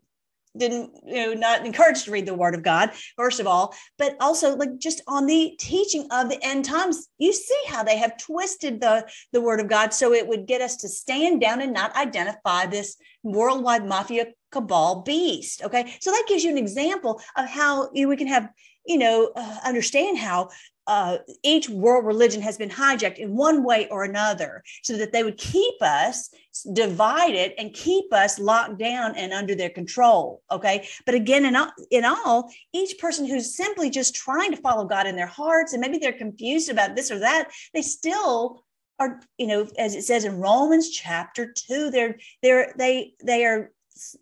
didn't 0.57 0.91
you 1.07 1.15
know 1.15 1.33
not 1.35 1.65
encouraged 1.65 2.05
to 2.05 2.11
read 2.11 2.27
the 2.27 2.35
word 2.35 2.55
of 2.55 2.63
god 2.63 2.91
first 3.17 3.39
of 3.39 3.47
all 3.47 3.75
but 3.99 4.17
also 4.21 4.57
like 4.57 4.79
just 4.79 5.01
on 5.07 5.27
the 5.27 5.55
teaching 5.61 6.07
of 6.11 6.29
the 6.29 6.45
end 6.45 6.65
times 6.65 7.09
you 7.19 7.33
see 7.33 7.61
how 7.69 7.85
they 7.85 7.97
have 7.97 8.19
twisted 8.19 8.81
the 8.81 9.09
the 9.33 9.41
word 9.41 9.61
of 9.61 9.69
god 9.69 9.95
so 9.95 10.13
it 10.13 10.27
would 10.27 10.47
get 10.47 10.61
us 10.61 10.77
to 10.77 10.89
stand 10.89 11.41
down 11.41 11.61
and 11.61 11.73
not 11.73 11.95
identify 11.95 12.67
this 12.67 12.97
worldwide 13.23 13.87
mafia 13.87 14.27
cabal 14.51 15.03
beast 15.03 15.63
okay 15.63 15.95
so 16.01 16.11
that 16.11 16.25
gives 16.27 16.43
you 16.43 16.51
an 16.51 16.59
example 16.59 17.21
of 17.37 17.49
how 17.49 17.89
you 17.93 18.03
know, 18.03 18.09
we 18.09 18.17
can 18.17 18.27
have 18.27 18.49
you 18.87 18.99
know, 18.99 19.33
uh, 19.37 19.59
understand 19.65 20.19
how 20.19 20.51
uh, 20.87 21.19
each 21.45 21.69
world 21.69 22.05
religion 22.05 22.43
has 22.43 22.59
been 22.59 22.69
hijacked 22.69 23.19
in 23.19 23.37
one 23.37 23.63
way 23.63 23.87
or 23.91 24.03
another 24.03 24.63
so 24.83 24.97
that 24.97 25.13
they 25.13 25.23
would 25.23 25.37
keep 25.37 25.81
us 25.81 26.31
divided 26.73 27.53
and 27.59 27.73
keep 27.75 28.13
us 28.13 28.41
locked 28.41 28.77
down 28.79 29.15
and 29.15 29.33
under 29.33 29.55
their 29.55 29.71
control. 29.71 30.43
Okay. 30.51 30.89
But 31.07 31.15
again, 31.15 31.45
in 31.45 31.55
all, 31.55 31.71
in 31.93 32.05
all, 32.05 32.51
each 32.73 32.99
person 32.99 33.25
who's 33.25 33.57
simply 33.57 33.89
just 33.89 34.17
trying 34.17 34.51
to 34.51 34.61
follow 34.61 34.85
God 34.85 35.07
in 35.07 35.15
their 35.15 35.27
hearts 35.27 35.73
and 35.73 35.81
maybe 35.81 35.99
they're 35.99 36.13
confused 36.13 36.71
about 36.71 36.97
this 36.97 37.13
or 37.13 37.21
that, 37.21 37.51
they 37.73 37.83
still 37.83 38.65
are, 38.99 39.21
you 39.39 39.47
know, 39.47 39.69
as 39.79 39.95
it 39.95 40.03
says 40.03 40.25
in 40.25 40.41
Romans 40.41 40.91
chapter 40.91 41.53
two, 41.53 41.91
they're, 41.91 42.19
they're, 42.43 42.75
they, 42.77 43.15
they 43.25 43.45
are, 43.45 43.71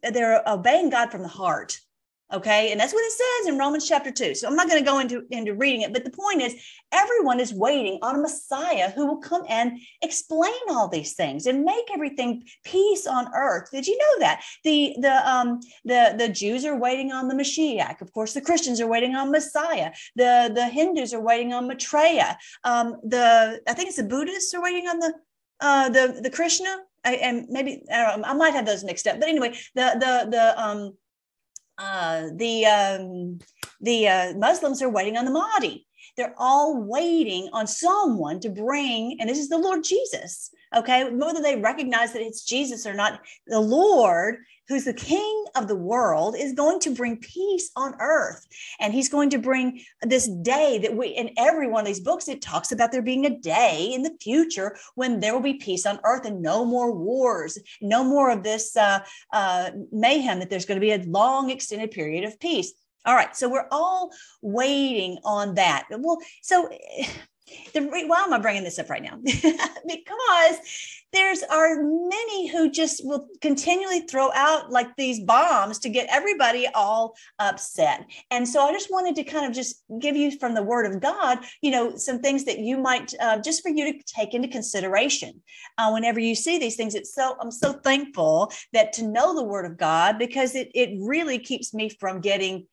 they're 0.03 0.43
obeying 0.47 0.91
God 0.91 1.11
from 1.11 1.23
the 1.23 1.29
heart 1.29 1.81
Okay. 2.31 2.73
And 2.73 2.79
that's 2.79 2.93
what 2.93 3.05
it 3.05 3.13
says 3.13 3.53
in 3.53 3.59
Romans 3.59 3.89
chapter 3.89 4.11
2. 4.11 4.35
So 4.35 4.47
I'm 4.47 4.55
not 4.55 4.69
going 4.69 4.83
to 4.83 4.89
go 4.91 4.99
into, 4.99 5.25
into 5.31 5.55
reading 5.55 5.81
it, 5.81 5.95
but 5.95 6.05
the 6.05 6.11
point 6.11 6.43
is 6.43 6.63
everyone 6.93 7.41
is 7.41 7.55
waiting 7.55 7.99
on 8.03 8.17
a 8.17 8.21
Messiah 8.21 8.91
who 8.91 9.07
will 9.07 9.17
come 9.17 9.45
and 9.49 9.81
explain 10.03 10.53
all 10.69 10.89
these 10.89 11.15
things 11.15 11.47
and 11.47 11.65
make 11.65 11.87
everything 11.91 12.45
peace 12.65 13.07
on 13.07 13.33
earth. 13.35 13.71
Did 13.71 13.87
you 13.87 13.97
know 13.97 14.19
that? 14.21 14.43
The 14.63 14.95
the 15.01 15.31
um 15.31 15.61
the 15.87 16.15
the 16.19 16.29
Jews 16.29 16.67
are 16.67 16.77
waiting 16.77 17.13
on 17.13 17.29
the 17.29 17.35
Mashiach. 17.35 18.03
Of 18.03 18.13
course, 18.13 18.35
the 18.35 18.43
Christians 18.43 18.81
are 18.81 18.87
waiting 18.87 19.15
on 19.15 19.31
Messiah. 19.31 19.93
The 20.17 20.51
the 20.55 20.67
Hindus 20.67 21.15
are 21.15 21.23
waiting 21.23 21.55
on 21.55 21.67
Maitreya. 21.67 22.37
Um, 22.65 22.97
the 23.05 23.63
I 23.67 23.73
think 23.73 23.89
it's 23.89 23.97
the 23.97 24.05
Buddhists 24.05 24.53
are 24.53 24.63
waiting 24.63 24.87
on 24.87 24.99
the 24.99 25.15
uh 25.61 25.89
the 25.89 26.21
the 26.23 26.31
Krishna. 26.31 26.77
I, 27.05 27.15
and 27.15 27.47
maybe 27.49 27.85
I, 27.91 28.17
know, 28.17 28.25
I 28.25 28.35
might 28.35 28.53
have 28.55 28.67
those 28.67 28.85
mixed 28.85 29.07
up. 29.07 29.19
But 29.19 29.29
anyway, 29.29 29.57
the 29.75 29.97
the 29.99 30.31
the 30.31 30.63
um 30.63 30.95
uh, 31.79 32.29
the 32.35 32.67
um, 32.67 33.39
the 33.81 34.09
uh, 34.09 34.35
Muslims 34.35 34.83
are 34.83 34.91
waiting 34.91 35.17
on 35.17 35.25
the 35.25 35.31
Mahdi. 35.31 35.87
They're 36.17 36.35
all 36.37 36.83
waiting 36.83 37.49
on 37.53 37.67
someone 37.67 38.41
to 38.41 38.51
bring, 38.51 39.17
and 39.21 39.31
this 39.31 39.39
is 39.39 39.49
the 39.49 39.59
Lord 39.59 39.85
Jesus. 39.85 40.51
Okay, 40.77 41.09
whether 41.11 41.41
they 41.41 41.57
recognize 41.57 42.13
that 42.13 42.23
it's 42.23 42.45
Jesus 42.45 42.87
or 42.87 42.95
not, 42.95 43.21
the 43.47 43.61
Lord 43.61 44.39
who's 44.69 44.85
the 44.85 44.93
king 44.93 45.45
of 45.57 45.67
the 45.67 45.77
world, 45.77 46.37
is 46.39 46.53
going 46.53 46.79
to 46.81 46.95
bring 46.95 47.17
peace 47.17 47.71
on 47.75 47.95
earth. 48.01 48.47
And 48.81 48.93
he's 48.93 49.09
going 49.09 49.31
to 49.31 49.39
bring 49.39 49.81
this 50.03 50.29
day 50.43 50.79
that 50.83 50.97
we, 50.97 51.09
in 51.09 51.31
every 51.39 51.69
one 51.69 51.83
of 51.83 51.87
these 51.87 52.01
books, 52.01 52.29
it 52.29 52.43
talks 52.43 52.71
about 52.71 52.93
there 52.93 53.03
being 53.03 53.27
a 53.27 53.39
day 53.39 53.91
in 53.93 54.03
the 54.03 54.17
future 54.21 54.77
when 54.95 55.21
there 55.21 55.33
will 55.33 55.41
be 55.41 55.55
peace 55.55 55.87
on 55.87 55.99
earth 56.05 56.27
and 56.27 56.43
no 56.43 56.65
more 56.65 56.93
wars, 56.93 57.59
no 57.81 58.05
more 58.05 58.31
of 58.31 58.43
this 58.43 58.77
uh, 58.77 59.01
uh, 59.33 59.71
mayhem, 59.91 60.39
that 60.39 60.51
there's 60.51 60.67
going 60.67 60.81
to 60.81 60.87
be 60.87 60.93
a 60.93 61.03
long 61.05 61.51
extended 61.51 61.91
period 61.91 62.25
of 62.25 62.39
peace. 62.39 62.73
All 63.07 63.15
right, 63.15 63.35
so 63.35 63.49
we're 63.49 63.69
all 63.71 64.11
waiting 64.43 65.19
on 65.25 65.55
that. 65.55 65.87
Well, 65.91 66.19
so 66.43 66.69
the, 67.73 67.81
why 68.07 68.21
am 68.21 68.33
I 68.33 68.39
bringing 68.39 68.65
this 68.65 68.79
up 68.79 68.91
right 68.91 69.03
now? 69.03 69.19
because 69.87 70.59
there's 71.13 71.43
are 71.45 71.83
many 71.83 72.49
who 72.49 72.71
just 72.71 73.05
will 73.05 73.29
continually 73.41 74.01
throw 74.01 74.31
out 74.33 74.71
like 74.71 74.95
these 74.97 75.21
bombs 75.21 75.79
to 75.79 75.89
get 75.89 76.09
everybody 76.11 76.67
all 76.75 77.15
upset. 77.39 78.05
And 78.31 78.47
so 78.47 78.63
I 78.63 78.73
just 78.73 78.91
wanted 78.91 79.17
to 79.17 79.25
kind 79.25 79.47
of 79.47 79.53
just 79.53 79.83
give 80.01 80.17
you 80.17 80.39
from 80.39 80.55
the 80.55 80.63
Word 80.63 80.87
of 80.87 81.01
God, 81.01 81.39
you 81.63 81.71
know, 81.71 81.97
some 81.97 82.21
things 82.21 82.45
that 82.45 82.59
you 82.59 82.77
might 82.77 83.15
uh, 83.21 83.39
just 83.39 83.63
for 83.63 83.71
you 83.71 83.93
to 83.93 84.03
take 84.05 84.35
into 84.35 84.49
consideration 84.49 85.43
uh, 85.79 85.91
whenever 85.91 86.21
you 86.21 86.35
see 86.35 86.59
these 86.59 86.77
things. 86.77 86.95
It's 86.95 87.15
so 87.15 87.37
I'm 87.41 87.51
so 87.51 87.73
thankful 87.73 88.53
that 88.73 88.93
to 88.95 89.07
know 89.07 89.35
the 89.35 89.45
Word 89.45 89.65
of 89.65 89.79
God 89.79 90.19
because 90.19 90.55
it 90.55 90.71
it 90.75 90.91
really 91.01 91.39
keeps 91.39 91.73
me 91.73 91.89
from 91.89 92.21
getting 92.21 92.67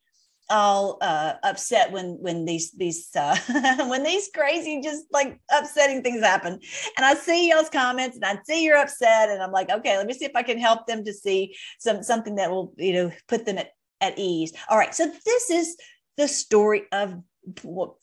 all 0.49 0.97
uh, 1.01 1.33
upset 1.43 1.91
when 1.91 2.17
when 2.21 2.45
these 2.45 2.71
these 2.71 3.09
uh, 3.15 3.37
when 3.87 4.03
these 4.03 4.29
crazy 4.33 4.81
just 4.81 5.05
like 5.11 5.39
upsetting 5.55 6.03
things 6.03 6.21
happen. 6.21 6.59
And 6.97 7.05
i 7.05 7.13
see 7.13 7.49
y'all's 7.49 7.69
comments 7.69 8.15
and 8.15 8.25
i 8.25 8.37
see 8.43 8.63
you're 8.63 8.77
upset 8.77 9.29
and 9.29 9.41
i'm 9.41 9.51
like 9.51 9.69
okay 9.69 9.97
let 9.97 10.07
me 10.07 10.13
see 10.13 10.25
if 10.25 10.35
i 10.35 10.43
can 10.43 10.57
help 10.57 10.85
them 10.87 11.03
to 11.05 11.13
see 11.13 11.55
some 11.79 12.03
something 12.03 12.35
that 12.35 12.51
will 12.51 12.73
you 12.77 12.93
know 12.93 13.11
put 13.27 13.45
them 13.45 13.57
at, 13.57 13.71
at 14.01 14.17
ease. 14.17 14.53
All 14.69 14.77
right 14.77 14.93
so 14.93 15.11
this 15.25 15.49
is 15.49 15.77
the 16.17 16.27
story 16.27 16.83
of 16.91 17.21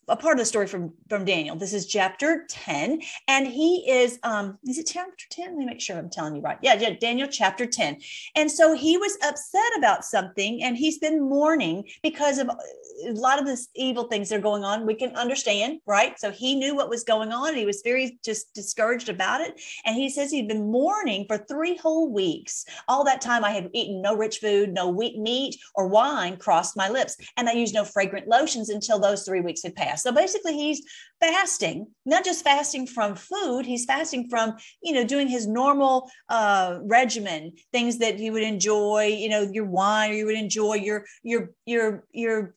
a 0.09 0.17
part 0.17 0.35
of 0.35 0.39
the 0.39 0.45
story 0.45 0.67
from 0.67 0.93
from 1.09 1.25
Daniel. 1.25 1.57
This 1.57 1.73
is 1.73 1.87
chapter 1.87 2.45
10 2.49 3.01
and 3.29 3.47
he 3.47 3.91
is 3.91 4.19
um 4.23 4.59
is 4.65 4.79
it 4.79 4.87
chapter 4.87 5.25
10? 5.31 5.47
Let 5.47 5.57
me 5.57 5.65
make 5.65 5.81
sure 5.81 5.97
I'm 5.97 6.11
telling 6.11 6.37
you 6.37 6.43
right. 6.43 6.59
Yeah, 6.63 6.75
yeah, 6.75 6.95
Daniel 7.01 7.29
chapter 7.29 7.67
10. 7.67 7.99
And 8.37 8.51
so 8.51 8.75
he 8.75 8.99
was 8.99 9.17
upset 9.27 9.77
about 9.77 10.05
something 10.05 10.63
and 10.63 10.77
he's 10.77 10.99
been 10.99 11.21
mourning 11.21 11.85
because 12.03 12.39
of 12.39 12.49
a 12.49 13.13
lot 13.13 13.39
of 13.39 13.47
this 13.47 13.69
evil 13.75 14.05
things 14.05 14.29
that 14.29 14.37
are 14.37 14.43
going 14.43 14.65
on. 14.65 14.87
We 14.87 14.95
can 14.95 15.17
understand, 15.17 15.81
right? 15.87 16.19
So 16.21 16.31
he 16.31 16.55
knew 16.55 16.75
what 16.75 16.91
was 16.91 17.05
going 17.05 17.33
on 17.33 17.49
and 17.49 17.59
he 17.59 17.67
was 17.67 17.83
very 17.83 18.19
just 18.25 18.53
discouraged 18.55 19.09
about 19.09 19.41
it 19.41 19.61
and 19.85 19.97
he 19.97 20.09
says 20.09 20.31
he'd 20.31 20.49
been 20.49 20.71
mourning 20.71 21.27
for 21.27 21.39
3 21.39 21.77
whole 21.77 22.13
weeks. 22.13 22.65
All 22.87 23.05
that 23.05 23.21
time 23.21 23.45
I 23.45 23.51
have 23.51 23.71
eaten 23.73 24.03
no 24.03 24.15
rich 24.15 24.39
food, 24.39 24.73
no 24.73 24.89
wheat 24.89 25.19
meat 25.19 25.57
or 25.75 25.89
wine 25.89 26.37
crossed 26.37 26.77
my 26.77 26.89
lips 26.89 27.17
and 27.37 27.49
I 27.49 27.53
used 27.53 27.75
no 27.75 27.85
fragrant 27.85 28.29
lotions 28.29 28.69
until 28.69 28.99
those 28.99 29.25
3 29.33 29.41
weeks 29.41 29.63
had 29.63 29.75
passed. 29.75 30.03
So 30.03 30.13
basically, 30.13 30.53
he's 30.53 30.83
fasting, 31.21 31.87
not 32.05 32.23
just 32.23 32.45
fasting 32.45 32.87
from 32.87 33.15
food, 33.15 33.65
he's 33.65 33.87
fasting 33.87 34.29
from, 34.29 34.57
you 34.83 34.93
know, 34.93 35.05
doing 35.05 35.27
his 35.27 35.47
normal 35.47 36.11
uh, 36.29 36.81
regimen, 36.83 37.53
things 37.73 37.99
that 37.99 38.19
he 38.19 38.31
would 38.31 38.43
enjoy, 38.43 39.07
you 39.07 39.31
know, 39.31 39.49
your 39.51 39.65
wine, 39.65 40.11
or 40.11 40.15
you 40.15 40.27
would 40.27 40.37
enjoy 40.37 40.75
your, 40.75 41.07
your, 41.23 41.51
your, 41.65 42.05
your, 42.13 42.55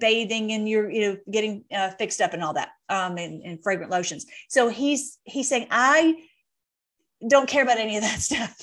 bathing 0.00 0.50
and 0.50 0.68
you're 0.68 0.90
you 0.90 1.02
know 1.02 1.16
getting 1.30 1.62
uh, 1.72 1.90
fixed 1.90 2.20
up 2.20 2.32
and 2.34 2.42
all 2.42 2.52
that 2.52 2.70
um 2.88 3.16
and, 3.16 3.42
and 3.44 3.62
fragrant 3.62 3.92
lotions. 3.92 4.26
So 4.48 4.68
he's 4.68 5.20
he's 5.22 5.48
saying 5.48 5.68
i 5.70 6.16
don't 7.28 7.48
care 7.48 7.62
about 7.62 7.78
any 7.78 7.96
of 7.96 8.02
that 8.02 8.18
stuff. 8.28 8.58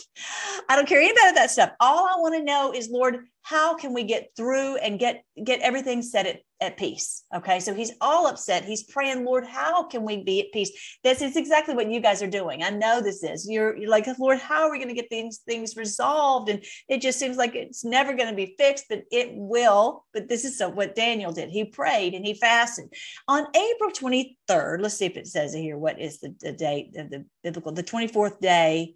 I 0.67 0.75
don't 0.75 0.89
care 0.89 0.99
any 0.99 1.11
about 1.11 1.35
that 1.35 1.51
stuff. 1.51 1.71
All 1.79 2.05
i 2.05 2.19
want 2.19 2.35
to 2.35 2.43
know 2.43 2.73
is 2.73 2.89
lord 2.89 3.25
how 3.45 3.75
can 3.75 3.93
we 3.93 4.03
get 4.03 4.31
through 4.35 4.75
and 4.77 4.97
get 4.97 5.23
get 5.43 5.59
everything 5.61 6.01
set 6.01 6.25
at, 6.25 6.39
at 6.61 6.77
peace? 6.77 7.25
Okay 7.33 7.59
so 7.59 7.75
he's 7.75 7.91
all 8.01 8.25
upset. 8.25 8.65
He's 8.65 8.81
praying 8.81 9.23
lord 9.23 9.45
how 9.45 9.83
can 9.83 10.03
we 10.03 10.23
be 10.23 10.41
at 10.41 10.51
peace? 10.51 10.71
This 11.03 11.21
is 11.21 11.37
exactly 11.37 11.75
what 11.75 11.91
you 11.91 11.99
guys 11.99 12.23
are 12.23 12.27
doing. 12.27 12.63
I 12.63 12.71
know 12.71 13.01
this 13.01 13.23
is. 13.23 13.47
You're, 13.47 13.77
you're 13.77 13.89
like 13.89 14.07
lord 14.17 14.39
how 14.39 14.63
are 14.63 14.71
we 14.71 14.79
going 14.79 14.89
to 14.89 14.99
get 14.99 15.11
these 15.11 15.41
things 15.47 15.77
resolved? 15.77 16.49
And 16.49 16.63
it 16.89 17.01
just 17.01 17.19
seems 17.19 17.37
like 17.37 17.53
it's 17.53 17.85
never 17.85 18.15
going 18.15 18.29
to 18.29 18.35
be 18.35 18.55
fixed 18.57 18.85
but 18.89 19.03
it 19.11 19.29
will. 19.33 20.05
But 20.11 20.27
this 20.27 20.43
is 20.43 20.59
what 20.59 20.95
daniel 20.95 21.31
did. 21.31 21.51
He 21.51 21.65
prayed 21.65 22.15
and 22.15 22.25
he 22.25 22.33
fasted. 22.33 22.91
On 23.27 23.45
april 23.55 23.91
23rd 23.91 24.81
let's 24.81 24.97
see 24.97 25.05
if 25.05 25.17
it 25.17 25.27
says 25.27 25.53
here 25.53 25.77
what 25.77 26.01
is 26.01 26.19
the, 26.19 26.33
the 26.41 26.51
date 26.51 26.97
of 26.97 27.11
the 27.11 27.23
biblical 27.43 27.71
the 27.71 27.83
24th 27.83 28.39
day 28.39 28.95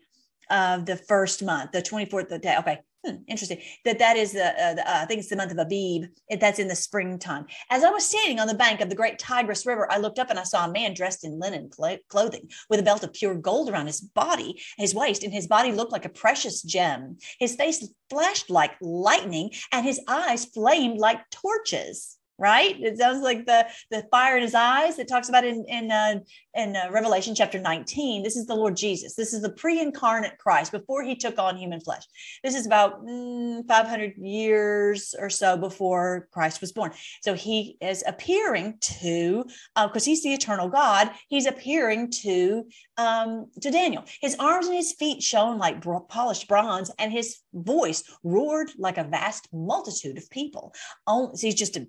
of 0.50 0.88
the 0.88 0.96
first 0.96 1.44
month, 1.44 1.72
the 1.72 1.82
24th 1.82 2.42
day. 2.42 2.56
Okay. 2.58 2.80
Hmm, 3.06 3.16
interesting. 3.28 3.60
That 3.86 4.00
that 4.00 4.18
is 4.18 4.34
the, 4.34 4.46
uh, 4.46 4.74
the 4.74 4.82
uh, 4.82 5.02
I 5.02 5.06
think 5.06 5.20
it's 5.20 5.30
the 5.30 5.38
month 5.38 5.54
of 5.54 5.58
Abib. 5.58 6.10
It, 6.28 6.42
that's 6.42 6.60
in 6.60 6.68
the 6.68 6.76
springtime. 6.76 7.46
As 7.70 7.86
I 7.86 7.92
was 7.92 8.06
standing 8.06 8.42
on 8.42 8.48
the 8.48 8.54
bank 8.54 8.82
of 8.82 8.90
the 8.90 8.96
great 8.96 9.18
Tigris 9.18 9.66
River, 9.66 9.90
I 9.90 9.98
looked 10.00 10.20
up 10.20 10.30
and 10.30 10.38
I 10.38 10.44
saw 10.44 10.66
a 10.66 10.72
man 10.72 10.94
dressed 10.94 11.24
in 11.24 11.40
linen 11.40 11.70
clothing 12.10 12.50
with 12.70 12.80
a 12.82 12.84
belt 12.84 13.04
of 13.04 13.14
pure 13.14 13.36
gold 13.36 13.70
around 13.70 13.88
his 13.88 14.02
body, 14.02 14.62
his 14.78 14.94
waist, 14.94 15.24
and 15.24 15.34
his 15.34 15.48
body 15.48 15.72
looked 15.72 15.94
like 15.94 16.04
a 16.04 16.10
precious 16.10 16.62
gem. 16.62 17.18
His 17.40 17.56
face 17.56 17.88
flashed 18.10 18.50
like 18.50 18.74
lightning, 18.82 19.52
and 19.72 19.86
his 19.86 20.02
eyes 20.08 20.44
flamed 20.44 20.98
like 20.98 21.22
torches 21.30 22.19
right? 22.40 22.76
It 22.80 22.98
sounds 22.98 23.22
like 23.22 23.46
the 23.46 23.68
the 23.92 24.06
fire 24.10 24.38
in 24.38 24.44
his 24.44 24.56
eyes 24.56 24.98
that 24.98 25.08
talks 25.08 25.30
about 25.30 25.44
in 25.44 25.66
in 25.68 25.92
uh, 25.92 26.20
in 26.56 26.76
uh, 26.76 26.90
Revelation 26.92 27.36
chapter 27.36 27.60
19. 27.60 28.24
This 28.24 28.38
is 28.38 28.48
the 28.48 28.56
Lord 28.56 28.76
Jesus. 28.76 29.16
This 29.16 29.34
is 29.34 29.42
the 29.42 29.52
pre-incarnate 29.52 30.38
Christ 30.38 30.72
before 30.72 31.04
he 31.04 31.16
took 31.16 31.38
on 31.38 31.58
human 31.58 31.80
flesh. 31.80 32.04
This 32.44 32.56
is 32.56 32.66
about 32.66 33.06
mm, 33.06 33.68
500 33.68 34.18
years 34.18 35.16
or 35.20 35.30
so 35.30 35.58
before 35.58 36.28
Christ 36.32 36.62
was 36.62 36.72
born. 36.72 36.92
So 37.22 37.34
he 37.34 37.78
is 37.82 38.04
appearing 38.08 38.78
to 38.82 39.44
because 39.76 40.04
uh, 40.04 40.10
he's 40.10 40.24
the 40.24 40.34
eternal 40.34 40.70
God. 40.70 41.12
He's 41.28 41.46
appearing 41.46 42.12
to 42.24 42.66
um, 42.98 43.48
to 43.62 43.72
Daniel. 43.72 44.04
His 44.22 44.36
arms 44.40 44.68
and 44.68 44.76
his 44.76 44.94
feet 44.94 45.22
shone 45.22 45.58
like 45.58 45.84
polished 46.10 46.48
bronze, 46.48 46.92
and 47.00 47.12
his 47.12 47.40
voice 47.54 48.04
roared 48.24 48.72
like 48.78 48.98
a 48.98 49.04
vast 49.04 49.48
multitude 49.54 50.18
of 50.18 50.30
people. 50.30 50.74
Oh, 51.08 51.32
so 51.34 51.48
he's 51.48 51.56
just 51.56 51.78
a 51.78 51.88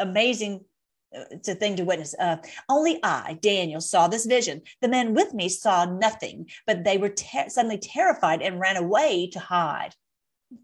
amazing 0.00 0.64
uh, 1.16 1.24
it's 1.30 1.48
a 1.48 1.54
thing 1.54 1.76
to 1.76 1.84
witness. 1.84 2.14
Uh, 2.18 2.36
only 2.68 3.00
I, 3.02 3.38
Daniel, 3.42 3.80
saw 3.80 4.06
this 4.06 4.26
vision. 4.26 4.62
The 4.80 4.88
men 4.88 5.14
with 5.14 5.34
me 5.34 5.48
saw 5.48 5.84
nothing, 5.84 6.48
but 6.66 6.84
they 6.84 6.98
were 6.98 7.12
suddenly 7.48 7.78
terrified 7.78 8.42
and 8.42 8.60
ran 8.60 8.76
away 8.76 9.28
to 9.32 9.40
hide. 9.40 9.94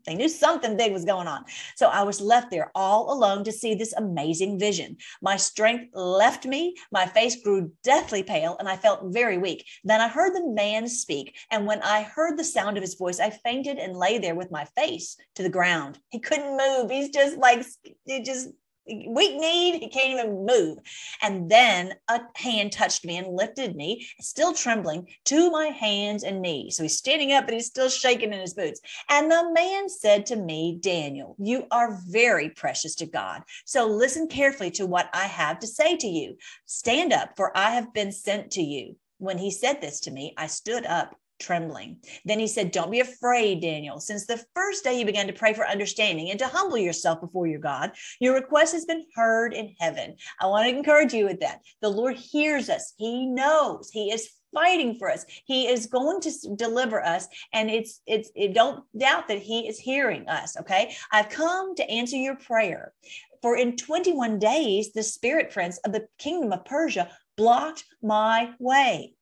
They 0.05 0.17
knew 0.17 0.29
something 0.29 0.77
big 0.77 0.93
was 0.93 1.05
going 1.05 1.29
on. 1.29 1.45
So 1.77 1.89
I 1.89 2.03
was 2.03 2.21
left 2.21 2.51
there 2.51 2.73
all 2.75 3.13
alone 3.13 3.45
to 3.45 3.53
see 3.53 3.75
this 3.75 3.93
amazing 3.93 4.59
vision. 4.59 4.97
My 5.23 5.37
strength 5.37 5.95
left 5.95 6.45
me, 6.45 6.75
my 6.91 7.07
face 7.07 7.41
grew 7.41 7.71
deathly 7.85 8.25
pale, 8.25 8.57
and 8.59 8.69
I 8.69 8.77
felt 8.77 9.13
very 9.13 9.39
weak. 9.39 9.65
Then 9.85 10.01
I 10.01 10.09
heard 10.09 10.35
the 10.35 10.49
man 10.49 10.89
speak. 10.89 11.37
And 11.53 11.67
when 11.67 11.83
I 11.83 12.03
heard 12.03 12.37
the 12.37 12.45
sound 12.45 12.77
of 12.77 12.83
his 12.83 12.95
voice, 12.95 13.21
I 13.21 13.31
fainted 13.31 13.79
and 13.79 13.97
lay 13.97 14.19
there 14.19 14.35
with 14.35 14.51
my 14.51 14.65
face 14.77 15.17
to 15.37 15.45
the 15.45 15.49
ground. 15.49 16.01
He 16.09 16.19
couldn't 16.19 16.57
move. 16.57 16.91
He's 16.91 17.11
just 17.11 17.37
like, 17.37 17.65
he 18.05 18.23
just 18.23 18.49
weak 18.87 19.37
kneed, 19.37 19.81
he 19.81 19.89
can't 19.89 20.19
even 20.19 20.47
move. 20.47 20.79
And 21.23 21.51
then 21.51 21.95
a 22.09 22.21
hand 22.35 22.73
touched 22.73 23.05
me 23.05 23.17
and 23.17 23.37
lifted 23.37 23.77
me, 23.77 24.07
still 24.21 24.53
trembling, 24.53 25.09
to 25.25 25.51
my 25.51 25.67
hands 25.67 26.25
and 26.25 26.41
knees. 26.41 26.77
So 26.77 26.83
he's 26.83 26.97
standing 26.97 27.33
up, 27.33 27.47
but 27.47 27.55
he's 27.55 27.67
still 27.67 27.89
shaking 27.89 28.33
in 28.33 28.41
his 28.41 28.55
boots. 28.55 28.81
And 29.09 29.31
the 29.31 29.51
man 29.53 29.89
said 29.89 30.27
to 30.27 30.37
me, 30.37 30.79
Daniel, 30.81 31.37
you 31.39 31.67
are 31.71 31.99
very 32.09 32.51
precious 32.51 32.95
to 32.97 33.07
God. 33.07 33.43
So 33.65 33.87
listen 33.87 34.29
carefully 34.29 34.71
to 34.73 34.87
what 34.87 35.09
I 35.13 35.27
have 35.27 35.59
to 35.61 35.67
say 35.67 35.97
to 35.97 36.07
you. 36.07 36.37
Stand 36.67 37.13
up, 37.13 37.37
for 37.37 37.57
I 37.57 37.71
have 37.71 37.93
been 37.93 38.13
sent 38.13 38.53
to 38.53 38.63
you. 38.63 38.97
When 39.19 39.39
he 39.39 39.51
said 39.51 39.81
this 39.81 40.01
to 40.01 40.11
me, 40.11 40.35
I 40.37 40.47
stood 40.47 40.85
up 40.85 41.17
trembling. 41.39 41.99
Then 42.25 42.39
he 42.39 42.47
said, 42.47 42.71
Don't 42.71 42.91
be 42.91 43.01
afraid, 43.01 43.61
Daniel. 43.61 44.01
Since 44.01 44.27
the 44.27 44.43
first 44.55 44.85
day 44.85 44.99
you 44.99 45.07
began 45.07 45.27
to 45.27 45.33
pray 45.33 45.53
for 45.53 45.67
understanding 45.67 46.31
and 46.31 46.39
to 46.39 46.47
humble 46.47 46.79
yourself 46.79 47.21
before 47.21 47.47
your 47.47 47.61
God, 47.61 47.93
your 48.21 48.35
request 48.35 48.73
has 48.73 48.85
been 48.85 49.05
heard 49.15 49.53
in 49.55 49.75
heaven. 49.79 50.17
I 50.41 50.47
want 50.47 50.69
to 50.69 50.77
encourage 50.77 51.13
you 51.13 51.27
with 51.27 51.41
that. 51.41 51.61
The 51.81 51.89
Lord 51.89 52.17
hears 52.17 52.69
us, 52.69 52.95
He 52.97 53.27
knows, 53.27 53.91
He 53.91 54.13
is 54.13 54.31
fighting 54.55 54.95
for 54.95 55.11
us 55.11 55.27
he 55.45 55.69
is 55.69 55.87
going 55.87 56.19
to 56.19 56.31
deliver 56.57 57.05
us 57.05 57.29
and 57.53 57.69
it's 57.69 58.01
it's 58.07 58.31
it, 58.35 58.55
don't 58.55 58.85
doubt 58.97 59.29
that 59.29 59.43
he 59.43 59.69
is 59.69 59.79
hearing 59.79 60.27
us 60.29 60.57
okay 60.57 60.95
i've 61.13 61.29
come 61.29 61.75
to 61.75 61.91
answer 61.91 62.17
your 62.17 62.37
prayer 62.37 62.95
for 63.43 63.57
in 63.57 63.77
21 63.77 64.39
days 64.39 64.93
the 64.93 65.03
spirit 65.03 65.51
prince 65.51 65.77
of 65.79 65.93
the 65.93 66.07
kingdom 66.19 66.53
of 66.53 66.65
persia 66.65 67.11
blocked 67.37 67.85
my 68.03 68.51
way 68.59 69.13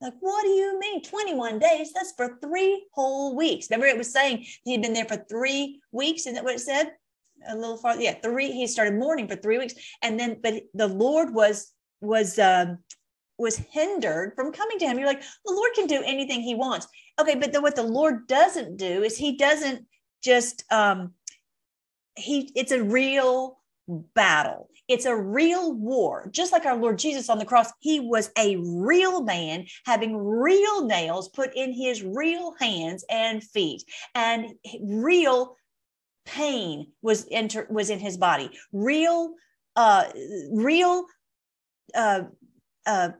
like, 0.00 0.14
what 0.20 0.42
do 0.42 0.50
you 0.50 0.78
mean 0.78 1.02
21 1.02 1.58
days? 1.58 1.92
That's 1.94 2.12
for 2.16 2.38
three 2.42 2.86
whole 2.92 3.36
weeks. 3.36 3.68
Remember, 3.70 3.86
it 3.86 3.96
was 3.96 4.12
saying 4.12 4.44
he'd 4.64 4.82
been 4.82 4.92
there 4.92 5.06
for 5.06 5.24
three 5.28 5.80
weeks. 5.92 6.22
Isn't 6.22 6.34
that 6.34 6.44
what 6.44 6.54
it 6.54 6.60
said? 6.60 6.92
A 7.48 7.56
little 7.56 7.76
farther. 7.76 8.02
Yeah, 8.02 8.14
three. 8.22 8.50
He 8.52 8.66
started 8.66 8.94
mourning 8.94 9.28
for 9.28 9.36
three 9.36 9.58
weeks. 9.58 9.74
And 10.02 10.18
then, 10.18 10.38
but 10.42 10.62
the 10.74 10.88
Lord 10.88 11.32
was, 11.32 11.72
was, 12.00 12.38
um, 12.38 12.78
was 13.38 13.56
hindered 13.56 14.32
from 14.36 14.52
coming 14.52 14.78
to 14.78 14.86
him. 14.86 14.98
You're 14.98 15.08
like, 15.08 15.22
the 15.44 15.52
Lord 15.52 15.72
can 15.74 15.86
do 15.86 16.02
anything 16.04 16.40
he 16.40 16.54
wants. 16.54 16.86
Okay, 17.20 17.36
but 17.36 17.52
the, 17.52 17.60
what 17.60 17.76
the 17.76 17.82
Lord 17.82 18.26
doesn't 18.26 18.76
do 18.76 19.02
is 19.02 19.16
he 19.16 19.36
doesn't 19.36 19.86
just, 20.22 20.64
um, 20.72 21.12
he, 22.16 22.50
it's 22.54 22.72
a 22.72 22.82
real 22.82 23.58
battle. 23.88 24.68
It's 24.88 25.06
a 25.06 25.16
real 25.16 25.72
war. 25.72 26.28
Just 26.30 26.52
like 26.52 26.66
our 26.66 26.76
Lord 26.76 26.98
Jesus 26.98 27.30
on 27.30 27.38
the 27.38 27.44
cross, 27.44 27.72
he 27.80 28.00
was 28.00 28.30
a 28.36 28.56
real 28.56 29.22
man 29.22 29.66
having 29.86 30.16
real 30.16 30.84
nails 30.84 31.28
put 31.28 31.54
in 31.54 31.72
his 31.72 32.02
real 32.02 32.54
hands 32.60 33.04
and 33.08 33.42
feet, 33.42 33.84
and 34.14 34.54
real 34.80 35.56
pain 36.26 36.88
was 37.02 37.26
enter 37.30 37.66
was 37.70 37.90
in 37.90 37.98
his 37.98 38.16
body. 38.16 38.50
Real, 38.72 39.34
uh, 39.76 40.04
real 40.52 41.06
uh, 41.94 42.22
uh, 42.86 43.10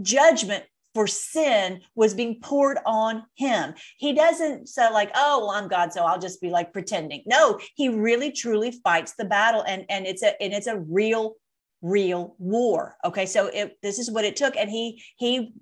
judgment 0.00 0.64
for 0.96 1.06
sin 1.06 1.82
was 1.94 2.14
being 2.14 2.40
poured 2.40 2.78
on 2.86 3.22
him. 3.34 3.74
He 3.98 4.14
doesn't 4.14 4.66
say 4.66 4.90
like, 4.90 5.10
"Oh, 5.14 5.40
well, 5.40 5.50
I'm 5.50 5.68
God, 5.68 5.92
so 5.92 6.02
I'll 6.04 6.18
just 6.18 6.40
be 6.40 6.48
like 6.48 6.72
pretending." 6.72 7.22
No, 7.26 7.60
he 7.74 7.90
really 7.90 8.32
truly 8.32 8.70
fights 8.82 9.12
the 9.12 9.26
battle, 9.26 9.62
and 9.68 9.84
and 9.90 10.06
it's 10.06 10.22
a 10.22 10.40
and 10.42 10.54
it's 10.54 10.66
a 10.66 10.78
real, 10.78 11.34
real 11.82 12.34
war. 12.38 12.96
Okay, 13.04 13.26
so 13.26 13.48
it, 13.48 13.76
this 13.82 13.98
is 13.98 14.10
what 14.10 14.24
it 14.24 14.36
took, 14.36 14.56
and 14.56 14.70
he 14.70 15.02
he 15.18 15.52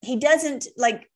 he 0.00 0.16
doesn't 0.16 0.68
like 0.74 1.10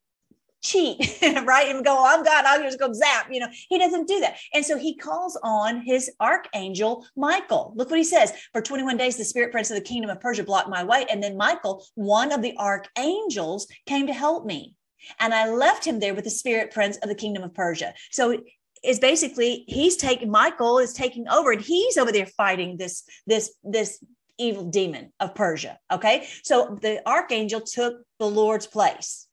cheat, 0.64 1.18
right? 1.44 1.68
And 1.68 1.84
go, 1.84 1.96
oh, 1.96 2.06
I'm 2.06 2.24
God, 2.24 2.44
I'll 2.44 2.62
just 2.62 2.80
go 2.80 2.92
zap. 2.92 3.28
You 3.30 3.40
know, 3.40 3.48
he 3.68 3.78
doesn't 3.78 4.08
do 4.08 4.18
that. 4.20 4.38
And 4.52 4.64
so 4.64 4.76
he 4.76 4.96
calls 4.96 5.38
on 5.42 5.82
his 5.82 6.10
archangel, 6.18 7.06
Michael. 7.16 7.72
Look 7.76 7.90
what 7.90 7.98
he 7.98 8.04
says. 8.04 8.32
For 8.52 8.60
21 8.60 8.96
days, 8.96 9.16
the 9.16 9.24
spirit 9.24 9.52
prince 9.52 9.70
of 9.70 9.76
the 9.76 9.82
kingdom 9.82 10.10
of 10.10 10.20
Persia 10.20 10.42
blocked 10.42 10.68
my 10.68 10.82
way. 10.82 11.06
And 11.10 11.22
then 11.22 11.36
Michael, 11.36 11.84
one 11.94 12.32
of 12.32 12.42
the 12.42 12.56
archangels, 12.56 13.68
came 13.86 14.06
to 14.06 14.12
help 14.12 14.46
me. 14.46 14.74
And 15.20 15.34
I 15.34 15.50
left 15.50 15.84
him 15.84 16.00
there 16.00 16.14
with 16.14 16.24
the 16.24 16.30
spirit 16.30 16.72
prince 16.72 16.96
of 16.98 17.08
the 17.08 17.14
kingdom 17.14 17.42
of 17.42 17.54
Persia. 17.54 17.92
So 18.10 18.42
is 18.82 18.98
basically 18.98 19.64
he's 19.66 19.96
taking 19.96 20.30
Michael 20.30 20.78
is 20.78 20.92
taking 20.92 21.26
over 21.28 21.52
and 21.52 21.60
he's 21.60 21.96
over 21.96 22.12
there 22.12 22.26
fighting 22.26 22.76
this 22.76 23.02
this 23.26 23.54
this 23.62 24.02
evil 24.38 24.64
demon 24.64 25.12
of 25.20 25.34
Persia. 25.34 25.78
Okay. 25.90 26.26
So 26.42 26.78
the 26.80 27.06
archangel 27.08 27.60
took 27.60 28.02
the 28.18 28.26
Lord's 28.26 28.66
place. 28.66 29.26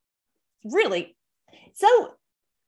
Really 0.64 1.16
so 1.74 2.14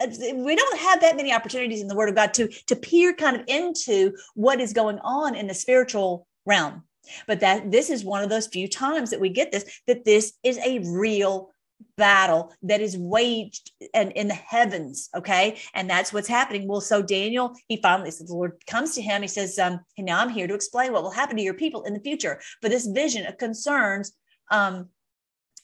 uh, 0.02 0.08
we 0.36 0.56
don't 0.56 0.80
have 0.80 1.02
that 1.02 1.16
many 1.16 1.32
opportunities 1.32 1.82
in 1.82 1.88
the 1.88 1.96
word 1.96 2.10
of 2.10 2.16
god 2.16 2.34
to 2.34 2.48
to 2.48 2.76
peer 2.76 3.14
kind 3.14 3.36
of 3.36 3.44
into 3.48 4.14
what 4.36 4.60
is 4.60 4.74
going 4.74 5.00
on 5.00 5.36
in 5.36 5.48
the 5.48 5.54
spiritual 5.54 6.28
realm. 6.46 6.84
But 7.28 7.42
that 7.42 7.72
this 7.72 7.90
is 7.90 8.06
one 8.06 8.24
of 8.24 8.30
those 8.30 8.48
few 8.48 8.68
times 8.68 9.10
that 9.10 9.20
we 9.20 9.30
get 9.30 9.52
this 9.52 9.82
that 9.88 10.06
this 10.06 10.34
is 10.44 10.58
a 10.60 10.80
real 10.80 11.50
battle 11.98 12.54
that 12.62 12.80
is 12.80 12.98
waged 12.98 13.72
and 13.94 14.12
in 14.14 14.30
the 14.30 14.34
heavens 14.34 15.10
okay? 15.16 15.60
And 15.74 15.90
that's 15.90 16.14
what's 16.14 16.30
happening. 16.30 16.68
Well 16.68 16.82
so 16.82 17.02
daniel 17.02 17.54
he 17.68 17.78
finally 17.82 18.12
says 18.12 18.28
the 18.28 18.34
lord 18.34 18.54
comes 18.68 18.96
to 18.96 19.02
him. 19.02 19.22
He 19.22 19.28
says 19.28 19.60
um 19.60 19.80
now 19.98 20.20
i'm 20.20 20.30
here 20.30 20.48
to 20.48 20.56
explain 20.56 20.94
what 20.94 21.04
will 21.04 21.12
happen 21.12 21.36
to 21.38 21.44
your 21.44 21.54
people 21.54 21.84
in 21.84 21.94
the 21.94 22.00
future. 22.00 22.40
But 22.62 22.72
this 22.72 22.88
vision 22.88 23.26
of 23.26 23.38
concerns 23.38 24.14
um 24.50 24.90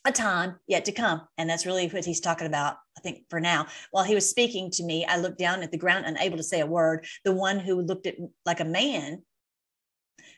a 0.09 0.11
time 0.11 0.55
yet 0.67 0.85
to 0.85 0.91
come. 0.91 1.21
And 1.37 1.49
that's 1.49 1.65
really 1.65 1.87
what 1.87 2.05
he's 2.05 2.19
talking 2.19 2.47
about, 2.47 2.77
I 2.97 3.01
think, 3.01 3.23
for 3.29 3.39
now. 3.39 3.67
While 3.91 4.03
he 4.03 4.15
was 4.15 4.29
speaking 4.29 4.69
to 4.71 4.83
me, 4.83 5.05
I 5.05 5.17
looked 5.17 5.37
down 5.39 5.63
at 5.63 5.71
the 5.71 5.77
ground, 5.77 6.05
unable 6.05 6.37
to 6.37 6.43
say 6.43 6.59
a 6.59 6.65
word. 6.65 7.05
The 7.23 7.31
one 7.31 7.59
who 7.59 7.81
looked 7.81 8.07
at 8.07 8.15
like 8.45 8.59
a 8.59 8.65
man 8.65 9.23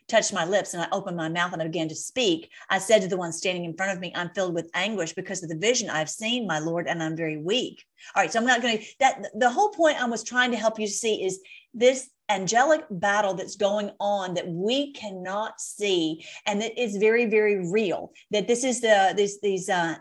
touched 0.08 0.34
my 0.34 0.46
lips 0.46 0.74
and 0.74 0.84
I 0.84 0.88
opened 0.92 1.16
my 1.16 1.30
mouth 1.30 1.54
and 1.54 1.62
I 1.62 1.66
began 1.66 1.88
to 1.88 1.96
speak. 1.96 2.50
I 2.70 2.80
said 2.80 3.02
to 3.02 3.08
the 3.08 3.18
one 3.18 3.32
standing 3.32 3.66
in 3.66 3.76
front 3.76 3.94
of 3.94 4.00
me, 4.00 4.12
I'm 4.14 4.30
filled 4.36 4.54
with 4.54 4.70
anguish 4.74 5.14
because 5.14 5.42
of 5.42 5.50
the 5.50 5.56
vision 5.56 5.90
I've 5.90 6.10
seen, 6.10 6.46
my 6.46 6.60
Lord, 6.60 6.88
and 6.88 7.02
I'm 7.02 7.16
very 7.16 7.38
weak. 7.38 7.86
All 8.16 8.22
right. 8.22 8.32
So 8.32 8.40
I'm 8.40 8.46
not 8.46 8.62
going 8.62 8.80
to, 8.80 8.86
that 9.00 9.28
the 9.34 9.50
whole 9.50 9.70
point 9.70 10.02
I 10.02 10.06
was 10.06 10.24
trying 10.24 10.52
to 10.52 10.58
help 10.58 10.80
you 10.80 10.88
see 10.88 11.24
is 11.24 11.40
this 11.74 12.10
angelic 12.32 12.86
battle 12.90 13.34
that's 13.34 13.56
going 13.56 13.92
on 14.00 14.34
that 14.34 14.48
we 14.48 14.94
cannot 14.94 15.60
see. 15.60 16.26
And 16.46 16.62
that 16.62 16.82
is 16.82 16.98
very 16.98 17.26
very 17.26 17.70
real 17.70 18.14
that 18.32 18.48
this 18.48 18.64
is 18.64 18.82
the 18.82 19.14
these 19.16 19.40
these 19.42 19.70
uh 19.70 19.96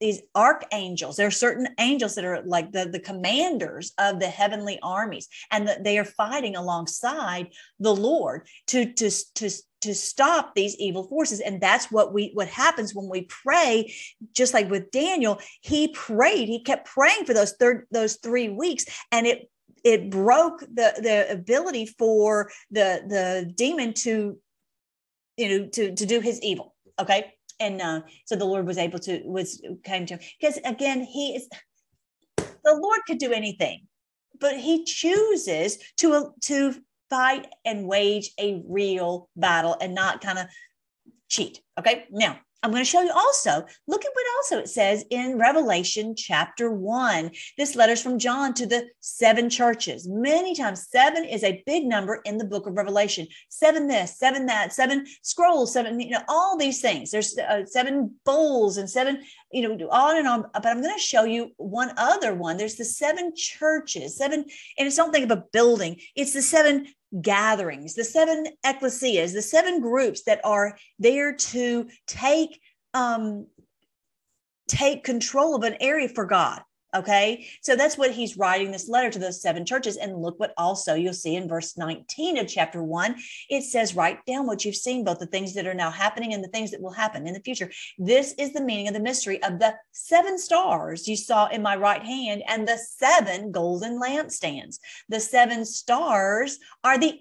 these 0.00 0.22
archangels 0.36 1.16
there 1.16 1.26
are 1.26 1.30
certain 1.30 1.66
angels 1.80 2.14
that 2.14 2.24
are 2.24 2.40
like 2.44 2.70
the 2.70 2.88
the 2.88 3.00
commanders 3.00 3.92
of 3.98 4.20
the 4.20 4.28
heavenly 4.28 4.78
armies 4.80 5.28
and 5.50 5.66
that 5.66 5.82
they 5.82 5.98
are 5.98 6.04
fighting 6.04 6.54
alongside 6.54 7.48
the 7.80 7.92
lord 7.92 8.46
to 8.68 8.92
to 8.92 9.10
to 9.34 9.50
to 9.80 9.94
stop 9.94 10.54
these 10.54 10.76
evil 10.76 11.04
forces. 11.04 11.40
And 11.40 11.60
that's 11.60 11.90
what 11.90 12.12
we 12.12 12.30
what 12.34 12.48
happens 12.48 12.94
when 12.94 13.08
we 13.08 13.22
pray 13.22 13.92
just 14.32 14.54
like 14.54 14.70
with 14.70 14.90
daniel 14.90 15.40
he 15.60 15.88
prayed 15.88 16.48
he 16.48 16.62
kept 16.62 16.86
praying 16.86 17.24
for 17.24 17.34
those 17.34 17.52
third 17.52 17.86
those 17.90 18.16
three 18.16 18.48
weeks 18.48 18.86
and 19.12 19.26
it 19.26 19.48
it 19.84 20.10
broke 20.10 20.60
the 20.60 20.94
the 21.02 21.30
ability 21.30 21.86
for 21.86 22.50
the 22.70 23.02
the 23.08 23.52
demon 23.54 23.92
to 23.92 24.38
you 25.36 25.48
know 25.48 25.66
to 25.68 25.94
to 25.94 26.06
do 26.06 26.20
his 26.20 26.40
evil 26.42 26.74
okay? 26.98 27.32
And 27.60 27.80
uh, 27.80 28.02
so 28.24 28.36
the 28.36 28.44
lord 28.44 28.66
was 28.66 28.78
able 28.78 28.98
to 29.00 29.20
was 29.24 29.62
came 29.84 30.06
to 30.06 30.14
him. 30.14 30.20
Because 30.40 30.58
again 30.64 31.02
he 31.02 31.36
is 31.36 31.48
the 32.36 32.74
lord 32.74 33.00
could 33.06 33.18
do 33.18 33.32
anything 33.32 33.86
but 34.40 34.56
he 34.56 34.84
chooses 34.84 35.78
to 35.98 36.32
to 36.42 36.74
fight 37.10 37.46
and 37.64 37.86
wage 37.86 38.30
a 38.38 38.62
real 38.68 39.28
battle 39.34 39.76
and 39.80 39.94
not 39.94 40.20
kind 40.20 40.38
of 40.38 40.46
cheat 41.28 41.60
okay? 41.78 42.06
Now 42.10 42.38
I'm 42.62 42.72
going 42.72 42.82
to 42.82 42.90
show 42.90 43.02
you 43.02 43.12
also, 43.12 43.64
look 43.86 44.04
at 44.04 44.10
what 44.12 44.26
also 44.36 44.58
it 44.58 44.68
says 44.68 45.04
in 45.10 45.38
Revelation 45.38 46.16
chapter 46.16 46.72
one. 46.72 47.30
This 47.56 47.76
letter's 47.76 48.02
from 48.02 48.18
John 48.18 48.52
to 48.54 48.66
the 48.66 48.88
seven 49.00 49.48
churches. 49.48 50.08
Many 50.08 50.56
times, 50.56 50.88
seven 50.90 51.24
is 51.24 51.44
a 51.44 51.62
big 51.66 51.84
number 51.84 52.20
in 52.24 52.36
the 52.36 52.44
book 52.44 52.66
of 52.66 52.76
Revelation. 52.76 53.28
Seven 53.48 53.86
this, 53.86 54.18
seven 54.18 54.46
that, 54.46 54.72
seven 54.72 55.06
scrolls, 55.22 55.72
seven, 55.72 56.00
you 56.00 56.10
know, 56.10 56.22
all 56.26 56.56
these 56.56 56.80
things. 56.80 57.12
There's 57.12 57.38
uh, 57.38 57.64
seven 57.64 58.16
bowls 58.24 58.76
and 58.76 58.90
seven, 58.90 59.22
you 59.52 59.76
know, 59.76 59.88
on 59.90 60.16
and 60.16 60.26
on. 60.26 60.46
But 60.52 60.66
I'm 60.66 60.82
going 60.82 60.94
to 60.94 61.00
show 61.00 61.22
you 61.22 61.52
one 61.58 61.92
other 61.96 62.34
one. 62.34 62.56
There's 62.56 62.76
the 62.76 62.84
seven 62.84 63.34
churches, 63.36 64.16
seven, 64.16 64.44
and 64.76 64.86
it's 64.86 64.96
don't 64.96 65.12
think 65.12 65.30
of 65.30 65.38
a 65.38 65.44
building, 65.52 66.00
it's 66.16 66.32
the 66.32 66.42
seven 66.42 66.88
gatherings, 67.20 67.94
the 67.94 68.04
seven 68.04 68.46
ecclesias, 68.64 69.32
the 69.32 69.42
seven 69.42 69.80
groups 69.80 70.22
that 70.24 70.40
are 70.44 70.76
there 70.98 71.34
to 71.34 71.88
take 72.06 72.60
um, 72.94 73.46
take 74.68 75.04
control 75.04 75.54
of 75.54 75.62
an 75.62 75.76
area 75.80 76.08
for 76.08 76.26
God. 76.26 76.60
Okay. 76.96 77.46
So 77.62 77.76
that's 77.76 77.98
what 77.98 78.12
he's 78.12 78.38
writing 78.38 78.70
this 78.70 78.88
letter 78.88 79.10
to 79.10 79.18
those 79.18 79.42
seven 79.42 79.66
churches. 79.66 79.98
And 79.98 80.22
look 80.22 80.40
what 80.40 80.54
also 80.56 80.94
you'll 80.94 81.12
see 81.12 81.36
in 81.36 81.46
verse 81.46 81.76
19 81.76 82.38
of 82.38 82.48
chapter 82.48 82.82
one. 82.82 83.16
It 83.50 83.62
says, 83.64 83.94
write 83.94 84.24
down 84.24 84.46
what 84.46 84.64
you've 84.64 84.74
seen, 84.74 85.04
both 85.04 85.18
the 85.18 85.26
things 85.26 85.52
that 85.54 85.66
are 85.66 85.74
now 85.74 85.90
happening 85.90 86.32
and 86.32 86.42
the 86.42 86.48
things 86.48 86.70
that 86.70 86.80
will 86.80 86.92
happen 86.92 87.26
in 87.26 87.34
the 87.34 87.40
future. 87.40 87.70
This 87.98 88.32
is 88.38 88.54
the 88.54 88.62
meaning 88.62 88.88
of 88.88 88.94
the 88.94 89.00
mystery 89.00 89.42
of 89.42 89.58
the 89.58 89.74
seven 89.92 90.38
stars 90.38 91.06
you 91.06 91.16
saw 91.16 91.48
in 91.48 91.60
my 91.60 91.76
right 91.76 92.02
hand 92.02 92.42
and 92.48 92.66
the 92.66 92.78
seven 92.78 93.52
golden 93.52 94.00
lampstands. 94.00 94.78
The 95.10 95.20
seven 95.20 95.66
stars 95.66 96.58
are 96.84 96.96
the 96.96 97.20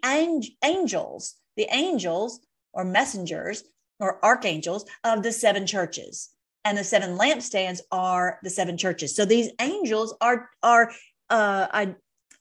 angels, 0.64 1.36
the 1.58 1.68
angels 1.72 2.40
or 2.72 2.86
messengers 2.86 3.66
or 4.00 4.24
archangels 4.24 4.86
of 5.04 5.24
the 5.24 5.34
seven 5.34 5.68
churches 5.68 6.30
and 6.68 6.78
the 6.78 6.84
seven 6.84 7.18
lampstands 7.18 7.80
are 7.92 8.40
the 8.44 8.50
seven 8.50 8.78
churches. 8.78 9.16
So 9.16 9.24
these 9.24 9.50
angels 9.62 10.14
are 10.20 10.50
are 10.62 10.92
uh, 11.30 11.86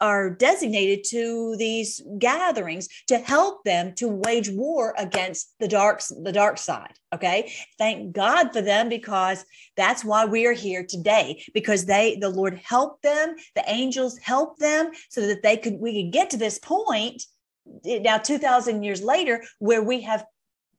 are 0.00 0.28
designated 0.28 1.04
to 1.04 1.56
these 1.56 2.02
gatherings 2.18 2.88
to 3.06 3.18
help 3.18 3.64
them 3.64 3.94
to 3.94 4.08
wage 4.08 4.50
war 4.50 4.94
against 4.98 5.54
the 5.58 5.68
dark 5.68 6.02
the 6.22 6.32
dark 6.32 6.58
side 6.58 6.92
okay 7.14 7.50
thank 7.78 8.12
god 8.12 8.52
for 8.52 8.60
them 8.60 8.90
because 8.90 9.42
that's 9.74 10.04
why 10.04 10.26
we 10.26 10.44
are 10.44 10.52
here 10.52 10.84
today 10.86 11.42
because 11.54 11.86
they 11.86 12.18
the 12.20 12.28
lord 12.28 12.60
helped 12.62 13.02
them 13.02 13.34
the 13.54 13.64
angels 13.68 14.18
helped 14.18 14.60
them 14.60 14.90
so 15.08 15.26
that 15.26 15.42
they 15.42 15.56
could 15.56 15.80
we 15.80 16.02
could 16.02 16.12
get 16.12 16.28
to 16.28 16.36
this 16.36 16.58
point 16.58 17.22
now 17.86 18.18
2000 18.18 18.82
years 18.82 19.02
later 19.02 19.42
where 19.60 19.82
we 19.82 20.02
have 20.02 20.26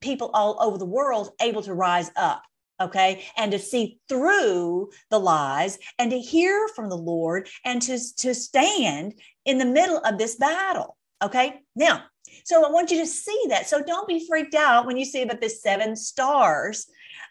people 0.00 0.30
all 0.32 0.56
over 0.60 0.78
the 0.78 0.84
world 0.84 1.30
able 1.40 1.62
to 1.62 1.74
rise 1.74 2.12
up 2.14 2.44
okay? 2.80 3.24
And 3.36 3.52
to 3.52 3.58
see 3.58 3.98
through 4.08 4.90
the 5.10 5.20
lies 5.20 5.78
and 5.98 6.10
to 6.10 6.18
hear 6.18 6.68
from 6.68 6.88
the 6.88 6.96
lord 6.96 7.48
and 7.64 7.80
to, 7.82 7.98
to 8.16 8.34
stand 8.34 9.14
in 9.44 9.58
the 9.58 9.64
middle 9.64 9.98
of 9.98 10.18
this 10.18 10.36
battle 10.36 10.96
okay? 11.22 11.60
Now 11.74 12.04
so 12.44 12.64
i 12.64 12.70
want 12.70 12.90
you 12.90 12.98
to 12.98 13.06
see 13.06 13.44
that. 13.48 13.68
So 13.68 13.82
don't 13.82 14.08
be 14.08 14.26
freaked 14.26 14.54
out 14.54 14.86
when 14.86 14.96
you 14.96 15.04
see 15.04 15.22
about 15.22 15.40
the 15.40 15.48
seven 15.48 15.96
stars 15.96 16.86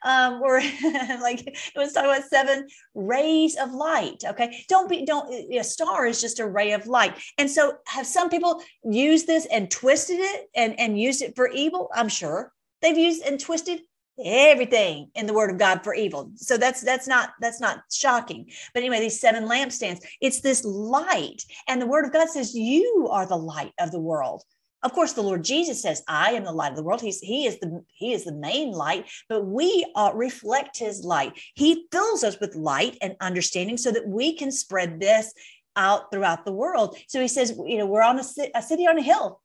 um 0.06 0.42
or 0.44 0.60
like 1.22 1.48
it 1.48 1.74
was 1.76 1.92
talking 1.94 2.12
about 2.12 2.30
seven 2.30 2.68
rays 2.94 3.58
of 3.58 3.74
light 3.74 4.24
okay? 4.26 4.64
Don't 4.70 4.90
be 4.90 5.06
don't 5.06 5.34
a 5.52 5.64
star 5.64 6.06
is 6.06 6.22
just 6.22 6.40
a 6.40 6.48
ray 6.48 6.74
of 6.74 6.88
light. 6.88 7.16
And 7.38 7.50
so 7.50 7.78
have 7.88 8.06
some 8.06 8.30
people 8.30 8.62
used 8.84 9.28
this 9.28 9.46
and 9.48 9.70
twisted 9.72 10.20
it 10.20 10.50
and 10.56 10.80
and 10.80 11.00
used 11.00 11.22
it 11.22 11.36
for 11.36 11.50
evil? 11.50 11.90
I'm 11.94 12.10
sure. 12.10 12.52
They've 12.82 12.98
used 12.98 13.24
and 13.24 13.40
twisted 13.40 13.82
everything 14.24 15.12
in 15.16 15.28
the 15.28 15.34
word 15.34 15.50
of 15.50 15.58
god 15.58 15.84
for 15.84 15.94
evil. 15.94 16.32
So 16.36 16.58
that's 16.58 16.82
that's 16.82 17.08
not 17.08 17.32
that's 17.42 17.62
not 17.62 17.82
shocking. 17.92 18.50
But 18.74 18.82
anyway 18.82 19.00
these 19.00 19.20
seven 19.20 19.46
lampstands 19.46 20.00
it's 20.22 20.42
this 20.42 20.64
light. 20.66 21.44
And 21.68 21.82
the 21.82 21.88
word 21.88 22.06
of 22.06 22.14
god 22.14 22.30
says 22.30 22.56
you 22.56 23.08
are 23.12 23.26
the 23.26 23.38
light 23.38 23.74
of 23.80 23.92
the 23.92 24.00
world. 24.00 24.44
Of 24.84 24.94
course 24.94 25.14
the 25.14 25.22
lord 25.22 25.44
jesus 25.44 25.82
says 25.82 26.04
i 26.08 26.32
am 26.32 26.46
the 26.46 26.52
light 26.52 26.72
of 26.72 26.78
the 26.78 26.84
world. 26.84 27.02
He's, 27.02 27.20
he 27.20 27.46
is 27.46 27.60
the 27.60 27.84
he 27.94 28.14
is 28.14 28.26
the 28.26 28.34
main 28.34 28.72
light 28.72 29.06
but 29.30 29.46
we 29.46 29.86
uh, 29.96 30.12
reflect 30.14 30.80
his 30.80 31.04
light. 31.04 31.34
He 31.54 31.88
fills 31.92 32.24
us 32.24 32.40
with 32.40 32.56
light 32.56 32.98
and 33.02 33.16
understanding 33.22 33.78
so 33.78 33.92
that 33.92 34.08
we 34.08 34.36
can 34.36 34.52
spread 34.52 35.00
this 35.00 35.34
out 35.76 36.12
throughout 36.12 36.44
the 36.44 36.54
world. 36.54 36.98
So 37.08 37.22
he 37.22 37.28
says 37.28 37.56
you 37.66 37.78
know 37.78 37.86
we're 37.86 38.02
on 38.02 38.20
a, 38.20 38.24
a 38.56 38.62
city 38.62 38.88
on 38.88 38.98
a 38.98 39.04
hill. 39.04 39.42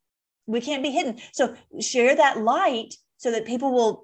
We 0.46 0.60
can't 0.60 0.82
be 0.82 0.90
hidden. 0.90 1.18
So 1.32 1.54
share 1.80 2.16
that 2.16 2.38
light 2.38 2.94
so 3.22 3.30
that 3.30 3.46
people 3.46 3.72
will 3.72 4.02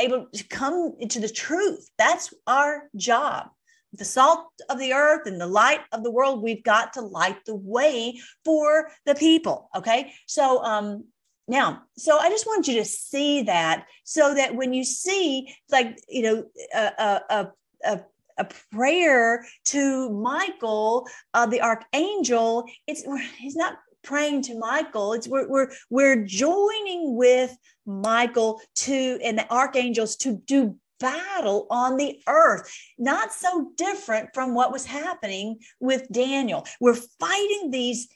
able 0.00 0.26
to 0.32 0.44
come 0.48 0.94
into 0.98 1.20
the 1.20 1.28
truth. 1.28 1.88
That's 1.98 2.32
our 2.46 2.88
job. 2.96 3.48
The 3.92 4.04
salt 4.04 4.48
of 4.68 4.78
the 4.78 4.92
earth 4.92 5.26
and 5.26 5.40
the 5.40 5.46
light 5.46 5.80
of 5.92 6.02
the 6.02 6.10
world, 6.10 6.42
we've 6.42 6.62
got 6.62 6.92
to 6.94 7.00
light 7.00 7.44
the 7.46 7.54
way 7.54 8.20
for 8.44 8.90
the 9.06 9.14
people. 9.14 9.70
Okay. 9.74 10.12
So, 10.26 10.62
um, 10.62 11.04
now, 11.48 11.82
so 11.96 12.18
I 12.18 12.28
just 12.28 12.46
want 12.46 12.66
you 12.66 12.74
to 12.74 12.84
see 12.84 13.42
that 13.42 13.86
so 14.04 14.34
that 14.34 14.56
when 14.56 14.72
you 14.72 14.84
see, 14.84 15.54
like, 15.70 15.96
you 16.08 16.22
know, 16.22 16.44
a, 16.74 17.20
a, 17.30 17.52
a, 17.84 18.00
a 18.38 18.48
prayer 18.72 19.46
to 19.66 20.10
Michael, 20.10 21.06
uh, 21.34 21.46
the 21.46 21.62
archangel, 21.62 22.64
it's 22.86 23.04
he's 23.38 23.56
not 23.56 23.78
praying 24.06 24.42
to 24.42 24.58
Michael. 24.58 25.12
It's 25.12 25.28
we're 25.28 25.48
we're, 25.48 25.70
we're 25.90 26.24
joining 26.24 27.16
with 27.16 27.54
Michael 27.84 28.60
to 28.76 29.18
and 29.22 29.36
the 29.36 29.50
archangels 29.52 30.16
to 30.16 30.40
do 30.46 30.76
battle 30.98 31.66
on 31.68 31.98
the 31.98 32.18
earth. 32.26 32.72
Not 32.96 33.32
so 33.32 33.72
different 33.76 34.30
from 34.32 34.54
what 34.54 34.72
was 34.72 34.86
happening 34.86 35.58
with 35.78 36.10
Daniel. 36.10 36.64
We're 36.80 37.02
fighting 37.20 37.70
these 37.70 38.08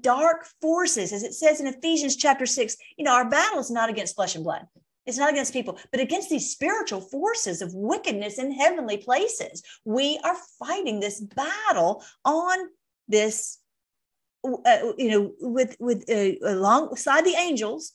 dark 0.00 0.46
forces, 0.60 1.12
as 1.12 1.22
it 1.22 1.34
says 1.34 1.60
in 1.60 1.68
Ephesians 1.68 2.16
chapter 2.16 2.46
six. 2.46 2.76
You 2.96 3.04
know, 3.04 3.14
our 3.14 3.28
battle 3.28 3.60
is 3.60 3.70
not 3.70 3.90
against 3.90 4.16
flesh 4.16 4.34
and 4.34 4.44
blood. 4.44 4.66
It's 5.06 5.18
not 5.18 5.30
against 5.30 5.54
people, 5.54 5.78
but 5.90 6.00
against 6.00 6.28
these 6.28 6.50
spiritual 6.50 7.00
forces 7.00 7.62
of 7.62 7.72
wickedness 7.72 8.38
in 8.38 8.52
heavenly 8.52 8.98
places. 8.98 9.62
We 9.84 10.20
are 10.22 10.36
fighting 10.58 11.00
this 11.00 11.20
battle 11.20 12.04
on 12.24 12.58
this 13.08 13.58
uh, 14.64 14.92
you 14.96 15.10
know, 15.10 15.32
with 15.40 15.76
with 15.80 16.04
uh, 16.10 16.46
alongside 16.46 17.24
the 17.24 17.34
angels 17.34 17.92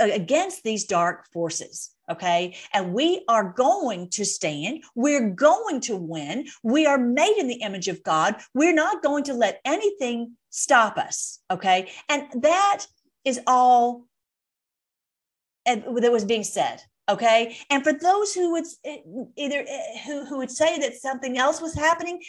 uh, 0.00 0.10
against 0.12 0.62
these 0.62 0.84
dark 0.84 1.26
forces. 1.32 1.90
Okay. 2.10 2.56
And 2.72 2.92
we 2.92 3.24
are 3.28 3.54
going 3.56 4.10
to 4.10 4.24
stand. 4.24 4.84
We're 4.94 5.30
going 5.30 5.80
to 5.82 5.96
win. 5.96 6.46
We 6.62 6.84
are 6.86 6.98
made 6.98 7.36
in 7.38 7.48
the 7.48 7.62
image 7.62 7.88
of 7.88 8.02
God. 8.02 8.36
We're 8.52 8.74
not 8.74 9.02
going 9.02 9.24
to 9.24 9.34
let 9.34 9.60
anything 9.64 10.36
stop 10.50 10.98
us. 10.98 11.40
Okay. 11.50 11.90
And 12.08 12.42
that 12.42 12.86
is 13.24 13.40
all 13.46 14.06
that 15.66 16.12
was 16.12 16.26
being 16.26 16.44
said. 16.44 16.82
Okay. 17.08 17.56
And 17.70 17.82
for 17.82 17.92
those 17.92 18.34
who 18.34 18.52
would 18.52 18.66
uh, 18.86 19.24
either 19.36 19.60
uh, 19.60 19.98
who, 20.06 20.24
who 20.26 20.38
would 20.38 20.50
say 20.50 20.78
that 20.78 20.96
something 20.96 21.38
else 21.38 21.60
was 21.60 21.74
happening, 21.74 22.22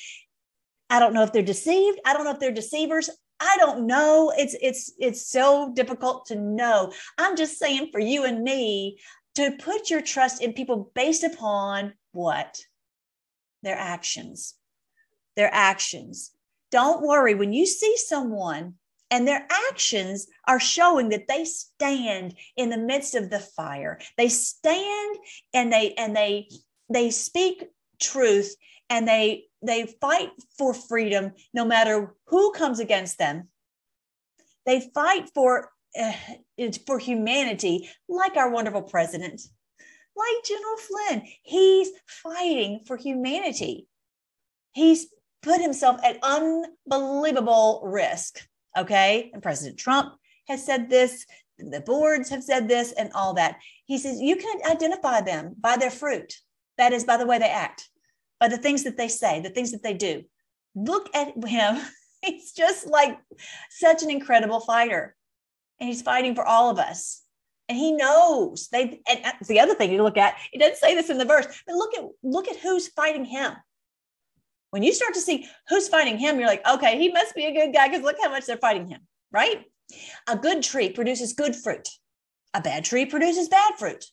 I 0.90 1.00
don't 1.00 1.14
know 1.14 1.24
if 1.24 1.32
they're 1.32 1.42
deceived. 1.42 2.00
I 2.06 2.14
don't 2.14 2.26
know 2.26 2.32
if 2.32 2.40
they're 2.40 2.52
deceivers. 2.52 3.10
I 3.40 3.58
don't 3.60 3.86
know. 3.86 4.34
It's 4.38 4.56
it's 4.62 4.94
it's 4.98 5.28
so 5.28 5.72
difficult 5.74 6.28
to 6.28 6.36
know. 6.36 6.94
I'm 7.18 7.36
just 7.36 7.60
saying 7.60 7.90
for 7.92 8.00
you 8.00 8.24
and 8.24 8.44
me 8.44 9.00
to 9.36 9.58
put 9.60 9.90
your 9.90 10.02
trust 10.02 10.42
in 10.42 10.54
people 10.54 10.92
based 10.96 11.24
upon 11.24 11.94
what? 12.14 12.60
Their 13.64 13.78
actions. 13.78 14.56
Their 15.36 15.54
actions. 15.54 16.32
Don't 16.72 17.06
worry 17.06 17.36
when 17.36 17.54
you 17.54 17.66
see 17.66 17.96
someone 17.98 18.76
and 19.12 19.28
their 19.28 19.48
actions 19.70 20.28
are 20.48 20.60
showing 20.60 21.10
that 21.10 21.28
they 21.28 21.46
stand 21.46 22.36
in 22.58 22.70
the 22.70 22.78
midst 22.78 23.16
of 23.16 23.30
the 23.30 23.40
fire. 23.40 24.00
They 24.18 24.30
stand 24.30 25.18
and 25.54 25.72
they 25.72 25.94
and 25.94 26.16
they 26.16 26.50
they 26.90 27.12
speak 27.12 27.66
truth 28.00 28.56
and 28.90 29.08
they 29.08 29.46
they 29.62 29.86
fight 30.00 30.30
for 30.58 30.74
freedom 30.74 31.32
no 31.54 31.66
matter 31.66 32.14
who 32.28 32.52
comes 32.52 32.80
against 32.80 33.18
them. 33.18 33.50
They 34.66 34.90
fight 34.94 35.30
for 35.34 35.72
uh, 36.00 36.14
for 36.86 37.00
humanity, 37.00 37.90
like 38.10 38.36
our 38.36 38.50
wonderful 38.50 38.84
president, 38.84 39.42
like 40.16 40.44
General 40.46 40.78
Flynn. 40.78 41.28
He's 41.44 41.90
fighting 42.08 42.82
for 42.86 42.98
humanity. 42.98 43.88
He's 44.74 45.08
put 45.42 45.62
himself 45.62 46.02
at 46.04 46.20
unbelievable 46.24 47.82
risk. 47.86 48.46
Okay. 48.78 49.30
And 49.34 49.42
President 49.42 49.78
Trump 49.78 50.16
has 50.48 50.66
said 50.66 50.90
this, 50.90 51.26
the 51.58 51.82
boards 51.82 52.30
have 52.30 52.44
said 52.44 52.68
this, 52.68 52.92
and 52.92 53.12
all 53.14 53.36
that. 53.36 53.58
He 53.86 53.98
says 53.98 54.20
you 54.20 54.36
can 54.36 54.60
identify 54.70 55.22
them 55.22 55.56
by 55.60 55.78
their 55.78 55.92
fruit. 55.92 56.34
That 56.78 56.92
is, 56.92 57.06
by 57.06 57.18
the 57.18 57.26
way 57.26 57.38
they 57.38 57.50
act, 57.50 57.88
by 58.40 58.48
the 58.48 58.58
things 58.58 58.84
that 58.84 58.98
they 58.98 59.08
say, 59.08 59.40
the 59.40 59.50
things 59.50 59.72
that 59.72 59.84
they 59.84 59.94
do. 59.94 60.24
Look 60.76 61.14
at 61.16 61.34
him. 61.46 61.82
He's 62.22 62.52
just 62.54 62.88
like 62.88 63.20
such 63.70 64.04
an 64.04 64.10
incredible 64.10 64.60
fighter. 64.60 65.16
And 65.80 65.90
he's 65.90 66.02
fighting 66.02 66.34
for 66.36 66.46
all 66.46 66.72
of 66.72 66.80
us. 66.80 67.22
And 67.68 67.78
he 67.78 67.92
knows 67.92 68.70
they 68.72 69.02
and 69.08 69.26
uh, 69.26 69.34
the 69.48 69.60
other 69.60 69.76
thing 69.76 69.92
you 69.92 70.02
look 70.02 70.18
at, 70.18 70.36
he 70.52 70.58
doesn't 70.58 70.78
say 70.78 70.96
this 70.96 71.10
in 71.10 71.18
the 71.18 71.26
verse, 71.26 71.46
but 71.68 71.76
look 71.76 71.96
at 71.96 72.04
look 72.24 72.48
at 72.48 72.58
who's 72.58 72.88
fighting 72.88 73.26
him. 73.26 73.54
When 74.72 74.84
you 74.84 74.94
start 74.94 75.14
to 75.16 75.22
see 75.22 75.48
who's 75.68 75.88
fighting 75.88 76.18
him, 76.18 76.40
you're 76.40 76.48
like, 76.48 76.68
okay, 76.68 76.98
he 76.98 77.12
must 77.12 77.36
be 77.36 77.46
a 77.46 77.54
good 77.54 77.74
guy 77.74 77.90
because 77.90 78.04
look 78.04 78.18
how 78.22 78.30
much 78.30 78.46
they're 78.46 78.58
fighting 78.58 78.88
him, 78.88 79.02
right? 79.32 79.66
A 80.28 80.36
good 80.36 80.64
tree 80.64 80.90
produces 80.90 81.34
good 81.34 81.56
fruit. 81.56 81.88
A 82.54 82.62
bad 82.62 82.86
tree 82.86 83.06
produces 83.06 83.50
bad 83.50 83.76
fruit. 83.78 84.06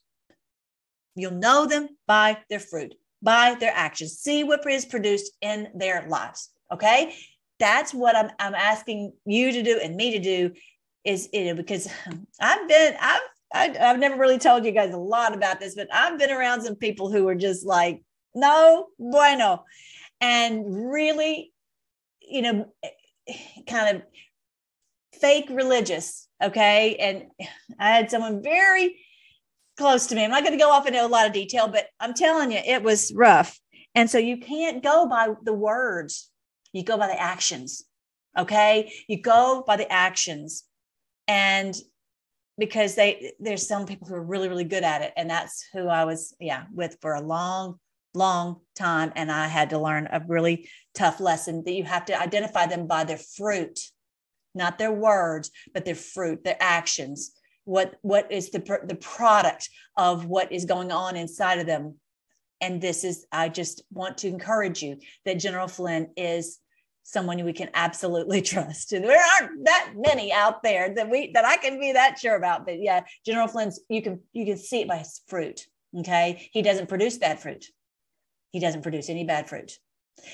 You'll 1.15 1.33
know 1.33 1.67
them 1.67 1.89
by 2.07 2.39
their 2.49 2.61
fruit, 2.61 2.95
by 3.23 3.57
their 3.59 3.73
actions. 3.75 4.19
See 4.19 4.45
what 4.45 4.69
is 4.69 4.85
produced 4.85 5.33
in 5.41 5.69
their 5.75 6.07
lives. 6.09 6.51
Okay. 6.73 7.15
That's 7.59 7.95
what 7.95 8.17
I'm, 8.17 8.31
I'm 8.39 8.55
asking 8.55 9.13
you 9.25 9.53
to 9.53 9.63
do 9.63 9.79
and 9.83 9.97
me 9.97 10.13
to 10.13 10.19
do 10.19 10.53
is 11.05 11.29
you 11.33 11.47
know 11.47 11.55
because 11.55 11.89
I've 12.41 12.69
been 12.69 12.95
I've 13.01 13.21
I, 13.55 13.65
have 13.67 13.77
i 13.77 13.85
have 13.89 13.99
never 13.99 14.17
really 14.17 14.39
told 14.39 14.65
you 14.65 14.73
guys 14.73 14.95
a 14.95 14.99
lot 14.99 15.35
about 15.35 15.61
this, 15.61 15.75
but 15.75 15.89
I've 15.93 16.19
been 16.19 16.31
around 16.31 16.63
some 16.63 16.77
people 16.77 17.11
who 17.11 17.29
are 17.29 17.35
just 17.35 17.67
like 17.67 18.03
no 18.35 18.87
bueno, 18.99 19.65
and 20.21 20.91
really, 20.91 21.53
you 22.21 22.43
know, 22.43 22.73
eh, 22.83 23.35
kind 23.67 23.97
of 23.97 24.03
fake 25.21 25.49
religious. 25.51 26.29
Okay. 26.43 26.97
And 26.97 27.27
I 27.79 27.91
had 27.91 28.11
someone 28.11 28.43
very 28.43 28.99
close 29.77 30.07
to 30.07 30.15
me. 30.15 30.25
I'm 30.25 30.31
not 30.31 30.43
going 30.43 30.57
to 30.57 30.63
go 30.63 30.71
off 30.71 30.87
into 30.87 31.05
a 31.05 31.07
lot 31.07 31.27
of 31.27 31.33
detail, 31.33 31.69
but 31.69 31.87
I'm 32.01 32.15
telling 32.15 32.53
you, 32.53 32.59
it 32.59 32.83
was 32.83 33.13
rough. 33.15 33.59
And 33.95 34.09
so 34.09 34.19
you 34.19 34.39
can't 34.39 34.83
go 34.83 35.07
by 35.07 35.29
the 35.43 35.53
words, 35.53 36.31
you 36.73 36.83
go 36.83 36.97
by 36.97 37.09
the 37.09 37.21
actions. 37.21 37.85
Okay. 38.39 38.93
You 39.09 39.21
go 39.21 39.63
by 39.67 39.77
the 39.77 39.91
actions. 39.93 40.65
And 41.29 41.75
because 42.59 42.95
they 42.95 43.33
there's 43.41 43.67
some 43.67 43.87
people 43.87 44.07
who 44.07 44.15
are 44.15 44.23
really 44.23 44.49
really 44.49 44.65
good 44.65 44.85
at 44.85 45.01
it 45.01 45.11
and 45.17 45.29
that's 45.29 45.65
who 45.73 45.89
i 45.89 46.05
was 46.05 46.37
yeah 46.39 46.65
with 46.75 46.99
for 47.01 47.15
a 47.15 47.21
long 47.21 47.79
long 48.15 48.61
time. 48.75 49.13
And 49.17 49.31
I 49.31 49.47
had 49.47 49.71
to 49.71 49.79
learn 49.79 50.09
a 50.11 50.23
really 50.27 50.69
tough 50.95 51.21
lesson 51.21 51.63
that 51.65 51.73
you 51.73 51.85
have 51.85 52.05
to 52.07 52.21
identify 52.21 52.67
them 52.67 52.87
by 52.87 53.05
their 53.05 53.19
fruit, 53.19 53.79
not 54.55 54.79
their 54.79 54.93
words, 54.93 55.51
but 55.73 55.85
their 55.85 55.95
fruit, 55.95 56.45
their 56.45 56.57
actions. 56.61 57.33
What, 57.65 57.95
what 58.03 58.31
is 58.31 58.51
the, 58.51 58.81
the 58.85 58.97
product 58.97 59.69
of 59.97 60.27
what 60.27 60.53
is 60.53 60.65
going 60.65 60.93
on 60.93 61.17
inside 61.17 61.59
of 61.59 61.67
them? 61.67 61.97
And 62.61 62.81
this 62.81 63.05
is, 63.05 63.27
I 63.33 63.49
just 63.49 63.83
want 63.93 64.19
to 64.19 64.29
encourage 64.29 64.83
you 64.83 64.99
that 65.25 65.39
General 65.39 65.69
Flynn 65.69 66.11
is 66.17 66.59
someone 67.03 67.43
we 67.45 67.53
can 67.53 67.71
absolutely 67.75 68.41
trust. 68.53 68.91
There 68.91 69.03
aren't 69.03 69.65
that 69.65 69.93
many 69.97 70.33
out 70.33 70.63
there 70.63 70.95
that 70.95 71.11
we 71.11 71.33
that 71.33 71.45
I 71.45 71.57
can 71.57 71.81
be 71.81 71.93
that 71.93 72.19
sure 72.21 72.37
about. 72.37 72.65
But 72.65 72.81
yeah, 72.81 73.03
General 73.27 73.49
Flynn's 73.49 73.81
you 73.89 74.01
can 74.01 74.21
you 74.33 74.47
can 74.47 74.57
see 74.57 74.83
it 74.83 74.89
by 74.89 74.99
his 74.99 75.21
fruit. 75.27 75.67
Okay. 75.99 76.49
He 76.53 76.63
doesn't 76.63 76.89
produce 76.89 77.19
bad 77.19 77.41
fruit 77.41 77.67
he 78.53 78.61
doesn't 78.61 78.83
produce 78.83 79.09
any 79.09 79.25
bad 79.25 79.49
fruit. 79.49 79.79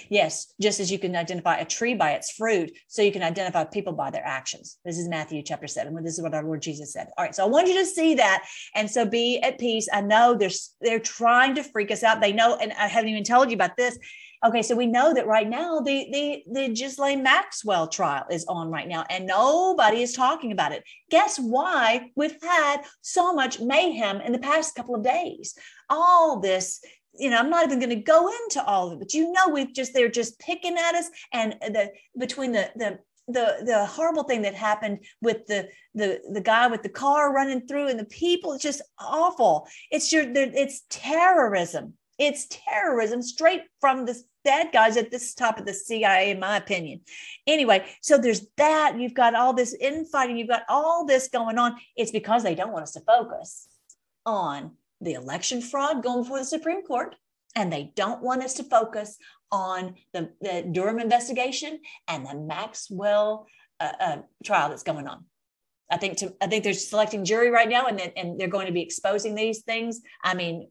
Yes, 0.09 0.53
just 0.61 0.81
as 0.81 0.91
you 0.91 0.99
can 0.99 1.16
identify 1.16 1.57
a 1.57 1.64
tree 1.64 1.95
by 1.95 2.12
its 2.12 2.33
fruit, 2.33 2.72
so 2.89 3.03
you 3.03 3.12
can 3.12 3.22
identify 3.22 3.64
people 3.64 3.93
by 3.93 4.11
their 4.11 4.26
actions. 4.26 4.79
This 4.85 4.99
is 4.99 5.09
Matthew 5.09 5.43
chapter 5.43 5.66
seven. 5.66 5.95
This 6.03 6.18
is 6.18 6.22
what 6.22 6.35
our 6.35 6.43
Lord 6.43 6.62
Jesus 6.62 6.93
said. 6.93 7.09
All 7.16 7.24
right, 7.24 7.35
so 7.35 7.45
I 7.45 7.49
want 7.49 7.68
you 7.68 7.79
to 7.79 7.87
see 7.87 8.14
that, 8.14 8.45
and 8.74 8.91
so 8.91 9.07
be 9.07 9.39
at 9.41 9.59
peace. 9.59 9.89
I 9.93 10.01
know 10.01 10.35
they're 10.35 10.51
they're 10.81 10.99
trying 10.99 11.55
to 11.57 11.62
freak 11.62 11.91
us 11.91 12.03
out. 12.03 12.20
They 12.20 12.33
know, 12.33 12.57
and 12.57 12.72
I 12.72 12.87
haven't 12.87 13.11
even 13.11 13.24
told 13.24 13.51
you 13.51 13.55
about 13.55 13.76
this. 13.76 13.99
Okay, 14.45 14.62
so 14.62 14.76
we 14.76 14.87
know 14.87 15.12
that 15.14 15.26
right 15.26 15.49
now 15.49 15.81
the 15.81 16.07
the 16.12 16.43
the 16.53 16.68
Ghislaine 16.72 17.22
Maxwell 17.22 17.89
trial 17.89 18.24
is 18.31 18.45
on 18.47 18.70
right 18.70 18.87
now, 18.87 19.05
and 19.11 19.26
nobody 19.26 20.03
is 20.03 20.12
talking 20.12 20.53
about 20.53 20.72
it. 20.72 20.85
Guess 21.11 21.39
why 21.39 22.11
we've 22.14 22.41
had 22.43 22.83
so 23.01 23.33
much 23.33 23.61
mayhem 23.61 24.20
in 24.20 24.33
the 24.33 24.39
past 24.39 24.74
couple 24.74 24.95
of 24.95 25.03
days? 25.03 25.55
All 25.91 26.39
this 26.39 26.81
you 27.19 27.31
know, 27.31 27.39
I'm 27.39 27.51
not 27.51 27.64
even 27.64 27.79
going 27.79 27.91
to 27.91 27.97
go 27.97 28.29
into 28.29 28.64
all 28.64 28.89
of 28.89 28.95
it, 28.95 28.99
but 28.99 29.14
you 29.14 29.33
know, 29.33 29.49
we've 29.49 29.73
just 29.73 29.93
they're 29.93 30.09
just 30.09 30.39
picking 30.39 30.77
at 30.77 30.95
us, 30.95 31.11
and 31.33 31.57
the 31.61 31.91
between 32.16 32.53
the 32.53 32.71
the 32.77 32.99
the 33.29 33.62
the 33.64 33.85
horrible 33.85 34.25
thing 34.25 34.43
that 34.43 34.55
happened 34.55 35.01
with 35.21 35.47
the 35.47 35.69
the 35.95 36.21
the 36.33 36.41
guy 36.41 36.66
with 36.66 36.83
the 36.83 36.89
car 36.89 37.33
running 37.33 37.66
through 37.66 37.89
and 37.89 38.01
the 38.01 38.05
people 38.07 38.53
it's 38.53 38.62
just 38.62 38.83
awful. 38.99 39.69
It's 39.91 40.12
your 40.12 40.25
it's 40.27 40.83
terrorism. 40.89 41.95
It's 42.19 42.47
terrorism 42.51 43.23
straight 43.23 43.62
from 43.81 44.07
the 44.07 44.21
bad 44.45 44.73
guys 44.73 44.97
at 44.97 45.11
this 45.11 45.35
top 45.35 45.59
of 45.59 45.66
the 45.66 45.75
cia 45.75 46.31
in 46.31 46.41
my 46.41 46.57
opinion. 46.57 47.03
Anyway 47.47 47.87
so 48.01 48.16
there's 48.16 48.47
that 48.57 48.99
you've 48.99 49.14
got 49.14 49.35
all 49.35 49.53
this 49.53 49.75
infighting 49.75 50.39
you've 50.39 50.49
got 50.49 50.62
all 50.69 51.05
this 51.05 51.29
going 51.29 51.59
on. 51.59 51.77
It's 51.97 52.11
because 52.11 52.43
they 52.43 52.55
don't 52.55 52.73
want 52.73 52.85
us 52.85 52.93
to 52.93 53.01
focus 53.01 53.69
on 54.25 54.73
the 55.01 55.15
election 55.15 55.61
fraud 55.61 56.03
going 56.03 56.23
before 56.23 56.39
the 56.39 56.45
Supreme 56.45 56.83
Court, 56.83 57.15
and 57.55 57.73
they 57.73 57.93
don't 57.97 58.23
want 58.23 58.43
us 58.43 58.55
to 58.55 58.65
focus 58.65 59.17
on 59.51 59.95
the, 60.13 60.31
the 60.41 60.69
Durham 60.71 60.99
investigation 60.99 61.81
and 62.07 62.27
the 62.27 62.35
Maxwell 62.35 63.47
uh, 63.81 63.93
uh, 64.01 64.17
trial 64.45 64.69
that's 64.69 64.83
going 64.83 65.07
on. 65.07 65.25
I 65.91 65.97
think 65.97 66.19
to, 66.19 66.35
I 66.41 66.47
think 66.47 66.65
they're 66.65 66.75
selecting 66.75 67.25
jury 67.25 67.51
right 67.51 67.69
now, 67.69 67.87
and 67.87 67.99
then, 67.99 68.13
and 68.17 68.39
they're 68.39 68.49
going 68.49 68.67
to 68.67 68.73
be 68.73 68.83
exposing 68.83 69.35
these 69.35 69.63
things. 69.63 70.01
I 70.23 70.35
mean, 70.35 70.69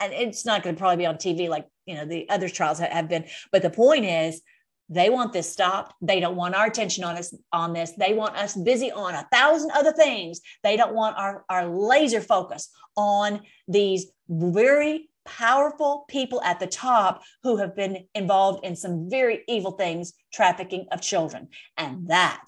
and 0.00 0.12
it's 0.12 0.44
not 0.44 0.62
going 0.62 0.76
to 0.76 0.78
probably 0.78 0.98
be 0.98 1.06
on 1.06 1.16
TV 1.16 1.48
like 1.48 1.66
you 1.86 1.96
know 1.96 2.04
the 2.04 2.28
other 2.28 2.48
trials 2.48 2.78
have 2.78 3.08
been. 3.08 3.24
But 3.50 3.62
the 3.62 3.70
point 3.70 4.04
is, 4.04 4.42
they 4.94 5.10
want 5.10 5.32
this 5.32 5.50
stopped. 5.50 5.94
They 6.00 6.20
don't 6.20 6.36
want 6.36 6.54
our 6.54 6.66
attention 6.66 7.04
on 7.04 7.16
us 7.16 7.34
on 7.52 7.72
this. 7.72 7.92
They 7.92 8.14
want 8.14 8.36
us 8.36 8.54
busy 8.54 8.90
on 8.90 9.14
a 9.14 9.26
thousand 9.32 9.72
other 9.72 9.92
things. 9.92 10.40
They 10.62 10.76
don't 10.76 10.94
want 10.94 11.18
our, 11.18 11.44
our 11.48 11.66
laser 11.66 12.20
focus 12.20 12.70
on 12.96 13.40
these 13.68 14.06
very 14.28 15.10
powerful 15.24 16.04
people 16.08 16.42
at 16.42 16.60
the 16.60 16.66
top 16.66 17.22
who 17.42 17.56
have 17.56 17.74
been 17.74 18.06
involved 18.14 18.64
in 18.64 18.76
some 18.76 19.08
very 19.10 19.42
evil 19.48 19.72
things, 19.72 20.12
trafficking 20.32 20.86
of 20.92 21.00
children. 21.00 21.48
And 21.76 22.08
that 22.08 22.44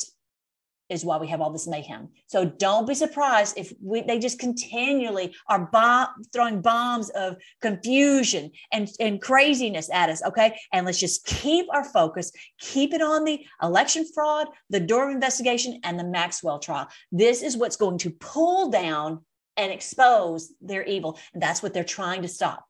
is 0.89 1.05
why 1.05 1.17
we 1.17 1.27
have 1.29 1.41
all 1.41 1.51
this 1.51 1.67
mayhem. 1.67 2.09
So 2.27 2.45
don't 2.45 2.87
be 2.87 2.95
surprised 2.95 3.59
if 3.59 3.73
we, 3.83 4.03
they 4.03 4.19
just 4.19 4.39
continually 4.39 5.35
are 5.49 5.69
bomb, 5.73 6.09
throwing 6.33 6.61
bombs 6.61 7.11
of 7.11 7.37
confusion 7.61 8.53
and, 8.73 8.89
and 9.01 9.21
craziness 9.21 9.91
at 9.93 10.11
us. 10.11 10.23
Okay. 10.23 10.59
And 10.73 10.87
let's 10.87 11.01
just 11.01 11.27
keep 11.27 11.67
our 11.73 11.85
focus, 11.85 12.31
keep 12.61 12.95
it 12.95 13.03
on 13.03 13.25
the 13.25 13.45
election 13.63 14.07
fraud, 14.15 14.49
the 14.71 14.81
Durham 14.81 15.11
investigation, 15.11 15.81
and 15.83 15.99
the 15.99 16.05
Maxwell 16.05 16.59
trial. 16.59 16.89
This 17.11 17.43
is 17.43 17.57
what's 17.57 17.77
going 17.77 17.99
to 17.99 18.11
pull 18.11 18.71
down 18.71 19.25
and 19.57 19.73
expose 19.73 20.53
their 20.61 20.85
evil. 20.85 21.19
And 21.35 21.43
that's 21.43 21.63
what 21.63 21.75
they're 21.75 21.85
trying 21.85 22.23
to 22.23 22.29
stop. 22.29 22.65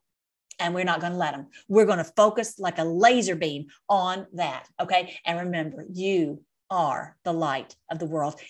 And 0.59 0.75
we're 0.75 0.85
not 0.85 1.01
going 1.01 1.13
to 1.13 1.19
let 1.19 1.33
them. 1.33 1.49
We're 1.69 1.85
going 1.85 1.99
to 1.99 2.13
focus 2.17 2.59
like 2.59 2.79
a 2.79 2.85
laser 2.85 3.37
beam 3.37 3.67
on 3.91 4.27
that. 4.35 4.67
Okay. 4.81 5.19
And 5.27 5.39
remember, 5.39 5.85
you 5.93 6.41
are 6.71 7.17
the 7.25 7.33
light 7.33 7.77
of 7.91 7.99
the 7.99 8.07
world. 8.07 8.41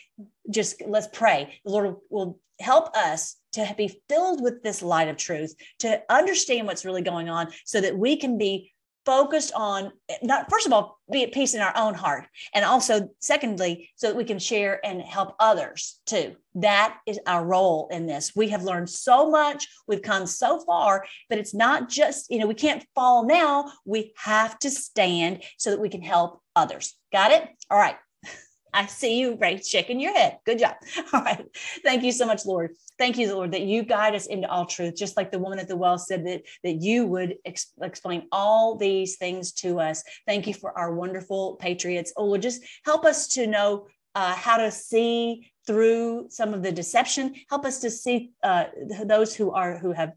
Just 0.51 0.83
let's 0.87 1.09
pray. 1.12 1.61
The 1.64 1.71
Lord 1.71 1.97
will 2.11 2.39
help 2.61 2.97
us 2.97 3.37
to 3.53 3.75
be 3.77 4.01
filled 4.09 4.43
with 4.43 4.62
this 4.62 4.83
light 4.83 5.09
of 5.09 5.17
truth, 5.17 5.55
to 5.81 6.03
understand 6.11 6.67
what's 6.67 6.85
really 6.85 7.03
going 7.03 7.29
on 7.29 7.49
so 7.64 7.81
that 7.81 7.97
we 7.97 8.17
can 8.17 8.39
be 8.39 8.73
focused 9.07 9.53
on 9.55 9.93
not 10.21 10.51
first 10.51 10.67
of 10.67 10.73
all 10.73 10.99
be 11.12 11.23
at 11.23 11.33
peace 11.33 11.55
in 11.55 11.61
our 11.61 11.73
own 11.77 11.95
heart. 11.95 12.27
And 12.53 12.64
also 12.64 13.09
secondly 13.21 13.89
so 13.95 14.09
that 14.09 14.17
we 14.17 14.25
can 14.25 14.41
share 14.41 14.85
and 14.85 15.01
help 15.01 15.37
others 15.39 16.01
too. 16.07 16.35
That 16.57 16.99
is 17.07 17.21
our 17.27 17.47
role 17.47 17.89
in 17.93 18.07
this. 18.07 18.33
We 18.35 18.49
have 18.49 18.64
learned 18.64 18.91
so 18.91 19.31
much. 19.31 19.69
We've 19.87 20.03
come 20.03 20.27
so 20.27 20.59
far 20.64 21.07
but 21.31 21.39
it's 21.39 21.55
not 21.55 21.89
just 21.89 22.31
you 22.31 22.41
know 22.41 22.49
we 22.49 22.55
can't 22.55 22.85
fall 22.97 23.25
now. 23.25 23.71
We 23.85 24.12
have 24.19 24.59
to 24.61 24.71
stand 24.71 25.45
so 25.57 25.71
that 25.71 25.81
we 25.81 25.89
can 25.89 26.03
help 26.03 26.43
others. 26.57 26.95
Got 27.12 27.31
it? 27.31 27.49
All 27.71 27.79
right 27.79 27.97
I 28.77 28.85
see 28.85 29.18
you 29.18 29.37
right 29.37 29.64
shaking 29.64 30.01
your 30.01 30.12
head. 30.12 30.37
Good 30.45 30.59
job. 30.59 30.74
All 31.14 31.22
right. 31.22 31.43
Thank 31.83 32.03
you 32.03 32.12
so 32.12 32.27
much, 32.27 32.45
Lord. 32.45 32.72
Thank 32.99 33.16
you, 33.16 33.35
Lord, 33.35 33.53
that 33.53 33.62
you 33.62 33.83
guide 33.83 34.14
us 34.14 34.27
into 34.27 34.51
all 34.51 34.66
truth, 34.66 34.97
just 34.97 35.16
like 35.16 35.31
the 35.31 35.39
woman 35.39 35.59
at 35.59 35.66
the 35.66 35.77
well 35.77 35.97
said 35.97 36.27
that, 36.27 36.43
that 36.62 36.83
you 36.83 37.07
would 37.07 37.37
ex- 37.47 37.72
explain 37.81 38.27
all 38.33 38.77
these 38.77 39.16
things 39.16 39.53
to 39.55 39.81
us. 39.81 40.05
Thank 40.27 40.47
you 40.47 40.53
for 40.53 40.77
our 40.79 40.95
wonderful 40.95 41.57
patriots. 41.57 42.12
Oh, 42.18 42.27
Lord, 42.27 42.43
just 42.43 42.62
help 42.85 43.07
us 43.07 43.29
to 43.29 43.47
know 43.47 43.87
uh, 44.14 44.35
how 44.35 44.59
to 44.59 44.70
see 44.70 45.51
through 45.66 46.27
some 46.29 46.53
of 46.53 46.62
the 46.62 46.72
deception. 46.72 47.35
Help 47.49 47.64
us 47.64 47.79
to 47.81 47.91
see 47.91 48.33
uh, 48.43 48.64
those 49.05 49.35
who 49.35 49.53
are 49.53 49.79
who 49.79 49.93
have 49.93 50.12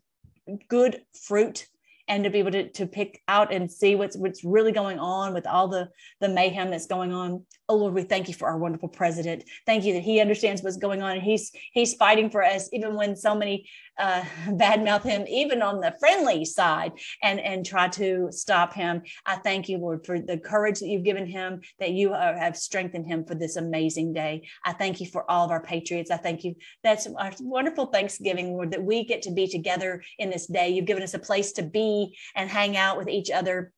good 0.67 1.01
fruit 1.13 1.65
and 2.09 2.23
to 2.23 2.29
be 2.29 2.39
able 2.39 2.51
to, 2.51 2.69
to 2.71 2.87
pick 2.87 3.21
out 3.27 3.53
and 3.53 3.71
see 3.71 3.95
what's 3.95 4.17
what's 4.17 4.43
really 4.43 4.71
going 4.71 4.99
on 4.99 5.33
with 5.33 5.47
all 5.47 5.67
the 5.67 5.87
the 6.19 6.27
mayhem 6.27 6.71
that's 6.71 6.87
going 6.87 7.13
on. 7.13 7.45
Oh 7.69 7.75
lord 7.75 7.93
we 7.93 8.01
thank 8.01 8.27
you 8.27 8.33
for 8.33 8.47
our 8.49 8.57
wonderful 8.57 8.89
president. 8.89 9.43
Thank 9.65 9.85
you 9.85 9.93
that 9.93 10.03
he 10.03 10.19
understands 10.19 10.63
what's 10.63 10.77
going 10.77 11.01
on. 11.01 11.11
And 11.11 11.21
he's 11.21 11.51
he's 11.71 11.93
fighting 11.93 12.29
for 12.29 12.43
us 12.43 12.67
even 12.73 12.95
when 12.95 13.15
so 13.15 13.35
many 13.35 13.69
uh, 13.99 14.23
badmouth 14.47 15.03
him 15.03 15.25
even 15.27 15.61
on 15.61 15.79
the 15.79 15.93
friendly 15.99 16.45
side 16.45 16.93
and 17.21 17.39
and 17.39 17.65
try 17.65 17.87
to 17.89 18.29
stop 18.31 18.73
him. 18.73 19.01
I 19.25 19.35
thank 19.35 19.69
you 19.69 19.77
lord 19.77 20.05
for 20.05 20.19
the 20.19 20.37
courage 20.37 20.79
that 20.79 20.87
you've 20.87 21.03
given 21.03 21.25
him 21.25 21.61
that 21.79 21.91
you 21.91 22.13
have 22.13 22.57
strengthened 22.57 23.07
him 23.07 23.25
for 23.25 23.35
this 23.35 23.55
amazing 23.55 24.13
day. 24.13 24.47
I 24.65 24.73
thank 24.73 24.99
you 24.99 25.07
for 25.07 25.29
all 25.29 25.45
of 25.45 25.51
our 25.51 25.61
patriots. 25.61 26.11
I 26.11 26.17
thank 26.17 26.43
you. 26.43 26.55
That's 26.83 27.07
our 27.07 27.31
wonderful 27.41 27.87
thanksgiving 27.87 28.53
lord 28.53 28.71
that 28.71 28.83
we 28.83 29.03
get 29.03 29.23
to 29.23 29.31
be 29.31 29.47
together 29.47 30.03
in 30.17 30.29
this 30.29 30.47
day. 30.47 30.69
You've 30.69 30.85
given 30.85 31.03
us 31.03 31.13
a 31.13 31.19
place 31.19 31.51
to 31.53 31.63
be 31.63 32.17
and 32.35 32.49
hang 32.49 32.77
out 32.77 32.97
with 32.97 33.09
each 33.09 33.31
other 33.31 33.73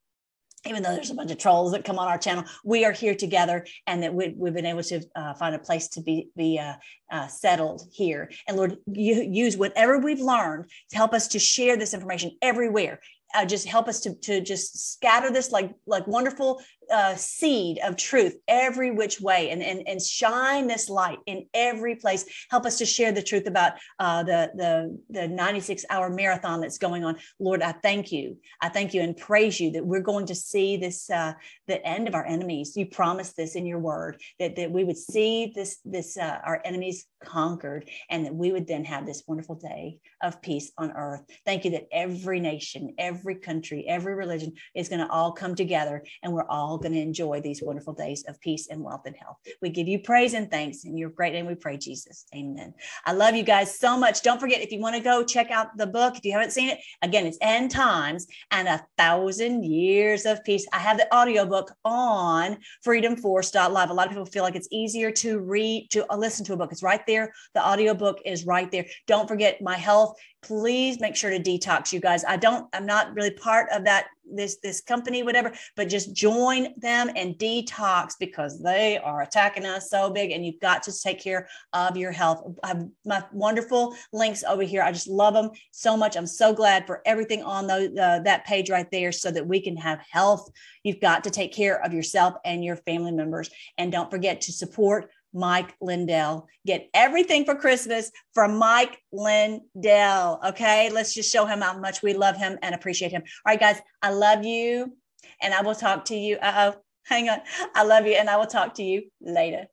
even 0.66 0.82
though 0.82 0.94
there's 0.94 1.10
a 1.10 1.14
bunch 1.14 1.30
of 1.30 1.38
trolls 1.38 1.72
that 1.72 1.84
come 1.84 1.98
on 1.98 2.08
our 2.08 2.18
channel, 2.18 2.44
we 2.64 2.84
are 2.84 2.92
here 2.92 3.14
together, 3.14 3.66
and 3.86 4.02
that 4.02 4.14
we, 4.14 4.34
have 4.44 4.54
been 4.54 4.66
able 4.66 4.82
to 4.82 5.00
uh, 5.14 5.34
find 5.34 5.54
a 5.54 5.58
place 5.58 5.88
to 5.88 6.00
be 6.00 6.28
be 6.36 6.58
uh, 6.58 6.74
uh, 7.10 7.26
settled 7.26 7.82
here. 7.92 8.30
And 8.46 8.56
Lord, 8.56 8.76
you 8.86 9.22
use 9.22 9.56
whatever 9.56 9.98
we've 9.98 10.20
learned 10.20 10.70
to 10.90 10.96
help 10.96 11.12
us 11.12 11.28
to 11.28 11.38
share 11.38 11.76
this 11.76 11.94
information 11.94 12.32
everywhere 12.40 13.00
uh, 13.34 13.44
just 13.44 13.66
help 13.66 13.88
us 13.88 14.00
to, 14.00 14.14
to 14.14 14.40
just 14.40 14.92
scatter 14.92 15.30
this 15.30 15.50
like 15.50 15.72
like 15.86 16.06
wonderful 16.06 16.62
uh, 16.92 17.14
seed 17.16 17.78
of 17.84 17.96
truth 17.96 18.36
every 18.46 18.90
which 18.90 19.20
way 19.20 19.50
and, 19.50 19.62
and 19.62 19.82
and 19.86 20.00
shine 20.00 20.66
this 20.66 20.88
light 20.88 21.18
in 21.26 21.46
every 21.54 21.96
place. 21.96 22.24
Help 22.50 22.66
us 22.66 22.78
to 22.78 22.86
share 22.86 23.12
the 23.12 23.22
truth 23.22 23.46
about 23.46 23.72
uh, 23.98 24.22
the 24.22 24.50
the 24.54 24.98
the 25.10 25.28
96 25.28 25.84
hour 25.90 26.10
marathon 26.10 26.60
that's 26.60 26.78
going 26.78 27.04
on. 27.04 27.16
Lord 27.38 27.62
i 27.62 27.72
thank 27.72 28.12
you. 28.12 28.36
I 28.60 28.68
thank 28.68 28.94
you 28.94 29.00
and 29.00 29.16
praise 29.16 29.58
you 29.58 29.72
that 29.72 29.86
we're 29.86 30.00
going 30.00 30.26
to 30.26 30.34
see 30.34 30.76
this 30.76 31.10
uh, 31.10 31.32
the 31.66 31.84
end 31.86 32.08
of 32.08 32.14
our 32.14 32.26
enemies. 32.26 32.76
You 32.76 32.86
promised 32.86 33.36
this 33.36 33.56
in 33.56 33.66
your 33.66 33.78
word 33.78 34.20
that, 34.38 34.56
that 34.56 34.70
we 34.70 34.84
would 34.84 34.98
see 34.98 35.52
this 35.54 35.78
this 35.84 36.16
uh, 36.16 36.38
our 36.44 36.60
enemies 36.64 37.06
conquered 37.24 37.88
and 38.10 38.26
that 38.26 38.34
we 38.34 38.52
would 38.52 38.66
then 38.66 38.84
have 38.84 39.06
this 39.06 39.22
wonderful 39.26 39.54
day 39.54 39.98
of 40.22 40.42
peace 40.42 40.72
on 40.76 40.92
earth. 40.92 41.22
Thank 41.46 41.64
you 41.64 41.70
that 41.72 41.86
every 41.92 42.40
nation 42.40 42.94
every 42.98 43.22
every 43.22 43.36
country, 43.36 43.84
every 43.88 44.14
religion 44.14 44.52
is 44.74 44.88
going 44.88 45.00
to 45.00 45.10
all 45.10 45.32
come 45.32 45.54
together 45.54 46.02
and 46.22 46.32
we're 46.32 46.48
all 46.48 46.78
going 46.82 46.92
to 46.92 47.00
enjoy 47.00 47.40
these 47.40 47.62
wonderful 47.62 47.92
days 47.92 48.24
of 48.28 48.40
peace 48.40 48.68
and 48.68 48.82
wealth 48.82 49.02
and 49.06 49.16
health. 49.16 49.38
We 49.60 49.70
give 49.70 49.88
you 49.88 50.00
praise 50.00 50.34
and 50.34 50.50
thanks 50.50 50.84
in 50.84 50.96
your 50.96 51.10
great 51.10 51.32
name. 51.32 51.46
We 51.46 51.54
pray, 51.54 51.76
Jesus. 51.76 52.26
Amen. 52.34 52.74
I 53.06 53.12
love 53.12 53.34
you 53.34 53.42
guys 53.42 53.78
so 53.78 53.96
much. 53.96 54.22
Don't 54.22 54.40
forget, 54.40 54.60
if 54.60 54.72
you 54.72 54.80
want 54.80 54.96
to 54.96 55.02
go 55.02 55.24
check 55.24 55.50
out 55.50 55.76
the 55.76 55.86
book, 55.86 56.16
if 56.16 56.24
you 56.24 56.32
haven't 56.32 56.52
seen 56.52 56.68
it, 56.68 56.78
again, 57.00 57.26
it's 57.26 57.38
End 57.40 57.70
Times 57.70 58.26
and 58.50 58.68
a 58.68 58.84
Thousand 58.98 59.64
Years 59.64 60.26
of 60.26 60.42
Peace. 60.44 60.66
I 60.72 60.78
have 60.78 60.98
the 60.98 61.12
audiobook 61.14 61.72
on 61.84 62.58
freedomforce.live. 62.86 63.90
A 63.90 63.94
lot 63.94 64.06
of 64.06 64.10
people 64.10 64.26
feel 64.26 64.42
like 64.42 64.56
it's 64.56 64.68
easier 64.70 65.10
to 65.12 65.38
read, 65.38 65.88
to 65.90 66.10
uh, 66.12 66.16
listen 66.16 66.44
to 66.46 66.52
a 66.52 66.56
book. 66.56 66.72
It's 66.72 66.82
right 66.82 67.06
there. 67.06 67.32
The 67.54 67.66
audiobook 67.66 68.20
is 68.24 68.44
right 68.46 68.70
there. 68.70 68.86
Don't 69.06 69.28
forget 69.28 69.62
my 69.62 69.76
health 69.76 70.16
please 70.42 71.00
make 71.00 71.14
sure 71.14 71.30
to 71.30 71.38
detox 71.38 71.92
you 71.92 72.00
guys 72.00 72.24
i 72.24 72.36
don't 72.36 72.68
i'm 72.72 72.84
not 72.84 73.14
really 73.14 73.30
part 73.30 73.68
of 73.72 73.84
that 73.84 74.06
this 74.30 74.56
this 74.62 74.80
company 74.80 75.22
whatever 75.22 75.52
but 75.76 75.88
just 75.88 76.14
join 76.14 76.68
them 76.76 77.10
and 77.16 77.36
detox 77.38 78.14
because 78.18 78.62
they 78.62 78.98
are 78.98 79.22
attacking 79.22 79.66
us 79.66 79.90
so 79.90 80.10
big 80.10 80.30
and 80.30 80.44
you've 80.44 80.60
got 80.60 80.82
to 80.82 80.92
take 81.02 81.20
care 81.20 81.48
of 81.72 81.96
your 81.96 82.12
health. 82.12 82.44
I 82.62 82.68
have 82.68 82.88
my 83.04 83.24
wonderful 83.32 83.96
links 84.12 84.44
over 84.44 84.62
here. 84.62 84.82
I 84.82 84.92
just 84.92 85.08
love 85.08 85.34
them 85.34 85.50
so 85.70 85.96
much. 85.96 86.16
I'm 86.16 86.26
so 86.26 86.52
glad 86.52 86.86
for 86.86 87.02
everything 87.06 87.42
on 87.42 87.66
the, 87.66 88.20
that 88.24 88.46
page 88.46 88.70
right 88.70 88.90
there 88.90 89.12
so 89.12 89.30
that 89.30 89.46
we 89.46 89.60
can 89.60 89.76
have 89.76 90.00
health. 90.10 90.50
You've 90.82 91.00
got 91.00 91.24
to 91.24 91.30
take 91.30 91.52
care 91.52 91.82
of 91.84 91.92
yourself 91.92 92.34
and 92.44 92.64
your 92.64 92.76
family 92.76 93.12
members. 93.12 93.50
And 93.78 93.92
don't 93.92 94.10
forget 94.10 94.40
to 94.42 94.52
support 94.52 95.10
Mike 95.32 95.74
Lindell. 95.80 96.46
Get 96.66 96.88
everything 96.94 97.44
for 97.44 97.54
Christmas 97.54 98.10
from 98.34 98.56
Mike 98.56 98.98
Lindell. 99.12 100.40
Okay. 100.46 100.90
Let's 100.90 101.14
just 101.14 101.32
show 101.32 101.46
him 101.46 101.60
how 101.60 101.78
much 101.78 102.02
we 102.02 102.14
love 102.14 102.36
him 102.36 102.58
and 102.62 102.74
appreciate 102.74 103.12
him. 103.12 103.22
All 103.22 103.52
right, 103.52 103.60
guys. 103.60 103.80
I 104.02 104.10
love 104.10 104.44
you. 104.44 104.96
And 105.40 105.54
I 105.54 105.62
will 105.62 105.74
talk 105.74 106.04
to 106.06 106.16
you. 106.16 106.36
Uh 106.36 106.72
oh. 106.72 106.80
Hang 107.04 107.28
on. 107.28 107.40
I 107.74 107.84
love 107.84 108.06
you. 108.06 108.12
And 108.12 108.30
I 108.30 108.36
will 108.36 108.46
talk 108.46 108.74
to 108.74 108.82
you 108.82 109.02
later. 109.20 109.66